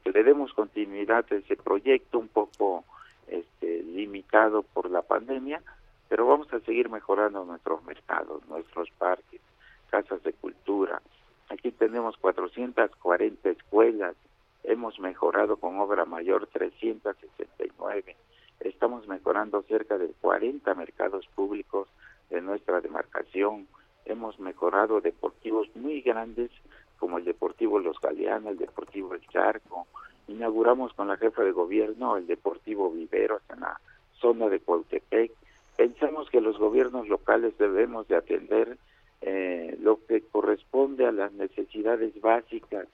[0.04, 2.84] que le demos continuidad a ese proyecto un poco
[3.28, 5.62] este, limitado por la pandemia,
[6.10, 9.42] pero vamos a seguir mejorando nuestros mercados, nuestros parques,
[9.90, 11.02] casas de cultura.
[11.50, 14.16] Aquí tenemos 440 escuelas,
[14.64, 18.16] hemos mejorado con obra mayor 369,
[18.60, 21.88] estamos mejorando cerca de 40 mercados públicos
[22.30, 23.68] de nuestra demarcación,
[24.06, 26.52] hemos mejorado deportivos muy grandes
[27.00, 29.88] como el Deportivo Los Galeanos, el Deportivo El Charco,
[30.28, 33.80] inauguramos con la jefa de gobierno el Deportivo Viveros en la
[34.20, 35.32] zona de Cuautepec.
[35.78, 38.78] Pensamos que los gobiernos locales debemos de atender
[39.22, 42.88] eh, lo que corresponde a las necesidades básicas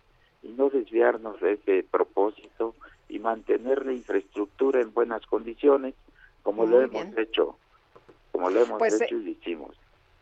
[0.44, 2.76] y no desviarnos de ese propósito
[3.08, 5.94] y mantener la infraestructura en buenas condiciones
[6.42, 7.56] como lo hemos hecho,
[8.32, 9.76] como lo hemos Pues, hecho y lo hicimos.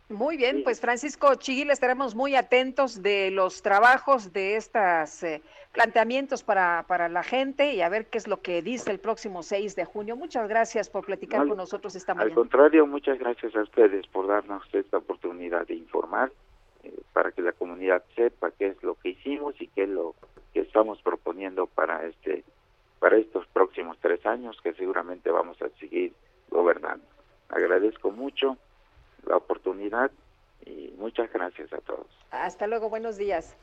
[0.10, 5.24] Muy bien, pues Francisco Chiguil, estaremos muy atentos de los trabajos de estos
[5.72, 9.44] planteamientos para, para la gente y a ver qué es lo que dice el próximo
[9.44, 10.16] 6 de junio.
[10.16, 12.34] Muchas gracias por platicar Al- con nosotros esta Al mañana.
[12.34, 16.32] contrario, muchas gracias a ustedes por darnos esta oportunidad de informar
[16.84, 20.16] eh, para que la comunidad sepa qué es lo que hicimos y qué es lo
[20.56, 22.44] que estamos proponiendo para este
[22.98, 26.14] para estos próximos tres años que seguramente vamos a seguir
[26.50, 27.06] gobernando.
[27.50, 28.58] Agradezco mucho
[29.28, 30.10] la oportunidad
[30.66, 32.06] y muchas gracias a todos.
[32.32, 33.56] Hasta luego, buenos días.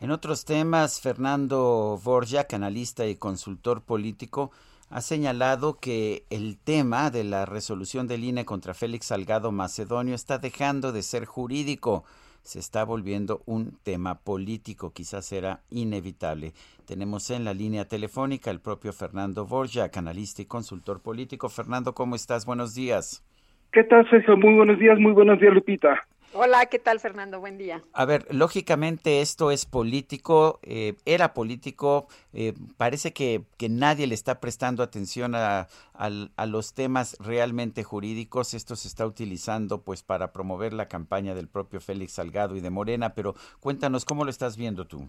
[0.00, 4.52] En otros temas, Fernando Borja, analista y consultor político,
[4.88, 10.38] ha señalado que el tema de la resolución del INE contra Félix Salgado Macedonio está
[10.38, 12.04] dejando de ser jurídico,
[12.42, 16.52] se está volviendo un tema político, quizás era inevitable.
[16.86, 21.48] Tenemos en la línea telefónica el propio Fernando Borja, analista y consultor político.
[21.48, 22.46] Fernando, ¿cómo estás?
[22.46, 23.24] Buenos días.
[23.72, 24.36] ¿Qué tal, Sergio?
[24.36, 26.06] Muy buenos días, muy buenos días, Lupita.
[26.34, 27.40] Hola, ¿qué tal Fernando?
[27.40, 27.82] Buen día.
[27.94, 34.14] A ver, lógicamente esto es político, eh, era político, eh, parece que, que, nadie le
[34.14, 40.32] está prestando atención a, a, los temas realmente jurídicos, esto se está utilizando pues para
[40.32, 44.58] promover la campaña del propio Félix Salgado y de Morena, pero cuéntanos cómo lo estás
[44.58, 45.08] viendo tú.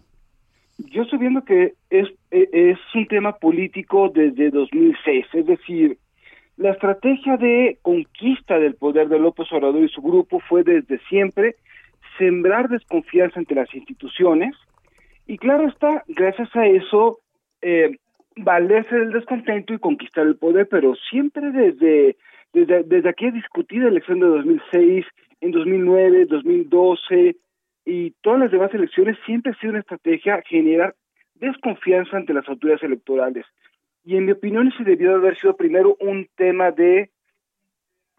[0.78, 5.98] Yo estoy viendo que es, es un tema político desde 2006, es decir,
[6.60, 11.56] la estrategia de conquista del poder de López Obrador y su grupo fue desde siempre
[12.18, 14.54] sembrar desconfianza entre las instituciones
[15.26, 17.20] y claro está, gracias a eso,
[17.62, 17.96] eh,
[18.36, 22.18] valerse del descontento y conquistar el poder, pero siempre desde,
[22.52, 25.06] desde, desde aquí discutida elección de 2006,
[25.40, 27.36] en 2009, 2012
[27.86, 30.94] y todas las demás elecciones siempre ha sido una estrategia generar
[31.36, 33.46] desconfianza ante las autoridades electorales
[34.04, 37.10] y en mi opinión ese debió haber sido primero un tema de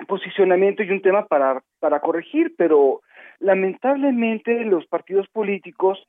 [0.08, 3.02] posicionamiento y un tema para, para corregir, pero
[3.40, 6.08] lamentablemente los partidos políticos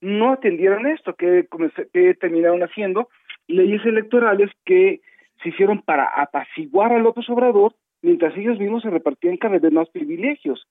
[0.00, 1.48] no atendieron esto, que,
[1.92, 3.08] que terminaron haciendo
[3.48, 5.00] leyes electorales que
[5.42, 9.88] se hicieron para apaciguar a López Obrador, mientras ellos mismos se repartían cada vez más
[9.90, 10.66] privilegios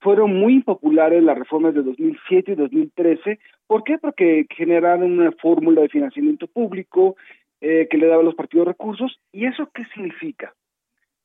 [0.00, 3.38] fueron muy impopulares las reformas de 2007 y 2013.
[3.66, 3.98] ¿Por qué?
[3.98, 7.16] Porque generaron una fórmula de financiamiento público
[7.60, 9.20] eh, que le daba a los partidos recursos.
[9.32, 10.54] ¿Y eso qué significa?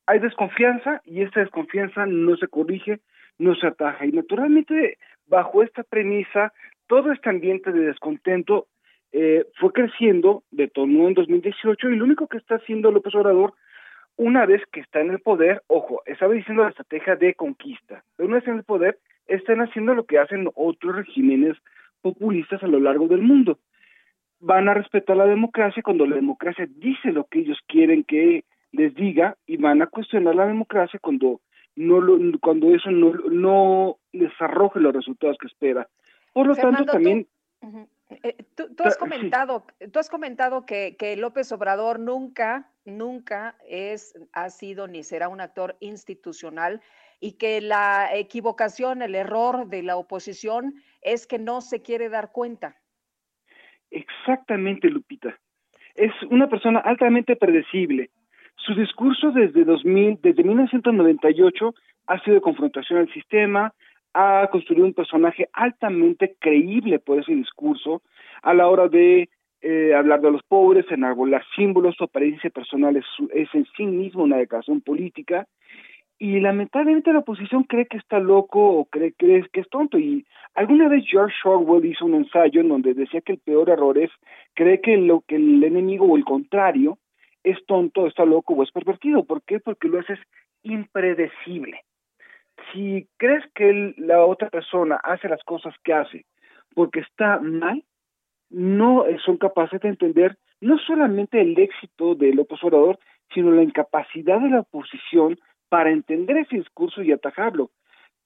[0.07, 2.99] Hay desconfianza y esta desconfianza no se corrige,
[3.39, 4.05] no se ataja.
[4.05, 6.53] Y naturalmente, bajo esta premisa,
[6.87, 8.67] todo este ambiente de descontento
[9.13, 13.53] eh, fue creciendo, detonó en 2018 y lo único que está haciendo López Obrador
[14.17, 18.27] una vez que está en el poder, ojo, estaba diciendo la estrategia de conquista, pero
[18.27, 21.57] una vez en el poder, están haciendo lo que hacen otros regímenes
[22.01, 23.59] populistas a lo largo del mundo.
[24.39, 28.93] Van a respetar la democracia cuando la democracia dice lo que ellos quieren que les
[28.93, 31.41] diga y van a cuestionar la democracia cuando
[31.75, 35.87] no lo, cuando eso no, no les arroje los resultados que espera.
[36.33, 37.27] Por lo tanto, también...
[38.09, 44.49] Eh, tú, has comentado, tú has comentado que, que, López Obrador nunca, nunca es, ha
[44.49, 46.81] sido ni será un actor institucional
[47.19, 52.31] y que la equivocación, el error de la oposición es que no se quiere dar
[52.31, 52.77] cuenta.
[53.89, 55.39] Exactamente, Lupita.
[55.95, 58.11] Es una persona altamente predecible.
[58.57, 61.73] Su discurso desde 2000, desde 1998
[62.07, 63.73] ha sido de confrontación al sistema,
[64.15, 68.01] ha construido un personaje altamente creíble por ese discurso
[68.41, 69.27] a la hora de
[69.61, 74.23] eh, hablar de los pobres, enarbolar símbolos, su apariencia personal es, es en sí mismo
[74.23, 75.45] una declaración política
[76.17, 80.25] y lamentablemente la oposición cree que está loco o cree, cree que es tonto y
[80.53, 84.11] alguna vez George Orwell hizo un ensayo en donde decía que el peor error es
[84.53, 86.97] cree que lo que el enemigo o el contrario
[87.43, 89.25] es tonto, está loco o es pervertido.
[89.25, 89.59] ¿Por qué?
[89.59, 90.19] Porque lo haces
[90.63, 91.81] impredecible
[92.71, 96.25] si crees que la otra persona hace las cosas que hace
[96.73, 97.83] porque está mal,
[98.49, 102.99] no son capaces de entender no solamente el éxito del opositor,
[103.33, 105.39] sino la incapacidad de la oposición
[105.69, 107.71] para entender ese discurso y atajarlo.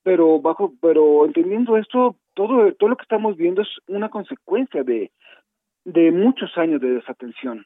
[0.04, 5.12] Pero bajo, pero entendiendo esto, todo, todo lo que estamos viendo es una consecuencia de,
[5.86, 7.66] de muchos años de desatención.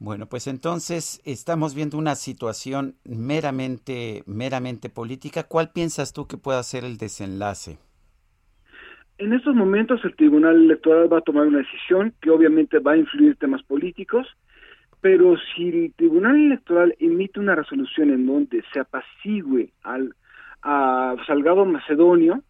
[0.00, 5.42] Bueno, pues entonces estamos viendo una situación meramente, meramente política.
[5.42, 7.78] ¿Cuál piensas tú que pueda ser el desenlace?
[9.18, 12.96] En estos momentos el Tribunal Electoral va a tomar una decisión que obviamente va a
[12.96, 14.28] influir temas políticos,
[15.00, 20.14] pero si el Tribunal Electoral emite una resolución en donde se apacigüe al
[20.62, 22.42] a Salgado Macedonio,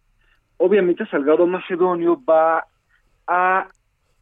[0.57, 2.65] obviamente Salgado Macedonio va
[3.27, 3.67] a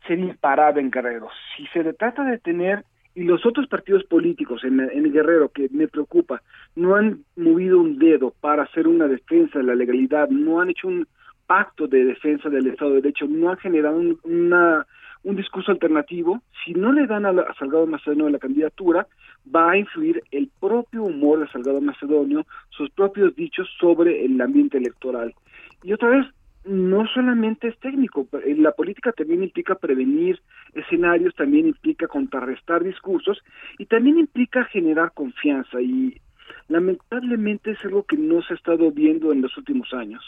[0.05, 1.29] ser imparable en Guerrero.
[1.55, 2.85] Si se trata de tener
[3.17, 6.43] y los otros partidos políticos en, el Guerrero, que me preocupa,
[6.75, 10.87] no han movido un dedo para hacer una defensa de la legalidad, no han hecho
[10.87, 11.07] un
[11.47, 14.85] pacto de defensa del Estado de Derecho, no han generado un, una,
[15.23, 19.07] un discurso alternativo, si no le dan a, Salgado Macedonio la candidatura,
[19.53, 24.77] va a influir el propio humor de Salgado Macedonio, sus propios dichos sobre el ambiente
[24.77, 25.33] electoral.
[25.81, 26.27] Y otra vez,
[26.67, 30.41] no solamente es técnico, la política también implica prevenir
[30.73, 33.39] escenarios, también implica contrarrestar discursos
[33.77, 36.21] y también implica generar confianza y
[36.67, 40.23] lamentablemente es algo que no se ha estado viendo en los últimos años.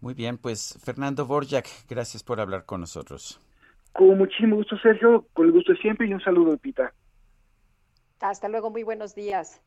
[0.00, 3.40] Muy bien, pues Fernando Borjak, gracias por hablar con nosotros.
[3.92, 6.92] Con muchísimo gusto, Sergio, con el gusto de siempre y un saludo, Pita.
[8.20, 9.60] Hasta luego, muy buenos días.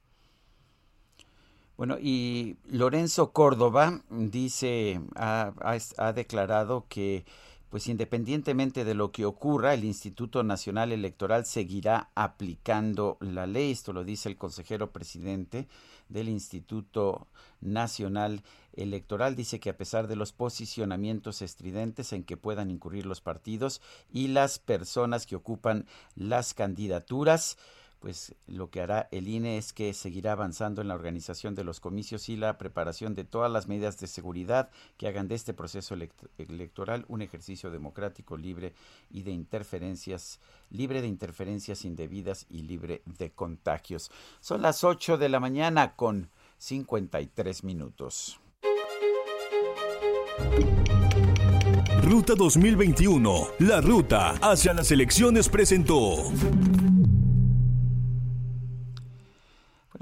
[1.81, 7.25] Bueno, y Lorenzo Córdoba dice, ha, declarado que
[7.71, 13.71] pues independientemente de lo que ocurra, el Instituto Nacional Electoral seguirá aplicando la ley.
[13.71, 15.67] Esto lo dice el consejero presidente
[16.07, 17.25] del Instituto
[17.61, 18.43] Nacional
[18.73, 19.35] Electoral.
[19.35, 23.81] Dice que a pesar de los posicionamientos estridentes en que puedan incurrir los partidos
[24.13, 27.57] y las personas que ocupan las candidaturas,
[28.01, 31.79] pues lo que hará el INE es que seguirá avanzando en la organización de los
[31.79, 35.95] comicios y la preparación de todas las medidas de seguridad que hagan de este proceso
[36.37, 38.73] electoral un ejercicio democrático libre
[39.11, 40.39] y de interferencias
[40.71, 44.11] libre de interferencias indebidas y libre de contagios.
[44.39, 48.39] Son las 8 de la mañana con 53 minutos.
[52.03, 56.31] Ruta 2021, la ruta hacia las elecciones presentó.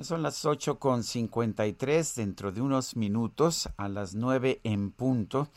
[0.02, 1.04] Son las ocho con
[1.78, 5.50] tres Dentro de unos minutos, a las nueve en punto,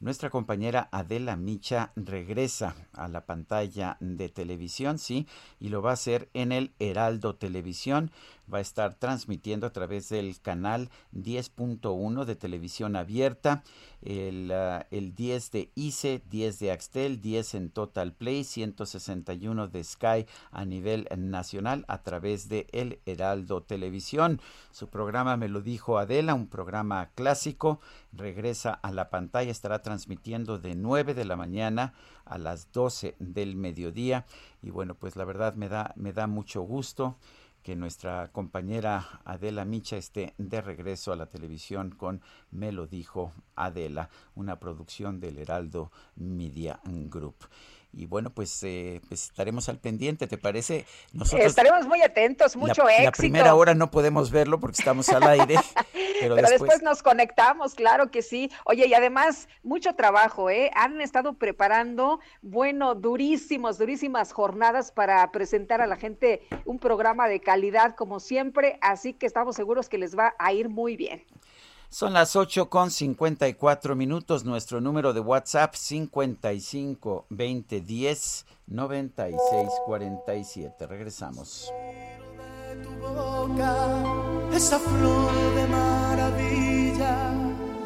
[0.00, 5.26] nuestra compañera Adela Micha regresa a la pantalla de televisión, sí,
[5.58, 8.10] y lo va a hacer en el Heraldo Televisión
[8.52, 13.62] va a estar transmitiendo a través del canal 10.1 de televisión abierta,
[14.02, 19.84] el, uh, el 10 de ICE, 10 de Axtel, 10 en Total Play, 161 de
[19.84, 24.40] Sky a nivel nacional a través de El Heraldo Televisión.
[24.70, 27.80] Su programa me lo dijo Adela, un programa clásico,
[28.12, 31.94] regresa a la pantalla, estará transmitiendo de 9 de la mañana
[32.24, 34.26] a las 12 del mediodía
[34.62, 37.16] y bueno, pues la verdad me da me da mucho gusto
[37.62, 43.32] que nuestra compañera Adela Micha esté de regreso a la televisión con Me lo dijo
[43.54, 47.36] Adela, una producción del Heraldo Media Group.
[47.92, 50.86] Y bueno, pues, eh, pues estaremos al pendiente, ¿te parece?
[51.12, 53.04] Nosotros estaremos muy atentos, mucho la, éxito.
[53.04, 55.56] La primera hora no podemos verlo porque estamos al aire,
[56.20, 56.82] pero, después...
[56.82, 58.50] nos conectamos, claro que sí.
[58.64, 60.70] Oye, y además, mucho trabajo, ¿eh?
[60.74, 67.40] Han estado preparando, bueno, durísimos, durísimas jornadas para presentar a la gente un programa de
[67.40, 71.24] calidad como siempre, así que estamos seguros que les va a ir muy bien.
[71.92, 74.44] Son las 8 con 54 minutos.
[74.44, 80.86] Nuestro número de WhatsApp 55 20 10 96 47.
[80.86, 81.72] Regresamos.
[82.80, 84.02] Tu boca,
[84.54, 87.32] esa flor de maravilla,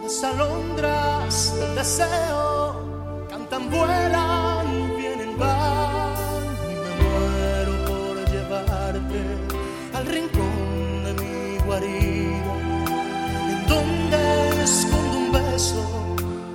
[0.02, 5.83] las alondras del deseo cantan, vuelan, vienen, van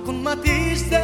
[0.04, 1.00] con matiz de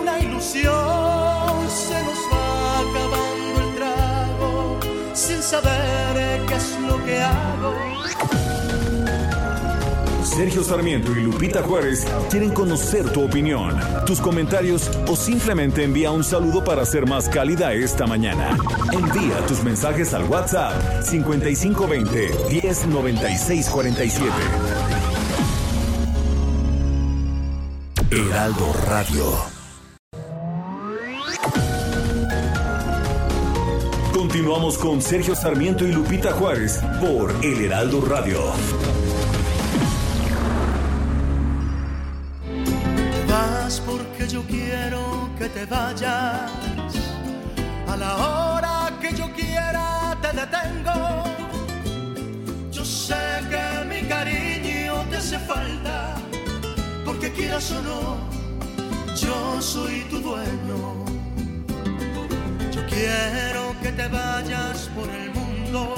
[0.00, 1.68] una ilusión.
[1.68, 4.78] Se nos va acabando el trago
[5.14, 7.74] sin saber qué es lo que hago.
[10.22, 16.22] Sergio Sarmiento y Lupita Juárez quieren conocer tu opinión, tus comentarios o simplemente envía un
[16.22, 18.56] saludo para ser más cálida esta mañana.
[18.92, 24.99] Envía tus mensajes al WhatsApp 5520 109647.
[28.12, 29.22] Heraldo Radio.
[34.12, 38.40] Continuamos con Sergio Sarmiento y Lupita Juárez por El Heraldo Radio.
[43.28, 46.50] Vas porque yo quiero que te vayas.
[47.86, 51.22] A la hora que yo quiera te detengo.
[52.72, 53.14] Yo sé
[53.48, 56.16] que mi cariño te hace falta
[57.20, 58.16] porque quieras o no,
[59.14, 61.04] yo soy tu dueño.
[62.72, 65.94] Yo quiero que te vayas por el mundo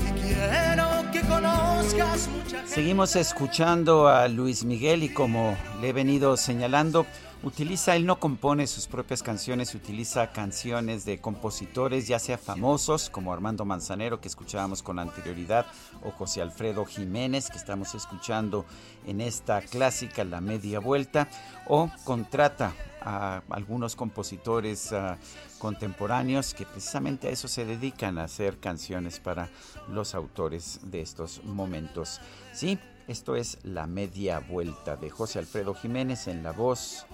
[0.00, 2.66] y quiero que conozcas mucha.
[2.66, 7.06] Seguimos escuchando a Luis Miguel y como le he venido señalando,
[7.42, 13.32] utiliza, él no compone sus propias canciones, utiliza canciones de compositores, ya sea famosos como
[13.32, 15.66] Armando Manzanero, que escuchábamos con anterioridad,
[16.04, 18.66] o José Alfredo Jiménez, que estamos escuchando
[19.06, 21.28] en esta clásica La Media Vuelta,
[21.66, 25.16] o contrata a algunos compositores uh,
[25.58, 29.48] contemporáneos que precisamente a eso se dedican a hacer canciones para
[29.88, 32.20] los autores de estos momentos.
[32.52, 37.06] Sí, esto es La Media Vuelta de José Alfredo Jiménez en la voz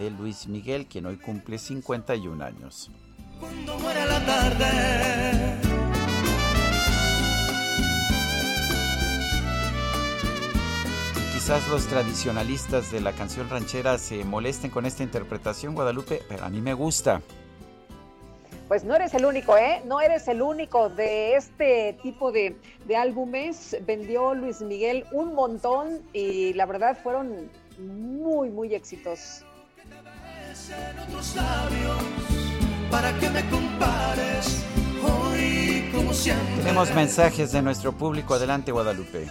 [0.00, 2.90] de Luis Miguel, quien hoy cumple 51 años.
[3.38, 5.58] Cuando muera la tarde.
[11.34, 16.48] Quizás los tradicionalistas de la canción ranchera se molesten con esta interpretación, Guadalupe, pero a
[16.48, 17.20] mí me gusta.
[18.68, 19.82] Pues no eres el único, ¿eh?
[19.84, 22.56] No eres el único de este tipo de,
[22.86, 23.76] de álbumes.
[23.84, 29.44] Vendió Luis Miguel un montón y la verdad fueron muy, muy exitosos.
[36.58, 38.34] Tenemos mensajes de nuestro público.
[38.34, 39.28] Adelante, Guadalupe.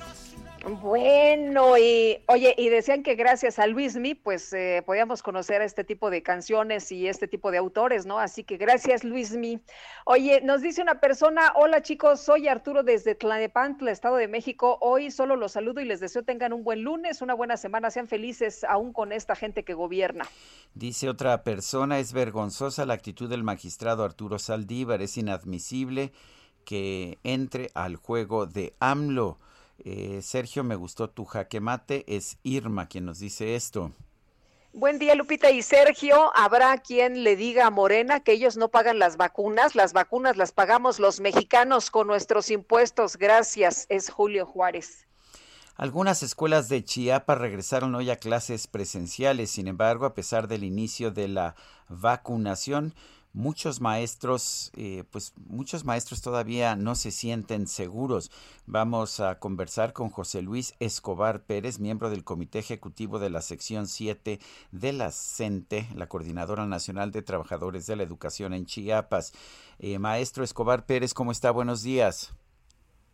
[0.69, 6.11] Bueno, y oye, y decían que gracias a Luismi, pues eh, podíamos conocer este tipo
[6.11, 8.19] de canciones y este tipo de autores, ¿no?
[8.19, 9.59] Así que gracias, Luismi.
[10.05, 14.77] Oye, nos dice una persona, hola chicos, soy Arturo desde Tlanepantla, Estado de México.
[14.81, 18.07] Hoy solo los saludo y les deseo tengan un buen lunes, una buena semana, sean
[18.07, 20.25] felices aún con esta gente que gobierna.
[20.75, 26.11] Dice otra persona, es vergonzosa la actitud del magistrado Arturo Saldívar, es inadmisible
[26.63, 29.39] que entre al juego de AMLO.
[29.85, 32.05] Eh, Sergio, me gustó tu jaque mate.
[32.07, 33.93] Es Irma quien nos dice esto.
[34.71, 36.31] Buen día, Lupita y Sergio.
[36.35, 39.73] Habrá quien le diga a Morena que ellos no pagan las vacunas.
[39.75, 43.17] Las vacunas las pagamos los mexicanos con nuestros impuestos.
[43.17, 43.87] Gracias.
[43.89, 45.07] Es Julio Juárez.
[45.75, 49.49] Algunas escuelas de Chiapas regresaron hoy a clases presenciales.
[49.49, 51.55] Sin embargo, a pesar del inicio de la
[51.87, 52.93] vacunación,
[53.39, 58.31] muchos maestros, eh, pues muchos maestros todavía no se sienten seguros.
[58.67, 63.87] Vamos a conversar con José Luis Escobar Pérez, miembro del Comité Ejecutivo de la Sección
[63.87, 64.39] 7
[64.71, 69.33] de la CENTE, la Coordinadora Nacional de Trabajadores de la Educación en Chiapas.
[69.79, 71.49] Eh, maestro Escobar Pérez, ¿cómo está?
[71.51, 72.35] Buenos días.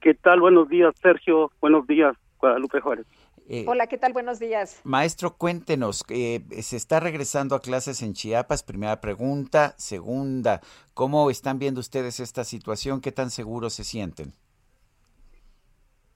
[0.01, 0.41] ¿Qué tal?
[0.41, 1.51] Buenos días, Sergio.
[1.61, 3.05] Buenos días, Guadalupe Juárez.
[3.47, 4.11] Eh, Hola, ¿qué tal?
[4.13, 4.81] Buenos días.
[4.83, 8.63] Maestro, cuéntenos, eh, ¿se está regresando a clases en Chiapas?
[8.63, 9.75] Primera pregunta.
[9.77, 10.61] Segunda,
[10.95, 13.01] ¿cómo están viendo ustedes esta situación?
[13.01, 14.33] ¿Qué tan seguros se sienten?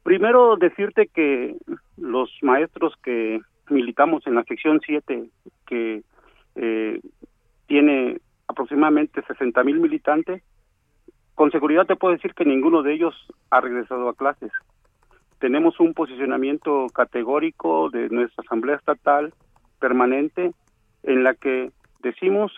[0.02, 1.56] Primero decirte que
[1.98, 3.40] los maestros que
[3.70, 5.30] militamos en la sección 7,
[5.68, 6.02] que
[6.56, 7.00] eh,
[7.68, 10.42] tiene aproximadamente 60 mil militantes,
[11.36, 13.14] con seguridad te puedo decir que ninguno de ellos
[13.52, 14.52] ha regresado a clases
[15.40, 19.34] tenemos un posicionamiento categórico de nuestra Asamblea Estatal
[19.80, 20.52] permanente
[21.04, 21.72] en la que
[22.02, 22.52] decimos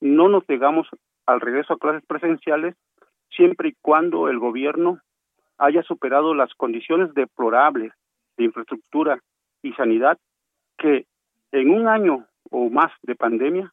[0.00, 0.88] no nos llegamos
[1.26, 2.74] al regreso a clases presenciales
[3.34, 4.98] siempre y cuando el gobierno
[5.58, 7.92] haya superado las condiciones deplorables
[8.36, 9.20] de infraestructura
[9.62, 10.18] y sanidad
[10.78, 11.06] que
[11.52, 13.72] en un año o más de pandemia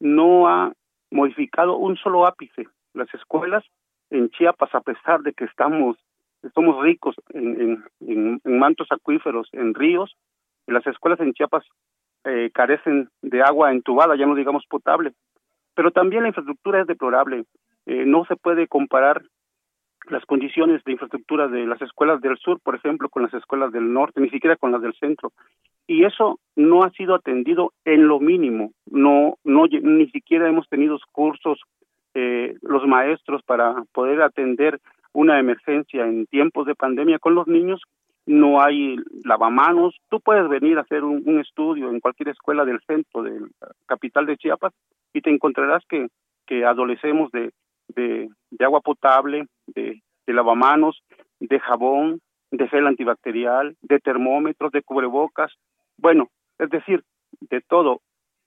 [0.00, 0.72] no ha
[1.10, 2.66] modificado un solo ápice.
[2.94, 3.64] Las escuelas
[4.10, 5.96] en Chiapas, a pesar de que estamos
[6.54, 10.16] somos ricos en, en, mantos acuíferos, en ríos,
[10.66, 11.64] y las escuelas en Chiapas
[12.24, 15.12] eh, carecen de agua entubada, ya no digamos potable.
[15.74, 17.44] Pero también la infraestructura es deplorable.
[17.86, 19.22] Eh, no se puede comparar
[20.08, 23.92] las condiciones de infraestructura de las escuelas del sur, por ejemplo, con las escuelas del
[23.92, 25.32] norte, ni siquiera con las del centro.
[25.86, 28.72] Y eso no ha sido atendido en lo mínimo.
[28.86, 31.60] No, no, ni siquiera hemos tenido cursos
[32.14, 34.80] eh, los maestros para poder atender
[35.16, 37.80] una emergencia en tiempos de pandemia con los niños,
[38.26, 39.96] no hay lavamanos.
[40.10, 43.40] Tú puedes venir a hacer un, estudio en cualquier escuela del centro, de
[43.86, 44.74] capital de Chiapas,
[45.14, 46.08] y te encontrarás que,
[46.46, 47.50] que adolecemos de,
[47.88, 48.28] de,
[48.62, 51.02] agua potable, de lavamanos,
[51.40, 52.20] de jabón,
[52.50, 55.50] de gel antibacterial, de termómetros, de cubrebocas.
[55.96, 56.28] Bueno,
[56.58, 57.02] es decir,
[57.40, 58.02] de todo.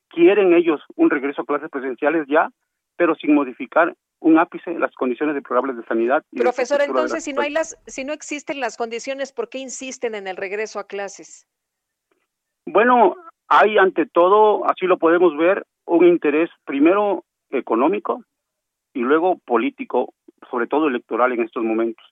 [0.09, 2.49] Quieren ellos un regreso a clases presenciales ya,
[2.95, 6.23] pero sin modificar un ápice las condiciones deplorables de sanidad.
[6.35, 10.27] Profesor, entonces, si no hay las, si no existen las condiciones, ¿por qué insisten en
[10.27, 11.47] el regreso a clases?
[12.65, 13.15] Bueno,
[13.47, 18.23] hay ante todo, así lo podemos ver, un interés primero económico
[18.93, 20.13] y luego político,
[20.49, 22.05] sobre todo electoral en estos momentos.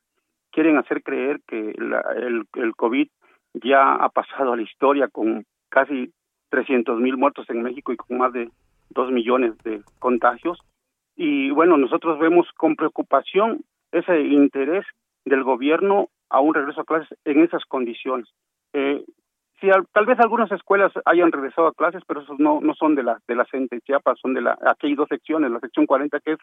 [0.51, 3.07] Quieren hacer creer que el, el COVID
[3.53, 6.11] ya ha pasado a la historia con casi
[6.49, 8.49] 300 mil muertos en México y con más de
[8.91, 10.59] 2 millones de contagios
[11.17, 14.85] y bueno, nosotros vemos con preocupación ese interés
[15.25, 18.27] del gobierno a un regreso a clases en esas condiciones.
[18.73, 19.03] Eh,
[19.59, 23.01] si tal vez algunas escuelas hayan regresado a clases, pero esos no no son de
[23.01, 26.19] la de la CENTE Chiapas, son de la aquí hay dos secciones, la sección 40
[26.19, 26.39] que es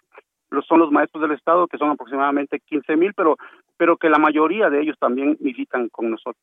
[0.50, 3.36] los son los maestros del estado que son aproximadamente 15 mil, pero
[3.76, 6.42] pero que la mayoría de ellos también militan con nosotros.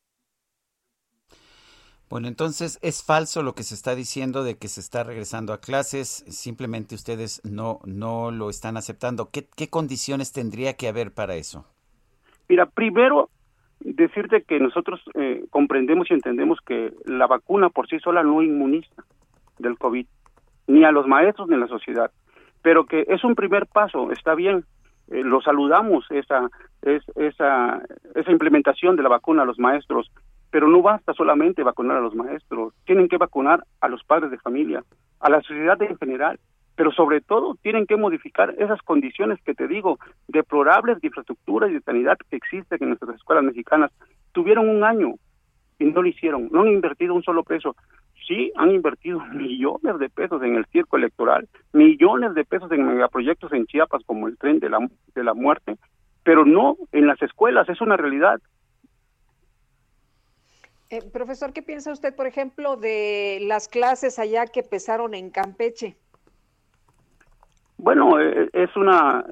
[2.11, 5.61] Bueno, entonces es falso lo que se está diciendo de que se está regresando a
[5.61, 9.29] clases, simplemente ustedes no, no lo están aceptando.
[9.31, 11.65] ¿Qué, qué condiciones tendría que haber para eso?
[12.49, 13.29] Mira, primero
[13.79, 19.05] decirte que nosotros eh, comprendemos y entendemos que la vacuna por sí sola no inmuniza
[19.57, 20.05] del COVID,
[20.67, 22.11] ni a los maestros ni a la sociedad,
[22.61, 24.65] pero que es un primer paso, está bien,
[25.07, 26.49] eh, lo saludamos esa,
[26.81, 27.81] es, esa,
[28.15, 30.11] esa implementación de la vacuna a los maestros,
[30.51, 34.37] pero no basta solamente vacunar a los maestros, tienen que vacunar a los padres de
[34.37, 34.83] familia,
[35.19, 36.39] a la sociedad en general,
[36.75, 39.97] pero sobre todo tienen que modificar esas condiciones que te digo,
[40.27, 43.91] deplorables de infraestructura y de sanidad que existen en nuestras escuelas mexicanas.
[44.31, 45.15] Tuvieron un año
[45.79, 47.75] y no lo hicieron, no han invertido un solo peso.
[48.27, 53.53] sí han invertido millones de pesos en el circo electoral, millones de pesos en megaproyectos
[53.53, 54.79] en Chiapas como el tren de la,
[55.15, 55.77] de la muerte,
[56.23, 58.39] pero no en las escuelas, es una realidad.
[60.91, 65.95] Eh, profesor, ¿qué piensa usted, por ejemplo, de las clases allá que empezaron en Campeche?
[67.77, 69.25] Bueno, eh, es una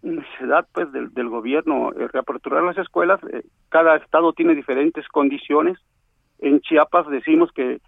[0.00, 3.20] necesidad pues del, del gobierno eh, reaperturar las escuelas.
[3.30, 5.78] Eh, cada estado tiene diferentes condiciones.
[6.38, 7.82] En Chiapas decimos que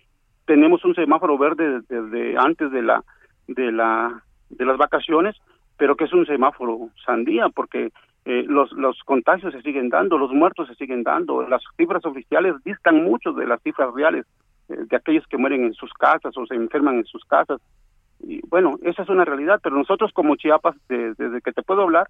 [0.44, 3.02] tenemos un semáforo verde desde antes de la
[3.48, 5.34] de la de las vacaciones,
[5.78, 7.90] pero que es un semáforo sandía porque
[8.24, 12.54] eh, los los contagios se siguen dando, los muertos se siguen dando, las cifras oficiales
[12.64, 14.26] distan mucho de las cifras reales
[14.68, 17.60] eh, de aquellos que mueren en sus casas o se enferman en sus casas.
[18.20, 21.82] Y bueno, esa es una realidad, pero nosotros como Chiapas, de- desde que te puedo
[21.82, 22.06] hablar,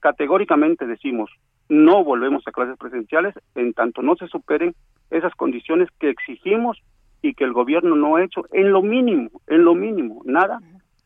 [0.00, 1.30] categóricamente decimos,
[1.68, 4.74] no volvemos a clases presenciales en tanto no se superen
[5.10, 6.78] esas condiciones que exigimos
[7.22, 10.58] y que el gobierno no ha hecho en lo mínimo, en lo mínimo, nada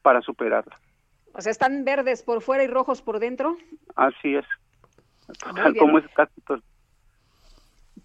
[0.03, 0.81] para superarlas.
[1.37, 3.59] O sea, están verdes por fuera y rojos por dentro.
[3.95, 4.47] Así es.
[5.29, 5.85] Muy Tal bien.
[5.85, 6.61] como es casi todo.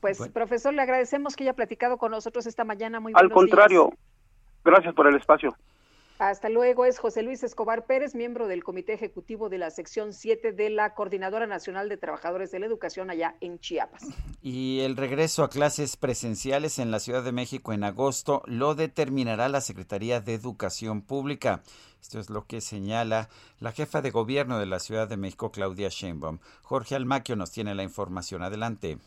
[0.02, 3.00] Pues, profesor, le agradecemos que haya platicado con nosotros esta mañana.
[3.00, 4.00] Muy Al contrario, días.
[4.66, 5.56] gracias por el espacio.
[6.22, 6.86] Hasta luego.
[6.86, 10.94] Es José Luis Escobar Pérez, miembro del Comité Ejecutivo de la Sección 7 de la
[10.94, 14.04] Coordinadora Nacional de Trabajadores de la Educación allá en Chiapas.
[14.40, 19.50] Y el regreso a clases presenciales en la Ciudad de México en agosto lo determinará
[19.50, 21.64] la Secretaría de Educación Pública.
[22.00, 23.28] Esto es lo que señala
[23.60, 26.38] la jefa de gobierno de la Ciudad de México, Claudia Sheinbaum.
[26.62, 28.44] Jorge Almaquio nos tiene la información.
[28.44, 29.00] Adelante.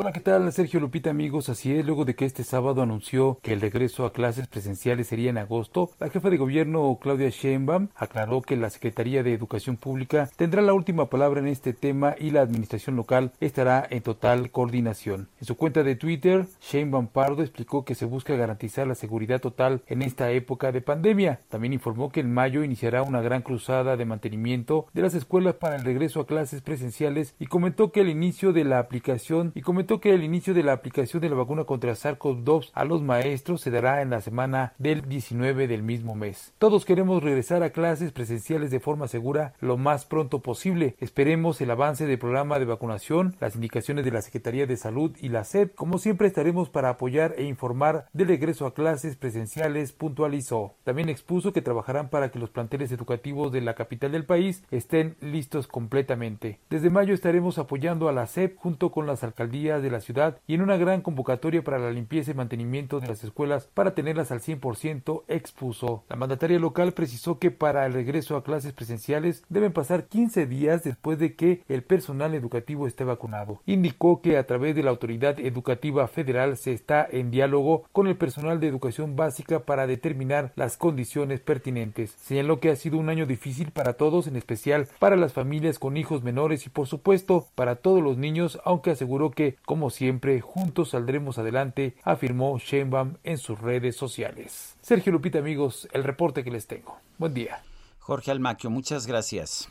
[0.00, 0.52] Hola, ¿qué tal?
[0.52, 1.48] Sergio Lupita, amigos.
[1.48, 5.30] Así es, luego de que este sábado anunció que el regreso a clases presenciales sería
[5.30, 10.30] en agosto, la jefa de gobierno Claudia Sheinbaum aclaró que la Secretaría de Educación Pública
[10.36, 15.30] tendrá la última palabra en este tema y la administración local estará en total coordinación.
[15.40, 19.82] En su cuenta de Twitter, Sheinbaum Pardo explicó que se busca garantizar la seguridad total
[19.88, 21.40] en esta época de pandemia.
[21.48, 25.74] También informó que en mayo iniciará una gran cruzada de mantenimiento de las escuelas para
[25.74, 29.87] el regreso a clases presenciales y comentó que el inicio de la aplicación y comentó
[29.96, 33.70] que el inicio de la aplicación de la vacuna contra SARS-CoV-2 a los maestros se
[33.70, 36.52] dará en la semana del 19 del mismo mes.
[36.58, 40.94] Todos queremos regresar a clases presenciales de forma segura lo más pronto posible.
[41.00, 45.30] Esperemos el avance del programa de vacunación, las indicaciones de la Secretaría de Salud y
[45.30, 45.70] la SED.
[45.74, 50.74] Como siempre estaremos para apoyar e informar del regreso a clases presenciales, puntualizó.
[50.84, 55.16] También expuso que trabajarán para que los planteles educativos de la capital del país estén
[55.22, 56.58] listos completamente.
[56.68, 60.54] Desde mayo estaremos apoyando a la SEP junto con las alcaldías de la ciudad y
[60.54, 64.40] en una gran convocatoria para la limpieza y mantenimiento de las escuelas para tenerlas al
[64.40, 66.04] 100%, expuso.
[66.08, 70.84] La mandataria local precisó que para el regreso a clases presenciales deben pasar 15 días
[70.84, 73.60] después de que el personal educativo esté vacunado.
[73.66, 78.16] Indicó que a través de la Autoridad Educativa Federal se está en diálogo con el
[78.16, 82.10] personal de educación básica para determinar las condiciones pertinentes.
[82.10, 85.96] Señaló que ha sido un año difícil para todos, en especial para las familias con
[85.96, 90.88] hijos menores y por supuesto para todos los niños, aunque aseguró que, como siempre, juntos
[90.92, 94.78] saldremos adelante, afirmó Sheinbaum en sus redes sociales.
[94.80, 96.96] Sergio Lupita, amigos, el reporte que les tengo.
[97.18, 97.62] Buen día.
[97.98, 99.68] Jorge Almaquio, muchas gracias.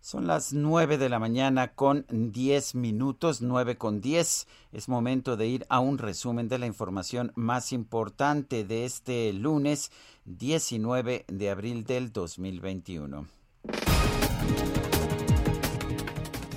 [0.00, 4.48] Son las 9 de la mañana con 10 minutos, 9 con 10.
[4.72, 9.92] Es momento de ir a un resumen de la información más importante de este lunes
[10.24, 13.28] 19 de abril del 2021.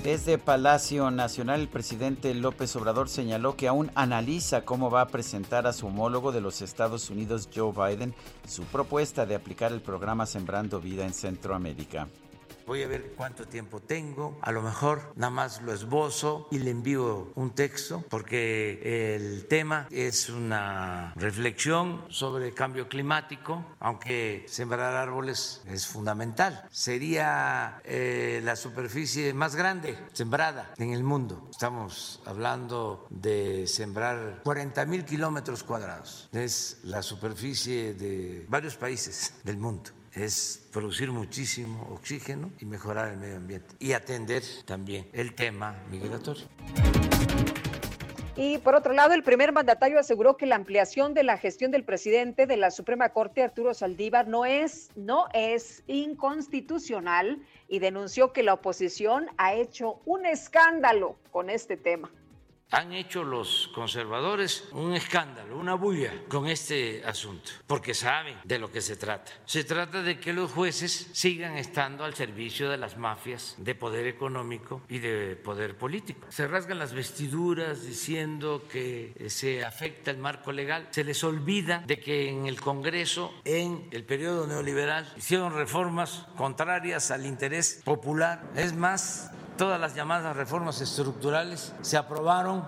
[0.06, 5.66] Desde Palacio Nacional, el presidente López Obrador señaló que aún analiza cómo va a presentar
[5.66, 8.14] a su homólogo de los Estados Unidos, Joe Biden,
[8.46, 12.06] su propuesta de aplicar el programa Sembrando Vida en Centroamérica.
[12.66, 14.38] Voy a ver cuánto tiempo tengo.
[14.42, 19.86] A lo mejor nada más lo esbozo y le envío un texto porque el tema
[19.92, 26.66] es una reflexión sobre cambio climático, aunque sembrar árboles es fundamental.
[26.72, 31.48] Sería eh, la superficie más grande sembrada en el mundo.
[31.52, 36.28] Estamos hablando de sembrar 40 mil kilómetros cuadrados.
[36.32, 43.18] Es la superficie de varios países del mundo es producir muchísimo oxígeno y mejorar el
[43.18, 46.44] medio ambiente y atender también el tema migratorio.
[48.38, 51.84] Y por otro lado, el primer mandatario aseguró que la ampliación de la gestión del
[51.84, 58.42] presidente de la Suprema Corte, Arturo Saldívar, no es, no es inconstitucional y denunció que
[58.42, 62.10] la oposición ha hecho un escándalo con este tema.
[62.72, 68.72] Han hecho los conservadores un escándalo, una bulla con este asunto, porque saben de lo
[68.72, 69.32] que se trata.
[69.44, 74.06] Se trata de que los jueces sigan estando al servicio de las mafias de poder
[74.06, 76.26] económico y de poder político.
[76.28, 80.88] Se rasgan las vestiduras diciendo que se afecta el marco legal.
[80.90, 87.10] Se les olvida de que en el Congreso, en el periodo neoliberal, hicieron reformas contrarias
[87.10, 88.42] al interés popular.
[88.56, 92.64] Es más, todas las llamadas reformas estructurales se aprobaron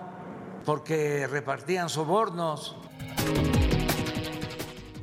[0.65, 2.77] porque repartían sobornos.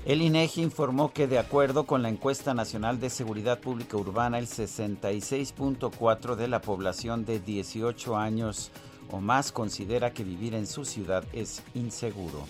[0.05, 4.47] El INEGI informó que de acuerdo con la encuesta nacional de seguridad pública urbana, el
[4.47, 8.71] 66.4 de la población de 18 años
[9.09, 12.45] o más considera que vivir en su ciudad es inseguro.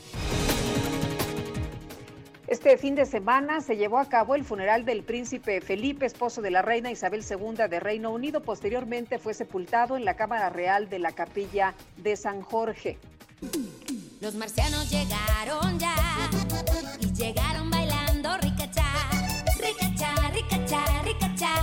[2.47, 6.51] Este fin de semana se llevó a cabo el funeral del príncipe Felipe, esposo de
[6.51, 8.43] la reina Isabel II de Reino Unido.
[8.43, 12.99] Posteriormente fue sepultado en la Cámara Real de la Capilla de San Jorge.
[14.22, 15.95] Los marcianos llegaron ya
[16.99, 18.85] y llegaron bailando ricachá,
[19.57, 21.53] ricachá, ricachá, ricachá.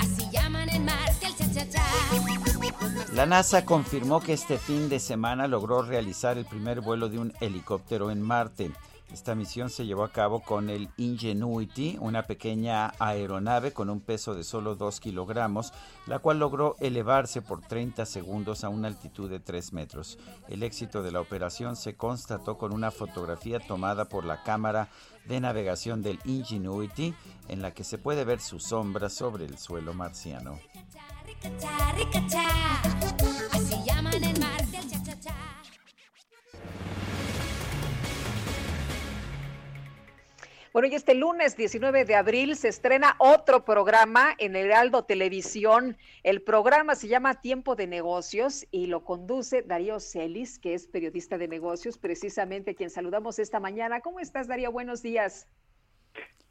[0.00, 1.84] Así llaman en Marte el cha-cha-cha.
[3.14, 7.32] La NASA confirmó que este fin de semana logró realizar el primer vuelo de un
[7.40, 8.72] helicóptero en Marte.
[9.12, 14.34] Esta misión se llevó a cabo con el Ingenuity, una pequeña aeronave con un peso
[14.34, 15.72] de solo 2 kilogramos,
[16.06, 20.18] la cual logró elevarse por 30 segundos a una altitud de 3 metros.
[20.48, 24.88] El éxito de la operación se constató con una fotografía tomada por la cámara
[25.24, 27.14] de navegación del Ingenuity,
[27.48, 30.58] en la que se puede ver su sombra sobre el suelo marciano.
[40.76, 45.96] Bueno, y este lunes 19 de abril se estrena otro programa en el Heraldo Televisión.
[46.22, 51.38] El programa se llama Tiempo de Negocios y lo conduce Darío Celis, que es periodista
[51.38, 54.02] de negocios, precisamente quien saludamos esta mañana.
[54.02, 54.70] ¿Cómo estás, Darío?
[54.70, 55.48] Buenos días.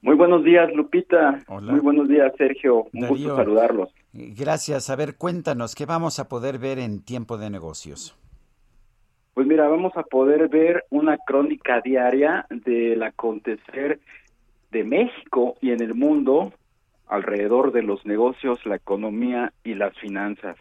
[0.02, 1.44] Muy buenos días, Lupita.
[1.48, 1.74] Hola.
[1.74, 2.88] Muy buenos días, Sergio.
[2.94, 3.10] Un Darío.
[3.10, 3.94] gusto saludarlos.
[4.12, 4.90] Gracias.
[4.90, 8.18] A ver, cuéntanos, ¿qué vamos a poder ver en Tiempo de Negocios?
[9.36, 14.00] Pues mira, vamos a poder ver una crónica diaria del acontecer
[14.72, 16.54] de México y en el mundo
[17.06, 20.56] alrededor de los negocios, la economía y las finanzas.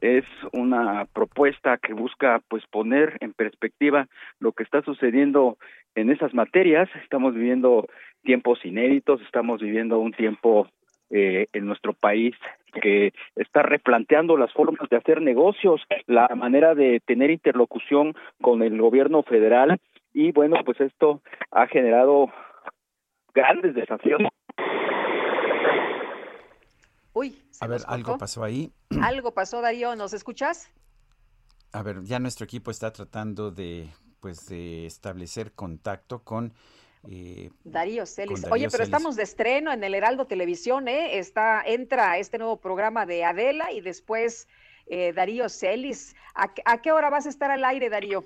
[0.00, 4.06] Es una propuesta que busca pues poner en perspectiva
[4.38, 5.58] lo que está sucediendo
[5.96, 6.88] en esas materias.
[7.02, 7.88] Estamos viviendo
[8.22, 10.68] tiempos inéditos, estamos viviendo un tiempo
[11.14, 12.34] eh, en nuestro país
[12.80, 18.80] que está replanteando las formas de hacer negocios, la manera de tener interlocución con el
[18.80, 19.78] gobierno federal
[20.14, 21.20] y bueno, pues esto
[21.50, 22.30] ha generado
[23.34, 24.22] grandes desafíos.
[27.14, 28.72] Uy, A ver, algo pasó ahí.
[29.02, 29.94] algo pasó, Darío.
[29.96, 30.72] ¿Nos escuchas?
[31.72, 33.88] A ver, ya nuestro equipo está tratando de,
[34.20, 36.54] pues, de establecer contacto con
[37.10, 38.42] eh, Darío Celis.
[38.42, 38.88] Darío Oye, pero Celis.
[38.88, 41.18] estamos de estreno en el Heraldo Televisión, ¿eh?
[41.18, 44.48] Está, entra este nuevo programa de Adela y después
[44.86, 46.14] eh, Darío Celis.
[46.34, 48.24] ¿A, qué- a qué hora vas a estar al aire, Darío?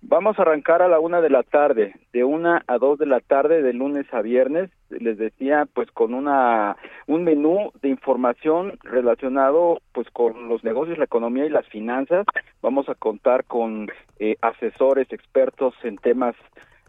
[0.00, 3.18] Vamos a arrancar a la una de la tarde, de una a dos de la
[3.18, 4.70] tarde, de lunes a viernes.
[4.90, 6.76] Les decía, pues con una
[7.08, 12.26] un menú de información relacionado, pues con los negocios, la economía y las finanzas.
[12.62, 13.88] Vamos a contar con
[14.20, 16.36] eh, asesores expertos en temas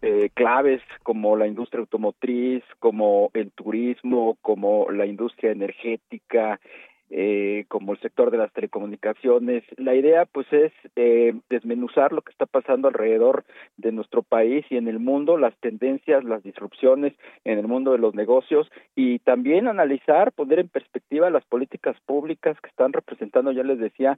[0.02, 6.60] eh, claves como la industria automotriz, como el turismo, como la industria energética,
[7.10, 9.64] eh, como el sector de las telecomunicaciones.
[9.78, 13.46] La idea, pues, es eh, desmenuzar lo que está pasando alrededor
[13.78, 17.14] de nuestro país y en el mundo, las tendencias, las disrupciones
[17.46, 22.60] en el mundo de los negocios y también analizar, poner en perspectiva las políticas públicas
[22.62, 24.18] que están representando, ya les decía,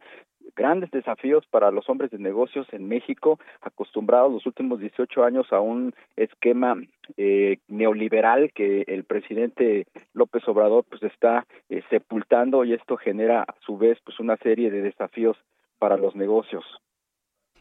[0.55, 5.59] grandes desafíos para los hombres de negocios en México, acostumbrados los últimos 18 años a
[5.59, 6.75] un esquema
[7.17, 13.55] eh, neoliberal que el presidente López Obrador pues está eh, sepultando y esto genera a
[13.65, 15.37] su vez pues una serie de desafíos
[15.79, 16.63] para los negocios.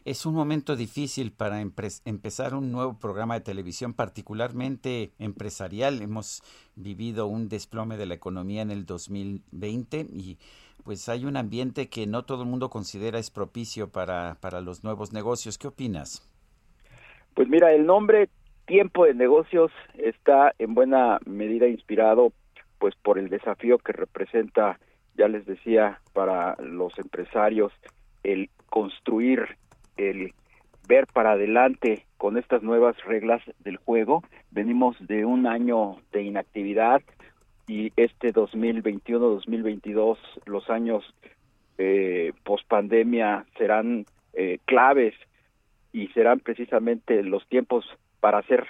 [0.03, 6.01] Es un momento difícil para empezar un nuevo programa de televisión, particularmente empresarial.
[6.01, 6.41] Hemos
[6.75, 10.39] vivido un desplome de la economía en el 2020 y
[10.83, 14.83] pues hay un ambiente que no todo el mundo considera es propicio para, para los
[14.83, 15.59] nuevos negocios.
[15.59, 16.27] ¿Qué opinas?
[17.35, 18.29] Pues mira, el nombre
[18.65, 22.31] Tiempo de Negocios está en buena medida inspirado
[22.79, 24.79] pues por el desafío que representa,
[25.15, 27.71] ya les decía, para los empresarios
[28.23, 29.57] el construir,
[29.97, 30.33] el
[30.87, 34.23] ver para adelante con estas nuevas reglas del juego.
[34.49, 37.01] Venimos de un año de inactividad
[37.67, 41.03] y este 2021-2022, los años
[41.77, 42.67] eh, post
[43.57, 45.13] serán eh, claves
[45.93, 47.85] y serán precisamente los tiempos
[48.21, 48.65] para hacer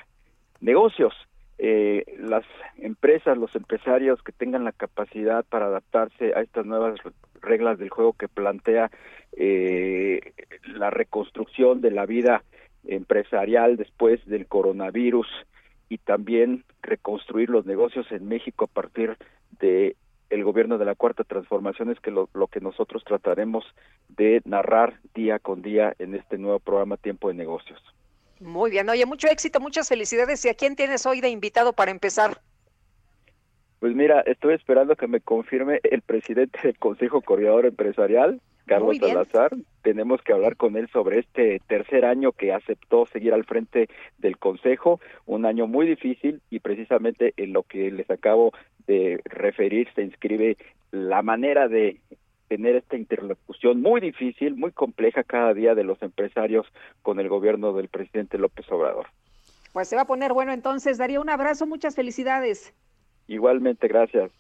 [0.62, 1.14] negocios.
[1.60, 2.44] Eh, las
[2.80, 7.00] empresas, los empresarios que tengan la capacidad para adaptarse a estas nuevas
[7.40, 8.90] reglas del juego que plantea
[9.34, 10.34] eh,
[10.66, 12.44] la reconstrucción de la vida
[12.86, 15.28] empresarial después del coronavirus
[15.88, 19.18] y también reconstruir los negocios en México a partir
[19.60, 19.96] de
[20.32, 23.66] el gobierno de la cuarta transformación es que lo, lo, que nosotros trataremos
[24.08, 27.80] de narrar día con día en este nuevo programa Tiempo de Negocios.
[28.42, 30.44] Muy bien, oye, mucho éxito, muchas felicidades.
[30.46, 32.42] ¿Y a quién tienes hoy de invitado para empezar?
[33.80, 39.52] Pues mira, estoy esperando que me confirme el presidente del Consejo Coordinador Empresarial, Carlos Salazar.
[39.84, 44.38] Tenemos que hablar con él sobre este tercer año que aceptó seguir al frente del
[44.38, 48.54] Consejo, un año muy difícil y precisamente en lo que les acabo
[48.88, 50.58] de referir se inscribe
[50.92, 52.00] la manera de
[52.52, 56.68] tener esta interlocución muy difícil, muy compleja cada día de los empresarios
[57.02, 59.08] con el gobierno del presidente López Obrador.
[59.72, 60.98] Pues se va a poner bueno entonces.
[60.98, 62.74] Daría un abrazo, muchas felicidades.
[63.30, 64.32] Igualmente, gracias.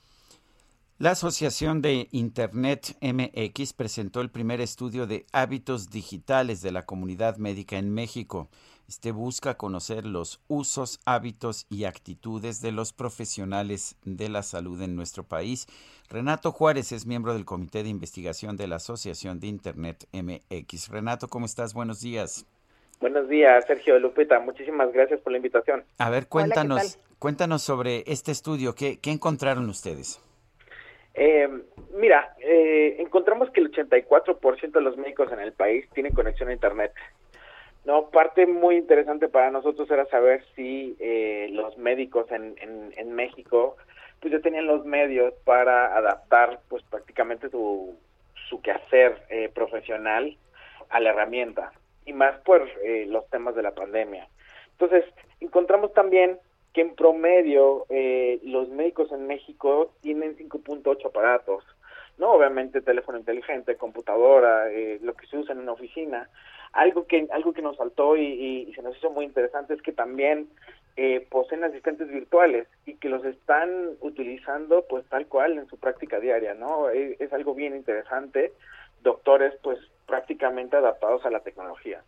[0.98, 7.38] La Asociación de Internet MX presentó el primer estudio de hábitos digitales de la comunidad
[7.38, 8.50] médica en México.
[8.92, 14.98] Este busca conocer los usos, hábitos y actitudes de los profesionales de la salud en
[14.98, 15.66] nuestro país.
[16.10, 20.90] Renato Juárez es miembro del Comité de Investigación de la Asociación de Internet MX.
[20.90, 21.74] Renato, ¿cómo estás?
[21.74, 22.46] Buenos días.
[23.00, 24.42] Buenos días, Sergio Lupita.
[24.42, 25.86] Muchísimas gracias por la invitación.
[25.98, 28.76] A ver, cuéntanos, cuéntanos sobre este estudio.
[28.76, 30.20] ¿Qué, qué encontraron ustedes?
[31.14, 31.48] Eh,
[31.98, 36.54] mira, eh, encontramos que el 84% de los médicos en el país tienen conexión a
[36.54, 36.92] Internet.
[37.86, 43.76] No, parte muy interesante para nosotros era saber si eh, los médicos en, en, México
[44.20, 47.98] pues ya tenían los medios para adaptar pues prácticamente su,
[48.50, 50.38] su quehacer eh, profesional
[50.90, 51.72] a la herramienta
[52.06, 54.28] y más por eh, los temas de la pandemia.
[54.74, 55.06] Entonces,
[55.40, 56.40] encontramos también
[56.74, 61.64] que en promedio eh, los médicos en México tienen 5.8 aparatos,
[62.18, 62.32] ¿no?
[62.32, 66.30] Obviamente teléfono inteligente, computadora, eh, lo que se usa en una oficina.
[66.74, 70.50] Algo que, algo que nos faltó y, se nos hizo muy interesante es que también
[70.96, 76.20] eh, poseen asistentes virtuales y que los están utilizando pues tal cual en su práctica
[76.20, 76.90] diaria, ¿no?
[76.90, 78.54] Es, es algo bien interesante.
[79.04, 82.04] Doctores pues prácticamente adaptados a la tecnología.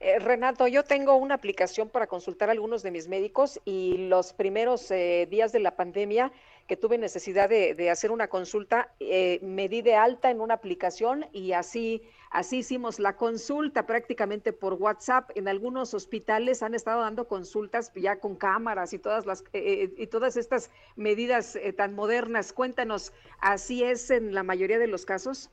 [0.00, 4.32] Eh, Renato, yo tengo una aplicación para consultar a algunos de mis médicos y los
[4.32, 6.32] primeros eh, días de la pandemia
[6.66, 11.26] que tuve necesidad de, hacer una consulta, eh, me di de alta en una aplicación
[11.32, 15.30] y así, así hicimos la consulta prácticamente por WhatsApp.
[15.34, 20.36] En algunos hospitales han estado dando consultas ya con cámaras y todas las y todas
[20.36, 22.52] estas medidas tan modernas.
[22.52, 25.50] Cuéntanos, ¿así es en la mayoría de los casos?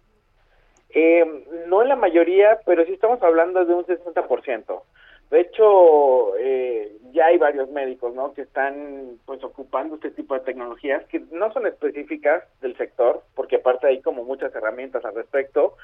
[0.92, 1.24] Eh,
[1.68, 4.82] no en la mayoría, pero sí estamos hablando de un 60%.
[5.30, 8.34] De hecho, eh, ya hay varios médicos, ¿no?
[8.34, 13.58] Que están, pues, ocupando este tipo de tecnologías que no son específicas del sector, porque
[13.58, 15.76] aparte hay como muchas herramientas al respecto,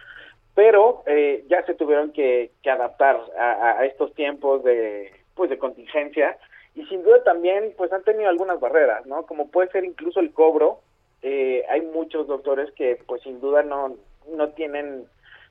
[0.55, 6.37] pero eh, ya se tuvieron que, que adaptar a, estos tiempos de, pues, de contingencia
[6.73, 9.25] y sin duda también, pues, han tenido algunas barreras, ¿no?
[9.27, 10.79] Como puede ser incluso el cobro.
[11.21, 13.95] Eh, hay muchos doctores que, pues, sin duda no
[14.27, 15.05] no tienen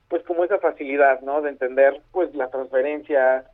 [0.09, 3.45] pues como esa facilidad no de entender pues las transferencias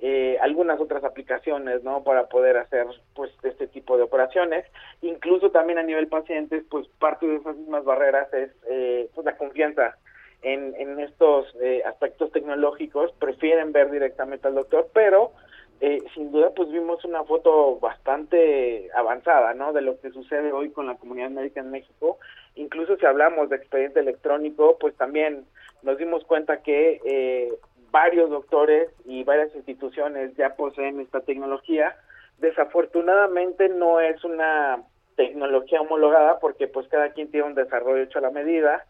[0.00, 4.64] eh, algunas otras aplicaciones no para poder hacer pues este tipo de operaciones.
[5.02, 9.36] Incluso también a nivel pacientes pues parte de esas mismas barreras es eh, pues la
[9.36, 9.96] confianza
[10.42, 13.12] en, en estos eh, aspectos tecnológicos.
[13.18, 15.32] Prefieren ver directamente al doctor pero
[15.80, 20.70] eh, sin duda pues vimos una foto bastante avanzada no de lo que sucede hoy
[20.70, 22.18] con la comunidad médica en México.
[22.54, 25.44] Incluso si hablamos de expediente electrónico pues también
[25.82, 27.52] nos dimos cuenta que eh,
[27.90, 31.96] varios doctores y varias instituciones ya poseen esta tecnología
[32.38, 34.82] desafortunadamente no es una
[35.16, 38.84] tecnología homologada porque pues cada quien tiene un desarrollo hecho a la medida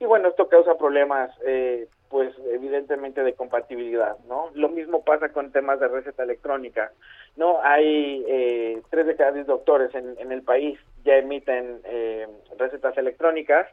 [0.00, 4.50] y bueno esto causa problemas eh, pues evidentemente de compatibilidad, ¿no?
[4.54, 6.92] Lo mismo pasa con temas de receta electrónica,
[7.36, 7.60] ¿no?
[7.62, 12.96] Hay eh, tres de cada diez doctores en, en, el país ya emiten eh, recetas
[12.98, 13.66] electrónicas,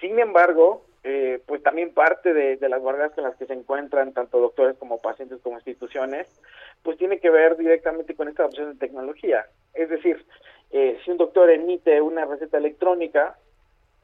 [0.00, 4.40] sin embargo, eh, pues también parte de, las barreras con las que se encuentran tanto
[4.40, 6.26] doctores como pacientes como instituciones,
[6.82, 9.46] pues tiene que ver directamente con esta opción de tecnología.
[9.72, 10.26] Es decir,
[10.72, 13.36] eh, si un doctor emite una receta electrónica,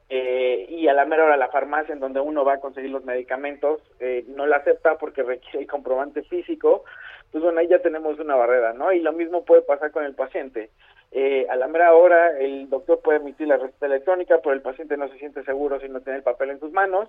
[0.07, 3.03] eh, y a la mera hora la farmacia en donde uno va a conseguir los
[3.03, 6.83] medicamentos eh, no la acepta porque requiere el comprobante físico,
[7.31, 8.93] pues bueno, ahí ya tenemos una barrera, ¿no?
[8.93, 10.69] Y lo mismo puede pasar con el paciente.
[11.15, 14.97] Eh, a la mera hora el doctor puede emitir la receta electrónica, pero el paciente
[14.97, 17.07] no se siente seguro si no tiene el papel en sus manos.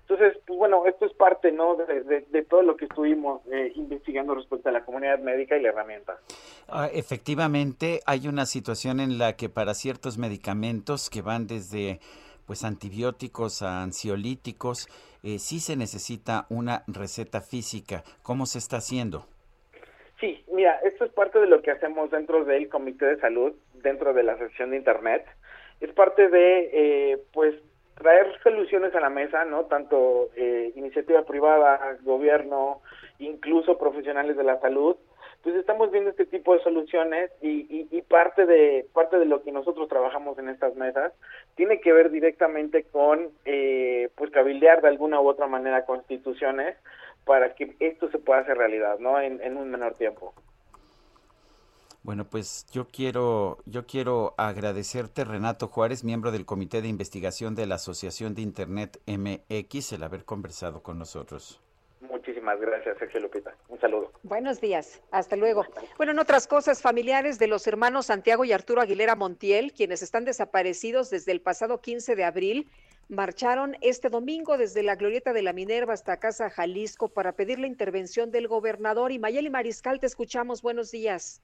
[0.00, 1.76] Entonces, pues bueno, esto es parte, ¿no?
[1.76, 6.18] De, todo lo que estuvimos eh, investigando respecto a la comunidad médica y la herramienta.
[6.68, 12.00] Ah, efectivamente, hay una situación en la que para ciertos medicamentos que van desde
[12.46, 14.88] pues antibióticos a ansiolíticos,
[15.22, 18.02] eh, sí se necesita una receta física.
[18.22, 19.26] ¿Cómo se está haciendo?
[20.22, 24.14] Sí, mira, esto es parte de lo que hacemos dentro del Comité de Salud, dentro
[24.14, 25.26] de la sección de Internet.
[25.80, 27.56] Es parte de, eh, pues,
[27.96, 29.64] traer soluciones a la mesa, ¿no?
[29.64, 32.82] Tanto eh, iniciativa privada, gobierno,
[33.18, 34.96] incluso profesionales de la salud,
[35.42, 39.50] pues estamos viendo este tipo de soluciones y, y, parte de parte de lo que
[39.50, 41.12] nosotros trabajamos en estas mesas
[41.56, 46.76] tiene que ver directamente con eh, pues cabildear de alguna u otra manera constituciones
[47.24, 49.20] para que esto se pueda hacer realidad, ¿no?
[49.20, 50.34] En, en un menor tiempo.
[52.04, 57.66] Bueno, pues yo quiero, yo quiero agradecerte, Renato Juárez, miembro del Comité de Investigación de
[57.66, 61.60] la Asociación de Internet MX, el haber conversado con nosotros.
[62.00, 63.54] Muchísimas gracias, Sergio Lupita.
[63.68, 64.10] Un saludo.
[64.24, 65.00] Buenos días.
[65.12, 65.64] Hasta luego.
[65.96, 70.24] Bueno, en otras cosas, familiares de los hermanos Santiago y Arturo Aguilera Montiel, quienes están
[70.24, 72.68] desaparecidos desde el pasado 15 de abril,
[73.12, 77.66] marcharon este domingo desde la Glorieta de la Minerva hasta Casa Jalisco para pedir la
[77.66, 79.12] intervención del gobernador.
[79.12, 80.62] Y Mayeli Mariscal, te escuchamos.
[80.62, 81.42] Buenos días.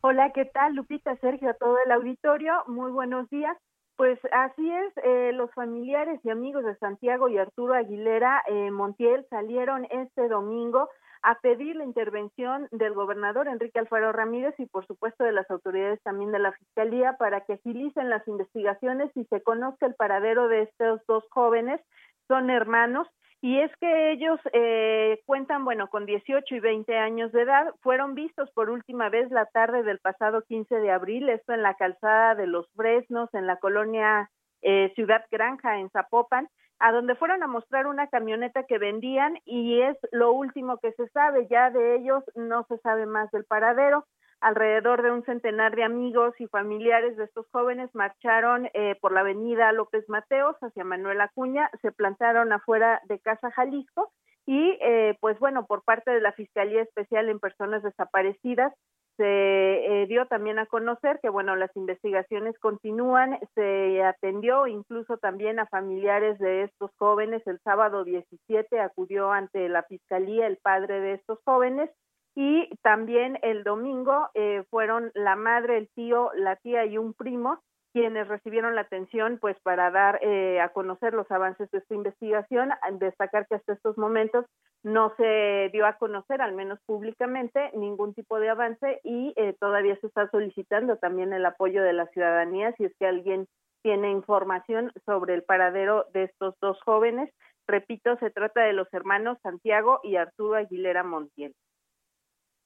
[0.00, 0.74] Hola, ¿qué tal?
[0.74, 2.54] Lupita, Sergio, a todo el auditorio.
[2.66, 3.56] Muy buenos días.
[3.96, 9.26] Pues así es, eh, los familiares y amigos de Santiago y Arturo Aguilera eh, Montiel
[9.28, 10.88] salieron este domingo
[11.22, 16.00] a pedir la intervención del gobernador Enrique Alfaro Ramírez y por supuesto de las autoridades
[16.02, 20.62] también de la Fiscalía para que agilicen las investigaciones y se conozca el paradero de
[20.62, 21.80] estos dos jóvenes.
[22.28, 23.08] Son hermanos
[23.42, 28.14] y es que ellos eh, cuentan, bueno, con 18 y 20 años de edad, fueron
[28.14, 32.34] vistos por última vez la tarde del pasado 15 de abril, esto en la calzada
[32.34, 34.30] de los Fresnos, en la colonia
[34.60, 36.48] eh, Ciudad Granja, en Zapopan,
[36.80, 41.08] a donde fueron a mostrar una camioneta que vendían y es lo último que se
[41.08, 44.06] sabe, ya de ellos no se sabe más del paradero.
[44.40, 49.20] Alrededor de un centenar de amigos y familiares de estos jóvenes marcharon eh, por la
[49.20, 54.10] avenida López Mateos hacia Manuel Acuña, se plantaron afuera de Casa Jalisco
[54.46, 58.72] y eh, pues bueno, por parte de la Fiscalía Especial en Personas Desaparecidas
[59.20, 65.58] se eh, dio también a conocer que bueno, las investigaciones continúan, se atendió incluso también
[65.58, 71.12] a familiares de estos jóvenes, el sábado 17 acudió ante la Fiscalía el padre de
[71.12, 71.90] estos jóvenes
[72.34, 77.60] y también el domingo eh, fueron la madre, el tío, la tía y un primo
[77.92, 82.70] quienes recibieron la atención pues para dar eh, a conocer los avances de esta investigación,
[82.98, 84.46] destacar que hasta estos momentos
[84.82, 89.96] no se dio a conocer, al menos públicamente, ningún tipo de avance y eh, todavía
[90.00, 93.46] se está solicitando también el apoyo de la ciudadanía si es que alguien
[93.82, 97.30] tiene información sobre el paradero de estos dos jóvenes.
[97.66, 101.54] Repito, se trata de los hermanos Santiago y Arturo Aguilera Montiel.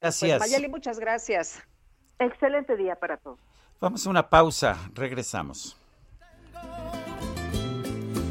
[0.00, 0.38] Gracias.
[0.38, 1.62] Pues, Mayeli, muchas gracias.
[2.18, 3.63] Excelente día para todos.
[3.80, 5.76] Vamos a una pausa, regresamos.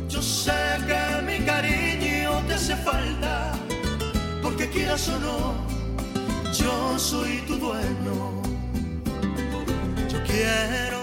[0.10, 0.52] Yo sé
[0.88, 3.53] que mi cariño te hace falta,
[4.41, 5.53] porque quieras o no,
[6.53, 8.41] yo soy tu dueño.
[10.10, 11.02] Yo quiero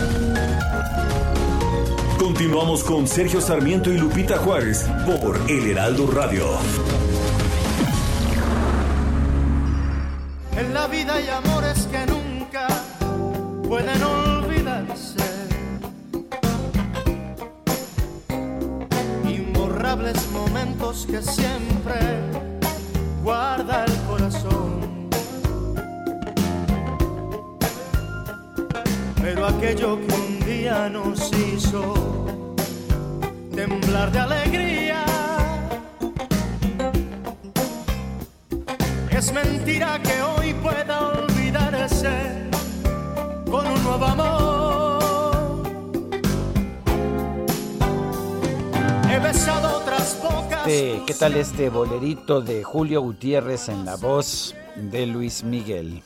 [2.31, 6.45] Continuamos con Sergio Sarmiento y Lupita Juárez por El Heraldo Radio.
[10.55, 12.67] En la vida hay amores que nunca
[13.67, 15.19] pueden olvidarse.
[19.27, 21.99] Imborrables momentos que siempre
[23.25, 25.09] guarda el corazón.
[29.21, 30.30] Pero aquello que
[30.61, 31.81] día nos hizo
[33.55, 35.05] temblar de alegría.
[39.09, 42.11] Es mentira que hoy pueda olvidarse
[43.49, 45.63] con un nuevo amor.
[49.09, 50.67] He besado otras bocas.
[50.67, 56.03] Este, ¿Qué tal este bolerito de Julio Gutiérrez en la voz de Luis Miguel?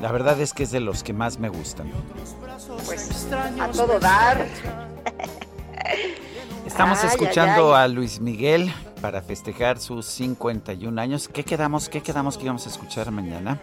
[0.00, 1.90] La verdad es que es de los que más me gustan.
[2.84, 4.46] Pues a todo dar.
[6.66, 7.84] Estamos Ay, escuchando ay.
[7.84, 11.28] a Luis Miguel para festejar sus 51 años.
[11.28, 13.60] ¿Qué quedamos, qué quedamos que íbamos a escuchar mañana?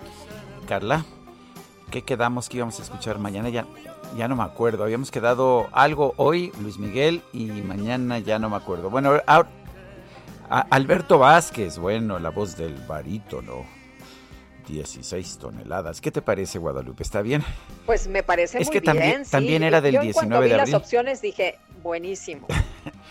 [0.68, 1.04] Carla,
[1.90, 3.50] ¿qué quedamos que íbamos a escuchar mañana?
[3.50, 3.66] Ya,
[4.16, 4.84] ya no me acuerdo.
[4.84, 8.90] Habíamos quedado algo hoy, Luis Miguel, y mañana ya no me acuerdo.
[8.90, 9.50] Bueno, ahora-
[10.50, 13.66] a- Alberto Vázquez, bueno, la voz del barítono.
[14.72, 16.02] 16 toneladas.
[16.02, 17.04] ¿Qué te parece, Guadalupe?
[17.04, 17.44] ¿Está bien?
[17.86, 19.26] Pues me parece Es muy que también- bien.
[19.26, 19.32] sí.
[19.32, 20.72] también era del Yo en cuanto 19 de abril.
[20.74, 22.48] las opciones dije, buenísimo.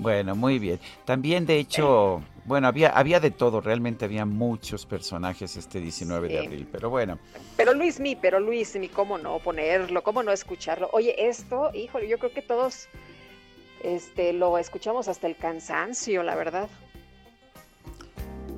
[0.00, 0.78] Bueno, muy bien.
[1.04, 6.38] También, de hecho, bueno, había, había de todo, realmente había muchos personajes este 19 de
[6.38, 7.18] abril, pero bueno,
[7.56, 10.04] Pero Luis Mi, pero Luis Mi, ¿cómo no ponerlo?
[10.04, 10.88] ¿Cómo no escucharlo?
[10.92, 12.86] Oye, esto, híjole, yo creo que todos
[13.82, 16.68] este, lo escuchamos hasta el cansancio, la verdad.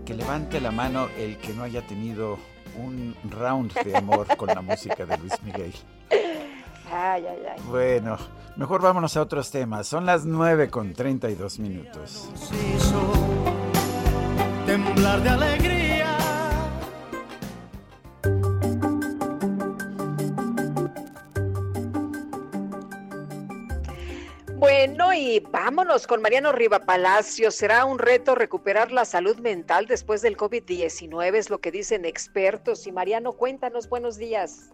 [0.05, 2.39] Que levante la mano el que no haya tenido
[2.77, 5.73] un round de amor con la música de Luis Miguel.
[6.93, 7.63] Ay, ay, ay.
[7.69, 8.19] Bueno,
[8.57, 9.87] mejor vámonos a otros temas.
[9.87, 12.29] Son las 9 con 32 minutos.
[14.67, 15.80] temblar de alegría.
[25.21, 27.51] Y vámonos con Mariano Riva Palacio.
[27.51, 32.87] Será un reto recuperar la salud mental después del COVID-19, es lo que dicen expertos.
[32.87, 34.73] Y Mariano, cuéntanos, buenos días.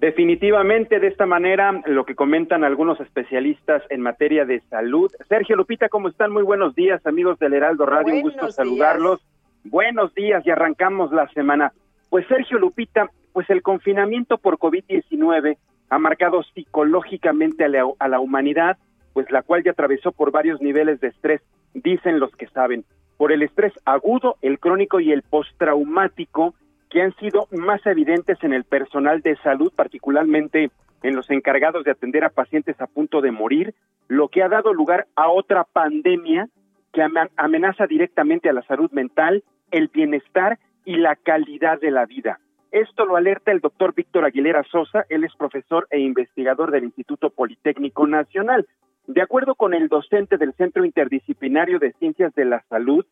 [0.00, 5.10] Definitivamente de esta manera, lo que comentan algunos especialistas en materia de salud.
[5.28, 6.30] Sergio Lupita, ¿cómo están?
[6.30, 9.20] Muy buenos días, amigos del Heraldo Radio, un gusto saludarlos.
[9.64, 11.72] Buenos días y arrancamos la semana.
[12.10, 15.56] Pues Sergio Lupita, pues el confinamiento por COVID-19
[15.88, 18.76] ha marcado psicológicamente a la, a la humanidad,
[19.12, 21.40] pues la cual ya atravesó por varios niveles de estrés,
[21.74, 22.84] dicen los que saben,
[23.16, 26.54] por el estrés agudo, el crónico y el postraumático,
[26.90, 30.70] que han sido más evidentes en el personal de salud, particularmente
[31.02, 33.74] en los encargados de atender a pacientes a punto de morir,
[34.08, 36.48] lo que ha dado lugar a otra pandemia
[36.92, 37.02] que
[37.36, 42.38] amenaza directamente a la salud mental, el bienestar y la calidad de la vida.
[42.70, 47.30] Esto lo alerta el doctor Víctor Aguilera Sosa, él es profesor e investigador del Instituto
[47.30, 48.66] Politécnico Nacional.
[49.06, 53.04] De acuerdo con el docente del Centro Interdisciplinario de Ciencias de la Salud,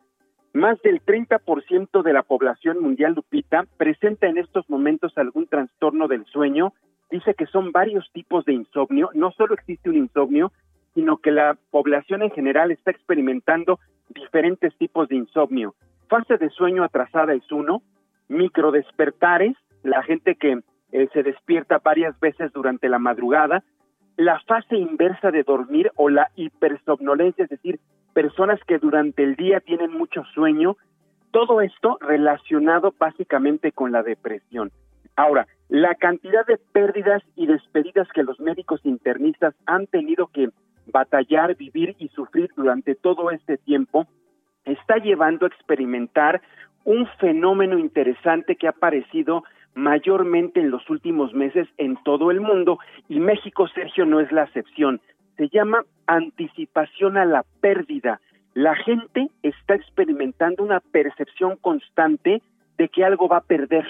[0.53, 6.25] más del 30% de la población mundial, Lupita, presenta en estos momentos algún trastorno del
[6.25, 6.73] sueño.
[7.09, 9.09] Dice que son varios tipos de insomnio.
[9.13, 10.51] No solo existe un insomnio,
[10.93, 15.75] sino que la población en general está experimentando diferentes tipos de insomnio.
[16.09, 17.81] Fase de sueño atrasada es uno,
[18.27, 20.59] microdespertares, la gente que
[20.91, 23.63] eh, se despierta varias veces durante la madrugada,
[24.17, 27.79] la fase inversa de dormir o la hipersomnolencia, es decir,
[28.13, 30.77] personas que durante el día tienen mucho sueño,
[31.31, 34.71] todo esto relacionado básicamente con la depresión.
[35.15, 40.49] Ahora, la cantidad de pérdidas y despedidas que los médicos internistas han tenido que
[40.87, 44.07] batallar, vivir y sufrir durante todo este tiempo
[44.65, 46.41] está llevando a experimentar
[46.83, 49.43] un fenómeno interesante que ha aparecido
[49.73, 54.43] mayormente en los últimos meses en todo el mundo y México, Sergio, no es la
[54.43, 55.01] excepción.
[55.37, 58.19] Se llama anticipación a la pérdida.
[58.53, 62.41] La gente está experimentando una percepción constante
[62.77, 63.87] de que algo va a perder,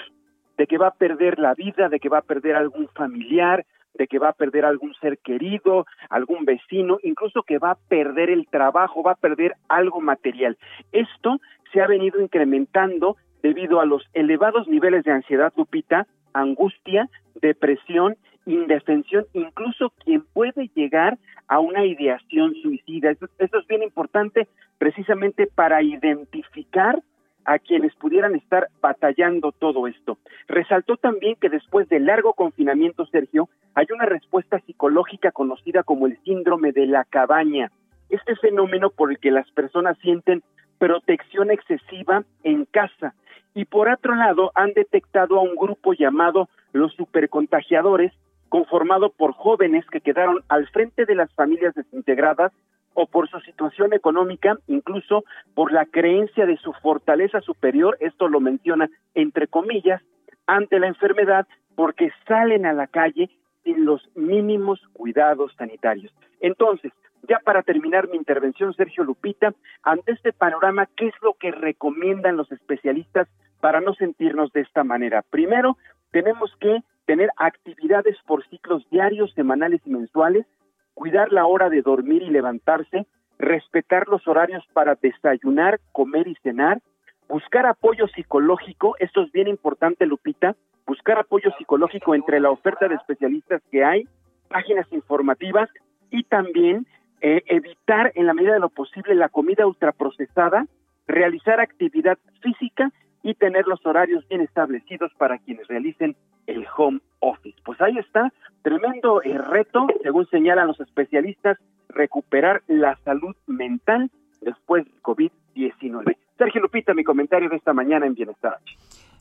[0.56, 3.64] de que va a perder la vida, de que va a perder algún familiar,
[3.94, 8.30] de que va a perder algún ser querido, algún vecino, incluso que va a perder
[8.30, 10.56] el trabajo, va a perder algo material.
[10.92, 11.40] Esto
[11.72, 17.08] se ha venido incrementando debido a los elevados niveles de ansiedad, Lupita, angustia,
[17.40, 18.16] depresión,
[18.46, 23.10] indefensión, incluso quien puede llegar a una ideación suicida.
[23.10, 24.48] Esto, es bien importante
[24.78, 27.02] precisamente para identificar
[27.44, 30.18] a quienes pudieran estar batallando todo esto.
[30.46, 36.16] Resaltó también que después de largo confinamiento, Sergio, hay una respuesta psicológica conocida como el
[36.22, 37.72] síndrome de la cabaña.
[38.10, 40.42] Este fenómeno por el que las personas sienten
[40.78, 43.14] protección excesiva en casa.
[43.54, 48.12] Y por otro lado, han detectado a un grupo llamado los supercontagiadores,
[48.48, 52.52] conformado por jóvenes que quedaron al frente de las familias desintegradas
[52.94, 55.24] o por su situación económica, incluso
[55.54, 60.02] por la creencia de su fortaleza superior, esto lo menciona entre comillas,
[60.46, 63.30] ante la enfermedad, porque salen a la calle
[63.64, 66.12] sin los mínimos cuidados sanitarios.
[66.40, 66.92] Entonces,
[67.28, 72.36] ya para terminar mi intervención, Sergio Lupita, ante este panorama, ¿qué es lo que recomiendan
[72.36, 73.28] los especialistas
[73.60, 75.22] para no sentirnos de esta manera?
[75.30, 75.76] Primero,
[76.10, 80.46] tenemos que tener actividades por ciclos diarios, semanales y mensuales,
[80.94, 83.06] cuidar la hora de dormir y levantarse,
[83.38, 86.80] respetar los horarios para desayunar, comer y cenar,
[87.28, 90.54] buscar apoyo psicológico, esto es bien importante, Lupita,
[90.86, 94.06] buscar apoyo psicológico entre la oferta de especialistas que hay,
[94.48, 95.70] páginas informativas
[96.10, 96.86] y también
[97.24, 100.66] eh, evitar en la medida de lo posible la comida ultraprocesada,
[101.06, 102.90] realizar actividad física
[103.22, 106.16] y tener los horarios bien establecidos para quienes realicen
[106.48, 107.56] el home office.
[107.64, 108.32] Pues ahí está,
[108.62, 111.58] tremendo eh, reto, según señalan los especialistas,
[111.88, 116.16] recuperar la salud mental después de COVID-19.
[116.36, 118.58] Sergio Lupita, mi comentario de esta mañana en Bienestar.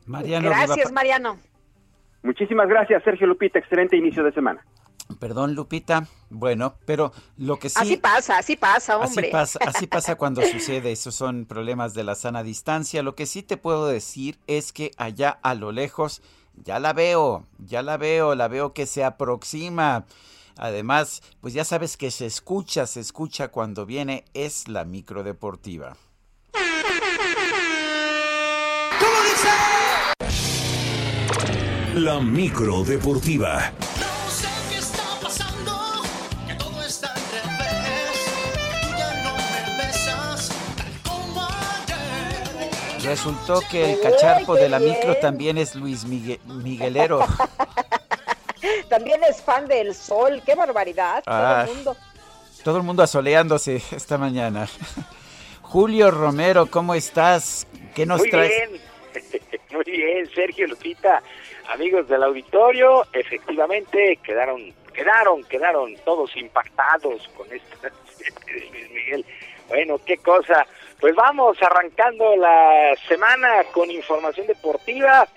[0.07, 1.37] Mariano Gracias, Mariano.
[2.23, 4.65] Muchísimas gracias, Sergio Lupita, excelente inicio de semana.
[5.19, 6.07] Perdón, Lupita.
[6.29, 7.75] Bueno, pero lo que sí...
[7.79, 9.27] Así pasa, así pasa, hombre.
[9.27, 13.03] Así pasa, así pasa cuando sucede, esos son problemas de la sana distancia.
[13.03, 16.21] Lo que sí te puedo decir es que allá a lo lejos
[16.55, 20.05] ya la veo, ya la veo, la veo que se aproxima.
[20.57, 25.95] Además, pues ya sabes que se escucha, se escucha cuando viene, es la micro deportiva.
[28.99, 29.49] ¿Cómo dice?
[31.95, 33.73] La micro deportiva.
[43.03, 47.19] Resultó que el cacharpo de la micro también es Luis Migue- Miguelero.
[48.89, 51.23] También es fan del sol, qué barbaridad.
[51.25, 51.63] Ah.
[51.65, 51.97] Todo el mundo.
[52.63, 54.67] Todo el mundo asoleándose esta mañana.
[55.61, 57.65] Julio Romero, ¿cómo estás?
[57.95, 58.51] ¿Qué nos Muy traes?
[58.69, 58.81] bien,
[59.71, 61.23] muy bien, Sergio Lupita,
[61.73, 67.89] amigos del auditorio, efectivamente quedaron, quedaron, quedaron todos impactados con esta
[68.51, 69.25] Luis Miguel.
[69.69, 70.67] Bueno, qué cosa.
[71.01, 75.27] Pues vamos arrancando la semana con información deportiva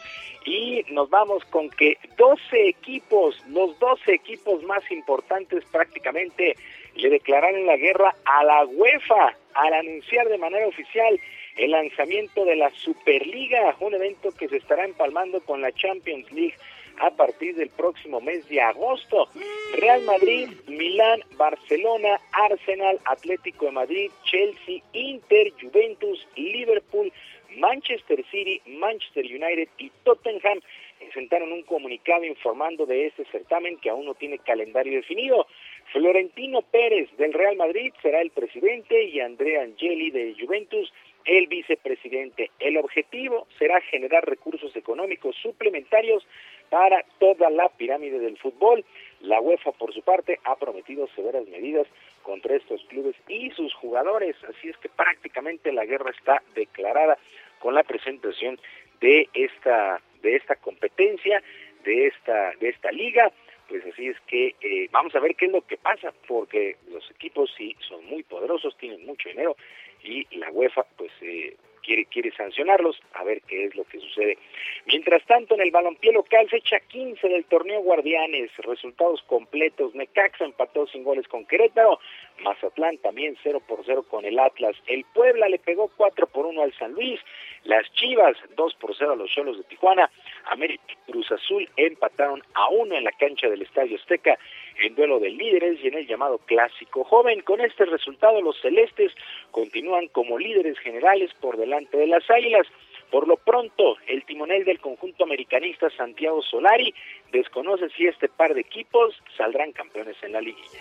[0.45, 6.55] y nos vamos con que 12 equipos, los 12 equipos más importantes prácticamente
[6.97, 11.19] le declararon la guerra a la UEFA al anunciar de manera oficial
[11.57, 16.57] el lanzamiento de la Superliga, un evento que se estará empalmando con la Champions League
[17.01, 19.29] a partir del próximo mes de agosto.
[19.75, 27.13] Real Madrid, Milán, Barcelona, Arsenal, Atlético de Madrid, Chelsea, Inter, Juventus, Liverpool,
[27.57, 30.61] Manchester City, Manchester United y Tottenham
[30.99, 35.47] presentaron un comunicado informando de este certamen que aún no tiene calendario definido.
[35.93, 40.93] Florentino Pérez del Real Madrid será el presidente y Andrea Angeli de Juventus
[41.25, 42.51] el vicepresidente.
[42.59, 46.27] El objetivo será generar recursos económicos suplementarios
[46.71, 48.85] para toda la pirámide del fútbol.
[49.21, 51.87] La UEFA, por su parte, ha prometido severas medidas
[52.23, 57.19] contra estos clubes y sus jugadores, así es que prácticamente la guerra está declarada
[57.59, 58.59] con la presentación
[59.01, 61.43] de esta de esta competencia,
[61.85, 63.31] de esta de esta liga.
[63.75, 67.11] Pues así es que eh, vamos a ver qué es lo que pasa, porque los
[67.11, 69.57] equipos sí son muy poderosos, tienen mucho dinero
[70.05, 74.39] y la UEFA pues eh, quiere quiere sancionarlos a ver qué es lo que sucede.
[74.87, 80.87] Mientras tanto en el balompié local fecha 15 del torneo Guardianes, resultados completos, Necaxa empató
[80.87, 82.01] sin goles con Querétaro,
[82.43, 86.63] Mazatlán también 0 por 0 con el Atlas, el Puebla le pegó 4 por 1
[86.63, 87.21] al San Luis,
[87.65, 90.11] las Chivas 2 por 0 a los Cholos de Tijuana,
[90.47, 94.39] América Cruz Azul empataron a 1 en la cancha del Estadio Azteca
[94.83, 97.43] en duelo de líderes y en el llamado clásico joven.
[97.43, 99.13] Con este resultado los celestes
[99.51, 102.67] continúan como líderes generales por delante de las Águilas.
[103.11, 106.95] Por lo pronto, el timonel del conjunto americanista Santiago Solari
[107.33, 110.81] desconoce si este par de equipos saldrán campeones en la liguilla.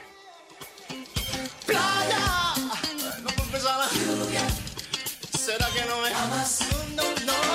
[5.31, 6.95] ¿Será que no me amas?
[6.95, 7.53] No, no, no.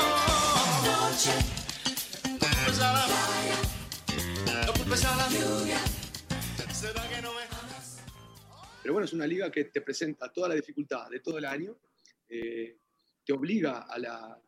[6.78, 7.98] ¿Será que no me amas?
[8.82, 11.77] Pero bueno, es una liga que te presenta toda la dificultad de todo el año,
[12.28, 12.78] eh,
[13.24, 14.40] te obliga a la,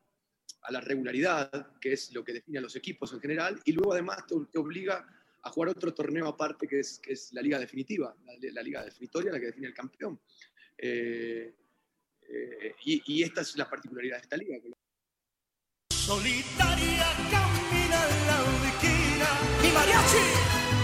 [0.62, 3.94] a la regularidad, que es lo que define a los equipos en general, y luego
[3.94, 5.04] además te, te obliga
[5.42, 8.84] a jugar otro torneo aparte que es, que es la liga definitiva, la, la liga
[8.84, 10.20] definitoria, la que define el campeón.
[10.78, 11.52] Eh,
[12.28, 14.56] eh, y, y esta es la particularidad de esta liga.
[15.90, 19.28] Solitaria camina en la ubiquina.
[19.62, 20.79] Mi mariachi,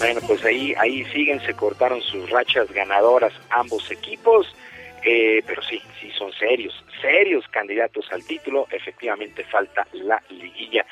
[0.00, 4.46] Bueno, pues ahí, ahí siguen, se cortaron sus rachas ganadoras ambos equipos,
[5.04, 10.86] eh, pero sí, sí son serios, serios candidatos al título, efectivamente falta la liguilla.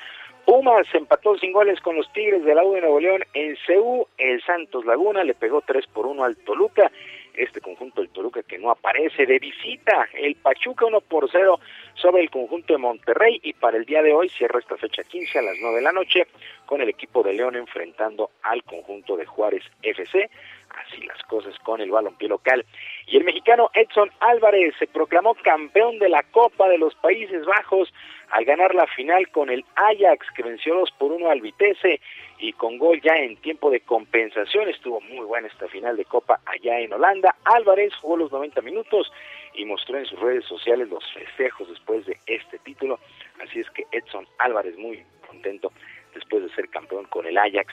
[0.45, 4.07] Pumas empató sin goles con los Tigres de la U de Nuevo León en CU,
[4.19, 6.93] el Santos Laguna le pegó 3 por 1 al Toluca,
[7.39, 11.61] este conjunto del Toluca que no aparece de visita, el Pachuca 1 por 0
[11.95, 15.39] sobre el conjunto de Monterrey y para el día de hoy cierra esta fecha 15
[15.39, 16.27] a las 9 de la noche
[16.67, 20.29] con el equipo de León enfrentando al conjunto de Juárez FC.
[20.71, 22.65] Así las cosas con el balompié local.
[23.07, 27.93] Y el mexicano Edson Álvarez se proclamó campeón de la Copa de los Países Bajos
[28.31, 32.01] al ganar la final con el Ajax que venció 2 por 1 al Vitesse
[32.39, 34.69] y con gol ya en tiempo de compensación.
[34.69, 37.35] Estuvo muy buena esta final de Copa allá en Holanda.
[37.45, 39.13] Álvarez jugó los 90 minutos
[39.55, 43.01] y mostró en sus redes sociales los festejos después de este título.
[43.43, 45.73] Así es que Edson Álvarez muy contento
[46.15, 47.73] después de ser campeón con el Ajax.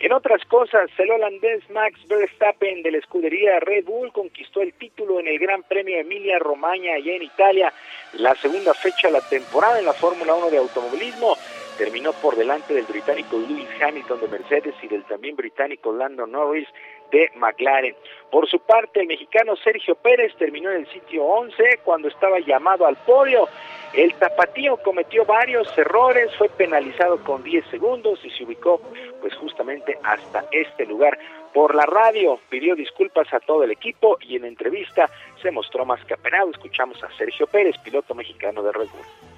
[0.00, 5.20] En otras cosas, el holandés Max Verstappen de la escudería Red Bull conquistó el título
[5.20, 7.72] en el Gran Premio Emilia Romagna allá en Italia,
[8.14, 11.36] la segunda fecha de la temporada en la Fórmula 1 de automovilismo.
[11.78, 16.66] Terminó por delante del británico Lewis Hamilton de Mercedes y del también británico Lando Norris
[17.10, 17.94] de McLaren.
[18.30, 22.86] Por su parte, el mexicano Sergio Pérez terminó en el sitio 11 cuando estaba llamado
[22.86, 23.48] al podio.
[23.92, 28.80] El tapatío cometió varios errores, fue penalizado con 10 segundos y se ubicó
[29.20, 31.18] pues justamente hasta este lugar.
[31.54, 35.08] Por la radio pidió disculpas a todo el equipo y en entrevista
[35.40, 36.50] se mostró más que apenado.
[36.50, 39.35] Escuchamos a Sergio Pérez, piloto mexicano de Red Bull.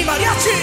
[0.00, 0.56] Mi mariachi.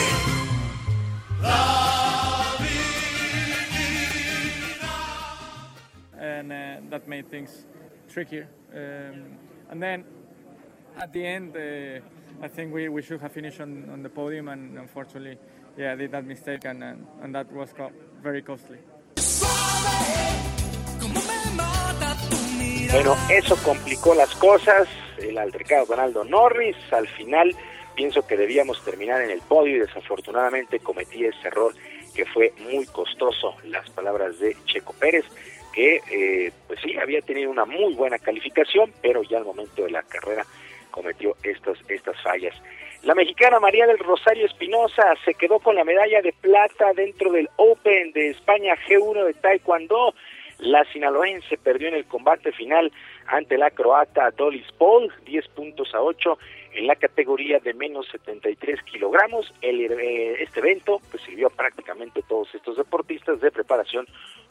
[6.20, 7.66] and uh, that made things
[8.10, 8.48] trickier.
[8.74, 9.38] Um,
[9.70, 10.06] and then
[10.98, 12.00] at the end, uh,
[12.44, 15.38] I think we, we should have finished on, on the podium, and unfortunately,
[15.78, 17.92] yeah, I did that mistake, and, and, and that was co-
[18.24, 18.80] very costly.
[22.92, 24.88] Bueno, eso complicó las cosas,
[25.20, 27.54] el altercado con Aldo Norris, al final
[27.98, 31.74] pienso que debíamos terminar en el podio y desafortunadamente cometí ese error
[32.16, 35.26] que fue muy costoso, las palabras de Checo Pérez,
[35.74, 39.90] que eh, pues sí, había tenido una muy buena calificación, pero ya al momento de
[39.90, 40.46] la carrera
[40.92, 42.56] cometió estas, estas fallas.
[43.02, 47.50] La mexicana María del Rosario Espinosa se quedó con la medalla de plata dentro del
[47.56, 50.14] Open de España G1 de Taekwondo.
[50.60, 52.92] La sinaloense perdió en el combate final
[53.28, 56.38] ante la croata Dolis Paul, 10 puntos a 8
[56.78, 59.52] en la categoría de menos 73 kilogramos.
[59.62, 64.06] El, eh, este evento pues, sirvió a prácticamente todos estos deportistas de preparación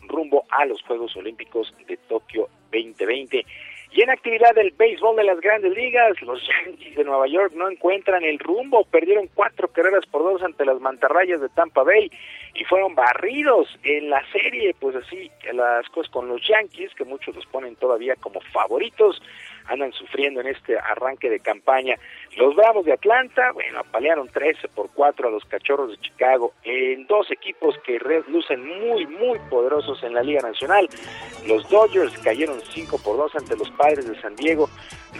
[0.08, 3.46] rumbo a los Juegos Olímpicos de Tokio 2020.
[3.92, 7.70] Y en actividad del béisbol de las grandes ligas, los Yankees de Nueva York no
[7.70, 12.10] encuentran el rumbo, perdieron cuatro carreras por dos ante las mantarrayas de Tampa Bay
[12.54, 17.34] y fueron barridos en la serie, pues así las cosas con los Yankees, que muchos
[17.36, 19.22] los ponen todavía como favoritos,
[19.68, 21.96] andan sufriendo en este arranque de campaña.
[22.36, 27.06] Los Bravos de Atlanta, bueno, apalearon 13 por 4 a los Cachorros de Chicago en
[27.06, 30.88] dos equipos que lucen muy, muy poderosos en la Liga Nacional.
[31.46, 34.68] Los Dodgers cayeron 5 por 2 ante los Padres de San Diego.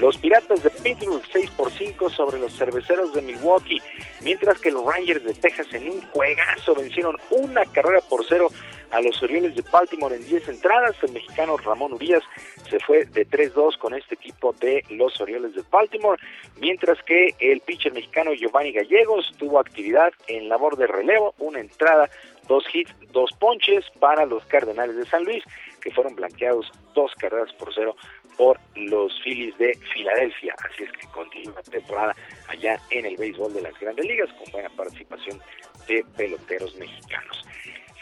[0.00, 3.80] Los Piratas de Pittsburgh 6 por 5 sobre los Cerveceros de Milwaukee,
[4.22, 8.48] mientras que los Rangers de Texas en un juegazo vencieron una carrera por cero
[8.90, 10.96] a los Orioles de Baltimore en 10 entradas.
[11.02, 12.22] El mexicano Ramón Urias
[12.68, 16.20] se fue de 3-2 con este equipo de los Orioles de Baltimore,
[16.60, 22.10] mientras que el pitcher mexicano Giovanni Gallegos tuvo actividad en labor de relevo, una entrada,
[22.48, 25.42] dos hits, dos ponches para los Cardenales de San Luis,
[25.80, 27.96] que fueron blanqueados dos carreras por cero
[28.36, 30.54] por los Phillies de Filadelfia.
[30.58, 32.14] Así es que continúa la temporada
[32.48, 35.40] allá en el béisbol de las grandes ligas con buena participación
[35.88, 37.44] de peloteros mexicanos.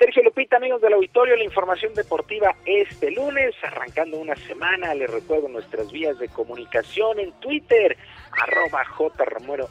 [0.05, 5.49] Sergio Lupita, amigos del auditorio, la información deportiva este lunes, arrancando una semana, les recuerdo
[5.49, 7.97] nuestras vías de comunicación en Twitter,
[8.39, 9.71] arroba jromerohb,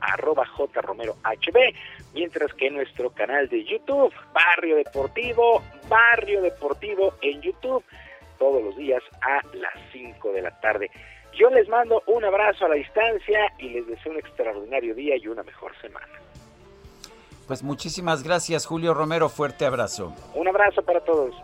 [0.00, 1.74] arroba jromerohb,
[2.14, 7.84] mientras que nuestro canal de YouTube, Barrio Deportivo, Barrio Deportivo en YouTube,
[8.40, 10.90] todos los días a las 5 de la tarde.
[11.38, 15.28] Yo les mando un abrazo a la distancia y les deseo un extraordinario día y
[15.28, 16.08] una mejor semana.
[17.46, 19.28] Pues muchísimas gracias, Julio Romero.
[19.28, 20.12] Fuerte abrazo.
[20.34, 21.34] Un abrazo para todos.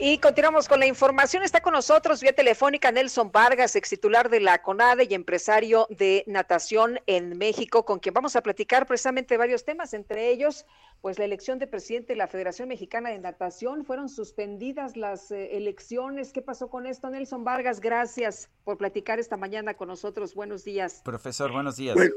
[0.00, 1.42] Y continuamos con la información.
[1.42, 6.22] Está con nosotros vía telefónica Nelson Vargas, ex titular de la CONADE y empresario de
[6.28, 10.66] natación en México, con quien vamos a platicar precisamente varios temas, entre ellos,
[11.00, 13.84] pues la elección de presidente de la Federación Mexicana de Natación.
[13.84, 16.32] Fueron suspendidas las eh, elecciones.
[16.32, 17.10] ¿Qué pasó con esto?
[17.10, 20.36] Nelson Vargas, gracias por platicar esta mañana con nosotros.
[20.36, 21.02] Buenos días.
[21.04, 21.96] Profesor, buenos días.
[21.96, 22.14] Bueno,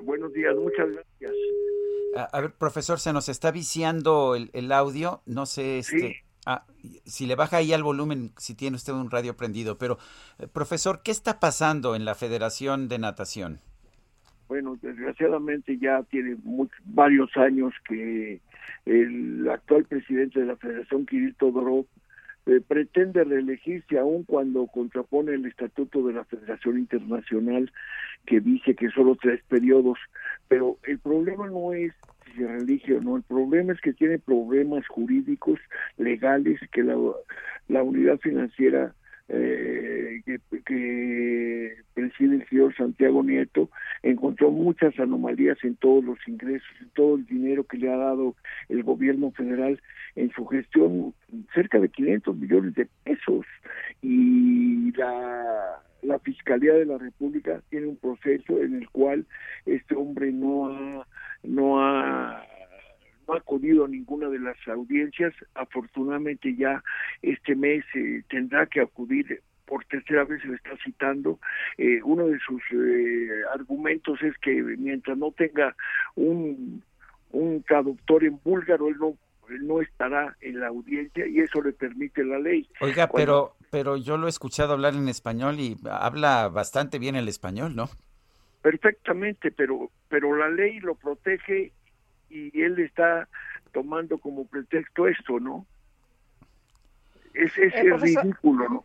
[0.00, 1.32] buenos días, muchas gracias.
[2.16, 5.20] A, a ver, profesor, se nos está viciando el, el audio.
[5.26, 5.98] No sé, este.
[5.98, 6.16] Sí.
[6.46, 6.64] Ah,
[7.04, 9.76] si le baja ahí al volumen, si tiene usted un radio prendido.
[9.78, 9.98] Pero,
[10.38, 13.60] eh, profesor, ¿qué está pasando en la Federación de Natación?
[14.48, 16.36] Bueno, desgraciadamente ya tiene
[16.84, 18.40] varios años que
[18.84, 21.86] el actual presidente de la Federación, Kirill Todorov,
[22.46, 27.70] eh, pretende reelegirse aún cuando contrapone el estatuto de la Federación Internacional
[28.26, 29.98] que dice que solo tres periodos,
[30.48, 31.92] pero el problema no es
[32.34, 35.58] si se o no, el problema es que tiene problemas jurídicos,
[35.96, 36.96] legales, que la,
[37.68, 38.94] la unidad financiera
[39.32, 43.70] eh, que, que preside el señor Santiago Nieto
[44.02, 48.34] encontró muchas anomalías en todos los ingresos, en todo el dinero que le ha dado
[48.68, 49.80] el gobierno federal
[50.16, 51.14] en su gestión,
[51.54, 53.46] cerca de 500 millones de pesos.
[54.02, 59.26] Y la, la Fiscalía de la República tiene un proceso en el cual
[59.64, 61.06] este hombre no ha,
[61.42, 62.44] no ha
[63.28, 65.32] no ha acudido a ninguna de las audiencias.
[65.54, 66.82] Afortunadamente ya
[67.22, 71.38] este mes eh, tendrá que acudir por tercera vez se le está citando.
[71.78, 75.76] Eh, uno de sus eh, argumentos es que mientras no tenga
[76.16, 76.82] un,
[77.30, 79.16] un traductor en búlgaro, él no
[79.48, 82.68] él no estará en la audiencia y eso le permite la ley.
[82.80, 87.16] Oiga, Cuando- pero, pero yo lo he escuchado hablar en español y habla bastante bien
[87.16, 87.88] el español, ¿no?
[88.62, 91.72] Perfectamente, pero pero la ley lo protege
[92.28, 93.28] y él está
[93.72, 95.66] tomando como pretexto esto, ¿no?
[97.34, 98.84] Es, es, Eh, es ridículo, ¿no?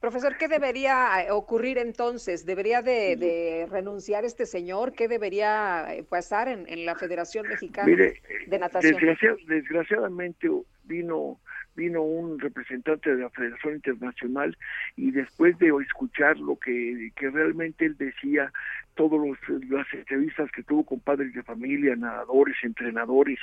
[0.00, 2.44] Profesor, ¿qué debería eh, ocurrir entonces?
[2.44, 4.92] ¿Debería de, de renunciar este señor?
[4.92, 8.94] ¿Qué debería eh, pasar en, en la Federación Mexicana Mire, de Natación?
[8.94, 10.48] Desgracia- desgraciadamente
[10.84, 11.40] vino
[11.76, 14.56] vino un representante de la Federación Internacional
[14.96, 18.52] y después de escuchar lo que, que realmente él decía,
[18.94, 19.20] todas
[19.68, 23.38] las entrevistas que tuvo con padres de familia, nadadores, entrenadores,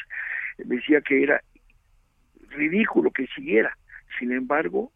[0.58, 1.42] decía que era
[2.50, 3.77] ridículo que siguiera.
[4.19, 4.92] Sin embargo,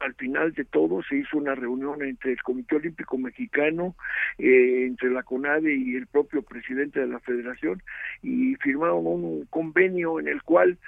[0.00, 3.94] al final de todo se hizo una reunión entre el Comité Olímpico Mexicano,
[4.38, 7.82] eh, entre la CONADE y el propio presidente de la federación
[8.22, 10.78] y firmaron un convenio en el cual,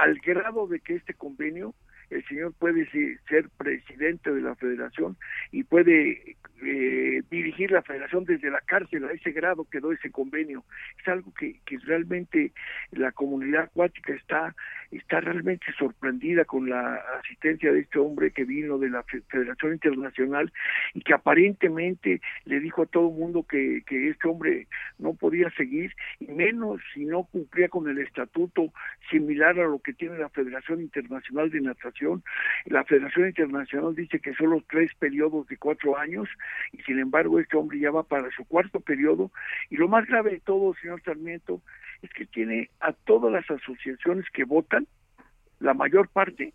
[0.00, 1.74] al grado de que este convenio,
[2.10, 5.16] el señor puede se- ser presidente de la federación
[5.52, 10.64] y puede eh, dirigir la federación desde la cárcel, a ese grado quedó ese convenio.
[11.00, 12.52] Es algo que, realmente
[12.92, 14.54] la comunidad acuática está,
[14.90, 19.72] está realmente sorprendida con la asistencia de este hombre que vino de la Fe- Federación
[19.72, 20.52] Internacional
[20.94, 24.66] y que aparentemente le dijo a todo el mundo que, que este hombre
[24.98, 28.72] no podía seguir, y menos si no cumplía con el estatuto
[29.10, 32.22] similar a lo que tiene la Federación Internacional de Natación.
[32.66, 36.28] La Federación Internacional dice que solo tres periodos de cuatro años,
[36.72, 39.30] y sin embargo este hombre ya va para su cuarto periodo,
[39.68, 41.62] y lo más grave de todo, señor Sarmiento,
[42.02, 44.86] es que tiene a todas las asociaciones que votan,
[45.58, 46.54] la mayor parte,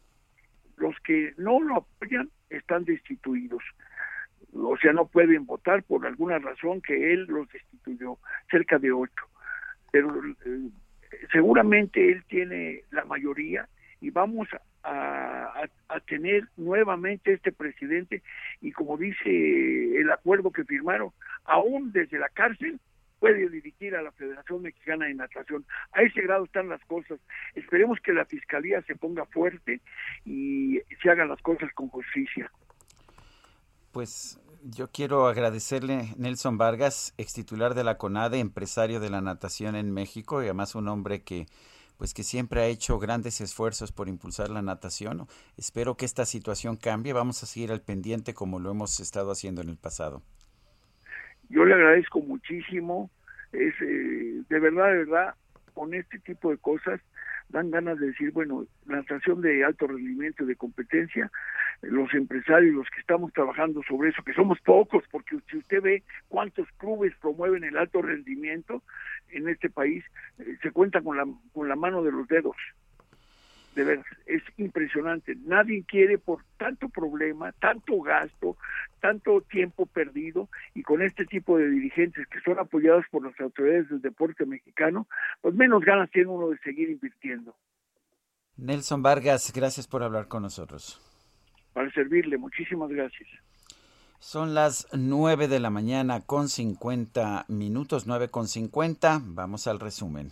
[0.77, 3.63] los que no lo apoyan están destituidos.
[4.53, 8.17] O sea, no pueden votar por alguna razón que él los destituyó,
[8.49, 9.25] cerca de ocho.
[9.91, 10.09] Pero
[10.45, 10.69] eh,
[11.31, 13.67] seguramente él tiene la mayoría
[14.01, 14.47] y vamos
[14.85, 15.67] a,
[16.07, 18.21] tener nuevamente este presidente
[18.61, 21.11] y como dice el acuerdo que firmaron,
[21.45, 22.79] aún desde la cárcel
[23.19, 25.65] puede dirigir a la Federación Mexicana de Natación.
[25.93, 27.19] A ese grado están las cosas.
[27.55, 29.81] Esperemos que la Fiscalía se ponga fuerte
[30.25, 32.51] y se hagan las cosas con justicia.
[33.91, 39.75] Pues yo quiero agradecerle Nelson Vargas, ex titular de la CONADE, empresario de la natación
[39.75, 41.47] en México y además un hombre que
[41.97, 45.27] pues que siempre ha hecho grandes esfuerzos por impulsar la natación.
[45.57, 47.13] Espero que esta situación cambie.
[47.13, 50.21] Vamos a seguir al pendiente como lo hemos estado haciendo en el pasado.
[51.49, 53.09] Yo le agradezco muchísimo.
[53.51, 55.35] Es eh, de verdad, de verdad,
[55.73, 56.99] con este tipo de cosas
[57.55, 61.31] dan ganas de decir, bueno, la natación de alto rendimiento, de competencia,
[61.81, 66.03] los empresarios, los que estamos trabajando sobre eso, que somos pocos, porque si usted ve
[66.27, 68.83] cuántos clubes promueven el alto rendimiento
[69.29, 70.03] en este país,
[70.39, 72.57] eh, se cuenta con la, con la mano de los dedos.
[73.75, 75.35] De verdad, es impresionante.
[75.45, 78.57] Nadie quiere por tanto problema, tanto gasto,
[79.01, 83.89] tanto tiempo perdido y con este tipo de dirigentes que son apoyados por las autoridades
[83.89, 85.07] del deporte mexicano,
[85.41, 87.53] pues menos ganas tiene uno de seguir invirtiendo.
[88.57, 91.01] Nelson Vargas, gracias por hablar con nosotros.
[91.73, 93.27] Para servirle, muchísimas gracias.
[94.19, 99.21] Son las 9 de la mañana con 50 minutos, 9 con 50.
[99.23, 100.31] Vamos al resumen.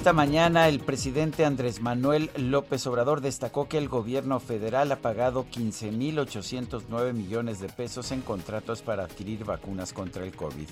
[0.00, 5.44] Esta mañana el presidente Andrés Manuel López Obrador destacó que el gobierno federal ha pagado
[5.50, 10.68] 15.809 millones de pesos en contratos para adquirir vacunas contra el COVID.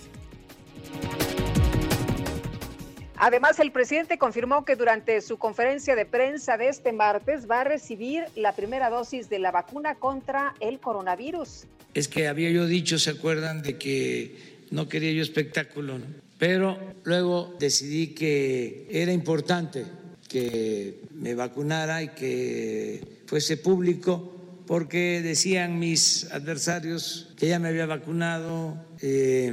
[3.16, 7.64] Además, el presidente confirmó que durante su conferencia de prensa de este martes va a
[7.64, 11.66] recibir la primera dosis de la vacuna contra el coronavirus.
[11.92, 15.98] Es que había yo dicho, ¿se acuerdan de que no quería yo espectáculo?
[15.98, 16.27] no?
[16.38, 19.84] Pero luego decidí que era importante
[20.28, 24.34] que me vacunara y que fuese público,
[24.66, 29.52] porque decían mis adversarios que ya me había vacunado eh,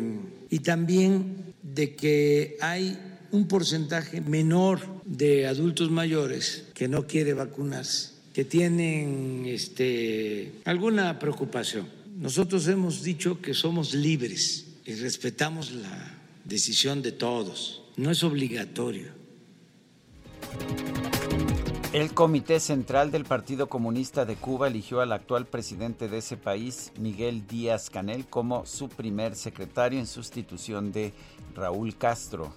[0.49, 2.99] y también de que hay
[3.31, 11.87] un porcentaje menor de adultos mayores que no quiere vacunarse, que tienen este, alguna preocupación.
[12.17, 16.14] Nosotros hemos dicho que somos libres y respetamos la
[16.45, 17.83] decisión de todos.
[17.97, 19.11] No es obligatorio.
[21.91, 26.91] El Comité Central del Partido Comunista de Cuba eligió al actual presidente de ese país,
[26.99, 31.13] Miguel Díaz Canel, como su primer secretario en sustitución de
[31.55, 32.53] Raúl Castro.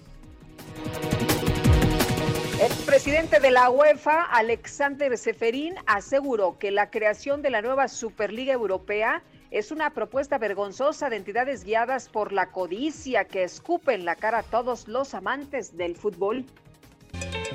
[2.61, 8.51] El presidente de la UEFA, Alexander Seferín, aseguró que la creación de la nueva Superliga
[8.51, 14.39] Europea es una propuesta vergonzosa de entidades guiadas por la codicia que escupen la cara
[14.39, 16.45] a todos los amantes del fútbol.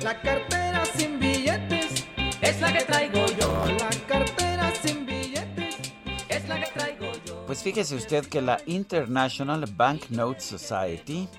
[0.01, 2.05] La cartera sin billetes
[2.41, 3.65] es la que traigo yo.
[3.79, 5.93] La cartera sin billetes
[6.27, 7.45] es la que traigo yo.
[7.45, 11.29] Pues fíjese usted que la International Banknote Society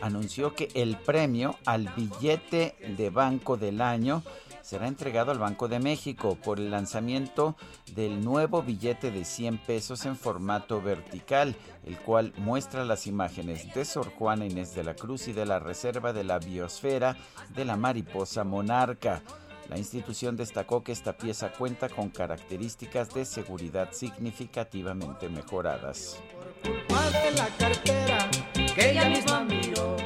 [0.00, 4.24] anunció que el premio al billete de banco del año
[4.70, 7.56] será entregado al Banco de México por el lanzamiento
[7.96, 13.84] del nuevo billete de 100 pesos en formato vertical, el cual muestra las imágenes de
[13.84, 17.16] Sor Juana Inés de la Cruz y de la Reserva de la Biosfera
[17.52, 19.22] de la Mariposa Monarca.
[19.68, 26.22] La institución destacó que esta pieza cuenta con características de seguridad significativamente mejoradas.
[26.62, 28.30] De la cartera
[28.72, 29.96] que ella misma miró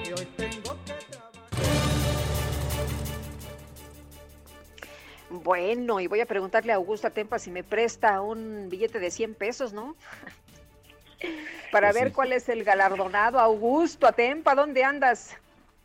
[5.43, 9.35] Bueno, y voy a preguntarle a Augusta Tempa si me presta un billete de 100
[9.35, 9.97] pesos, ¿no?
[11.73, 12.15] Para Pues ver sí.
[12.15, 13.41] cuál es el galardonado.
[13.41, 15.37] Augusto Atempa, ¿dónde andas?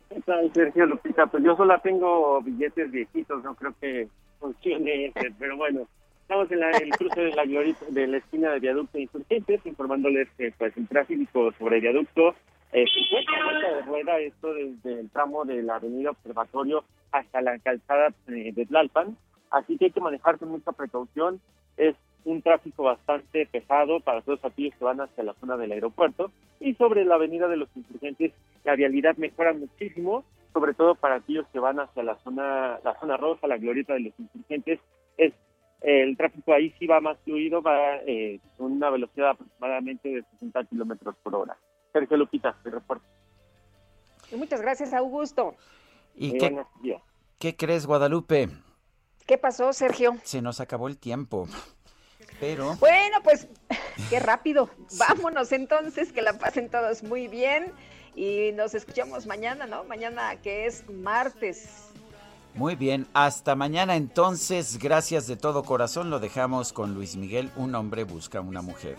[0.08, 1.26] ¿Qué tal, Sergio Lupita?
[1.26, 5.86] Pues yo solo tengo billetes viejitos, no creo que funcione ese, pero bueno,
[6.22, 9.60] estamos en la- el cruce de la glorita, de la esquina de Viaducto e Insurgentes,
[9.66, 12.34] informándoles que pues el tráfico sobre Viaducto
[12.72, 18.52] eh, de rueda, esto desde el tramo de la Avenida Observatorio hasta la calzada eh,
[18.52, 19.16] de Tlalpan,
[19.50, 21.40] así que hay que manejar con mucha precaución,
[21.76, 26.30] es un tráfico bastante pesado para todos aquellos que van hacia la zona del aeropuerto
[26.60, 28.32] y sobre la avenida de los insurgentes
[28.64, 33.16] la vialidad mejora muchísimo, sobre todo para aquellos que van hacia la zona la zona
[33.16, 34.80] roja, la glorieta de los insurgentes,
[35.16, 35.32] es
[35.80, 40.64] el tráfico ahí sí va más fluido, va eh, con una velocidad aproximadamente de 60
[40.64, 41.56] kilómetros por hora.
[41.92, 43.04] Sergio Lupita, te reporto.
[44.30, 45.54] Y Muchas gracias, Augusto.
[46.14, 47.00] ¿Y Muy qué,
[47.38, 48.48] qué crees, Guadalupe?
[49.26, 50.16] ¿Qué pasó, Sergio?
[50.24, 51.48] Se nos acabó el tiempo.
[52.40, 53.46] Pero Bueno, pues
[54.08, 54.70] qué rápido.
[54.98, 57.72] Vámonos entonces, que la pasen todos muy bien
[58.14, 59.84] y nos escuchamos mañana, ¿no?
[59.84, 61.68] Mañana que es martes.
[62.54, 64.78] muy bien, hasta mañana entonces.
[64.78, 66.10] Gracias de todo corazón.
[66.10, 67.50] Lo dejamos con Luis Miguel.
[67.56, 68.96] Un hombre busca una mujer.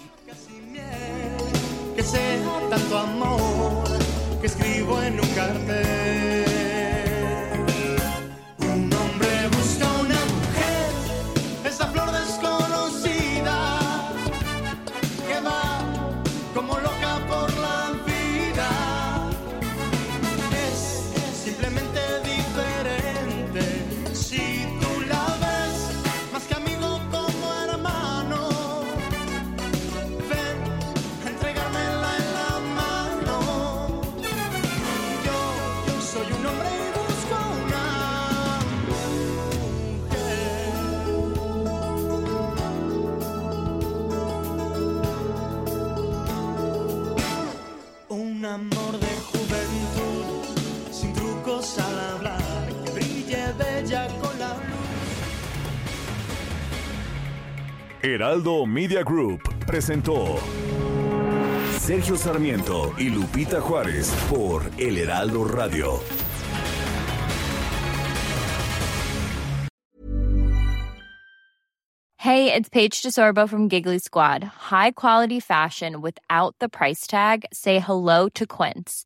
[1.95, 3.83] que sea tanto amor
[4.39, 6.50] que escribo en un cartel.
[58.03, 60.39] Heraldo Media Group presentó
[61.77, 65.99] Sergio Sarmiento y Lupita Juárez por El Heraldo Radio.
[72.17, 74.43] Hey, it's Paige DeSorbo from Giggly Squad.
[74.43, 77.45] High quality fashion without the price tag.
[77.53, 79.05] Say hello to Quince.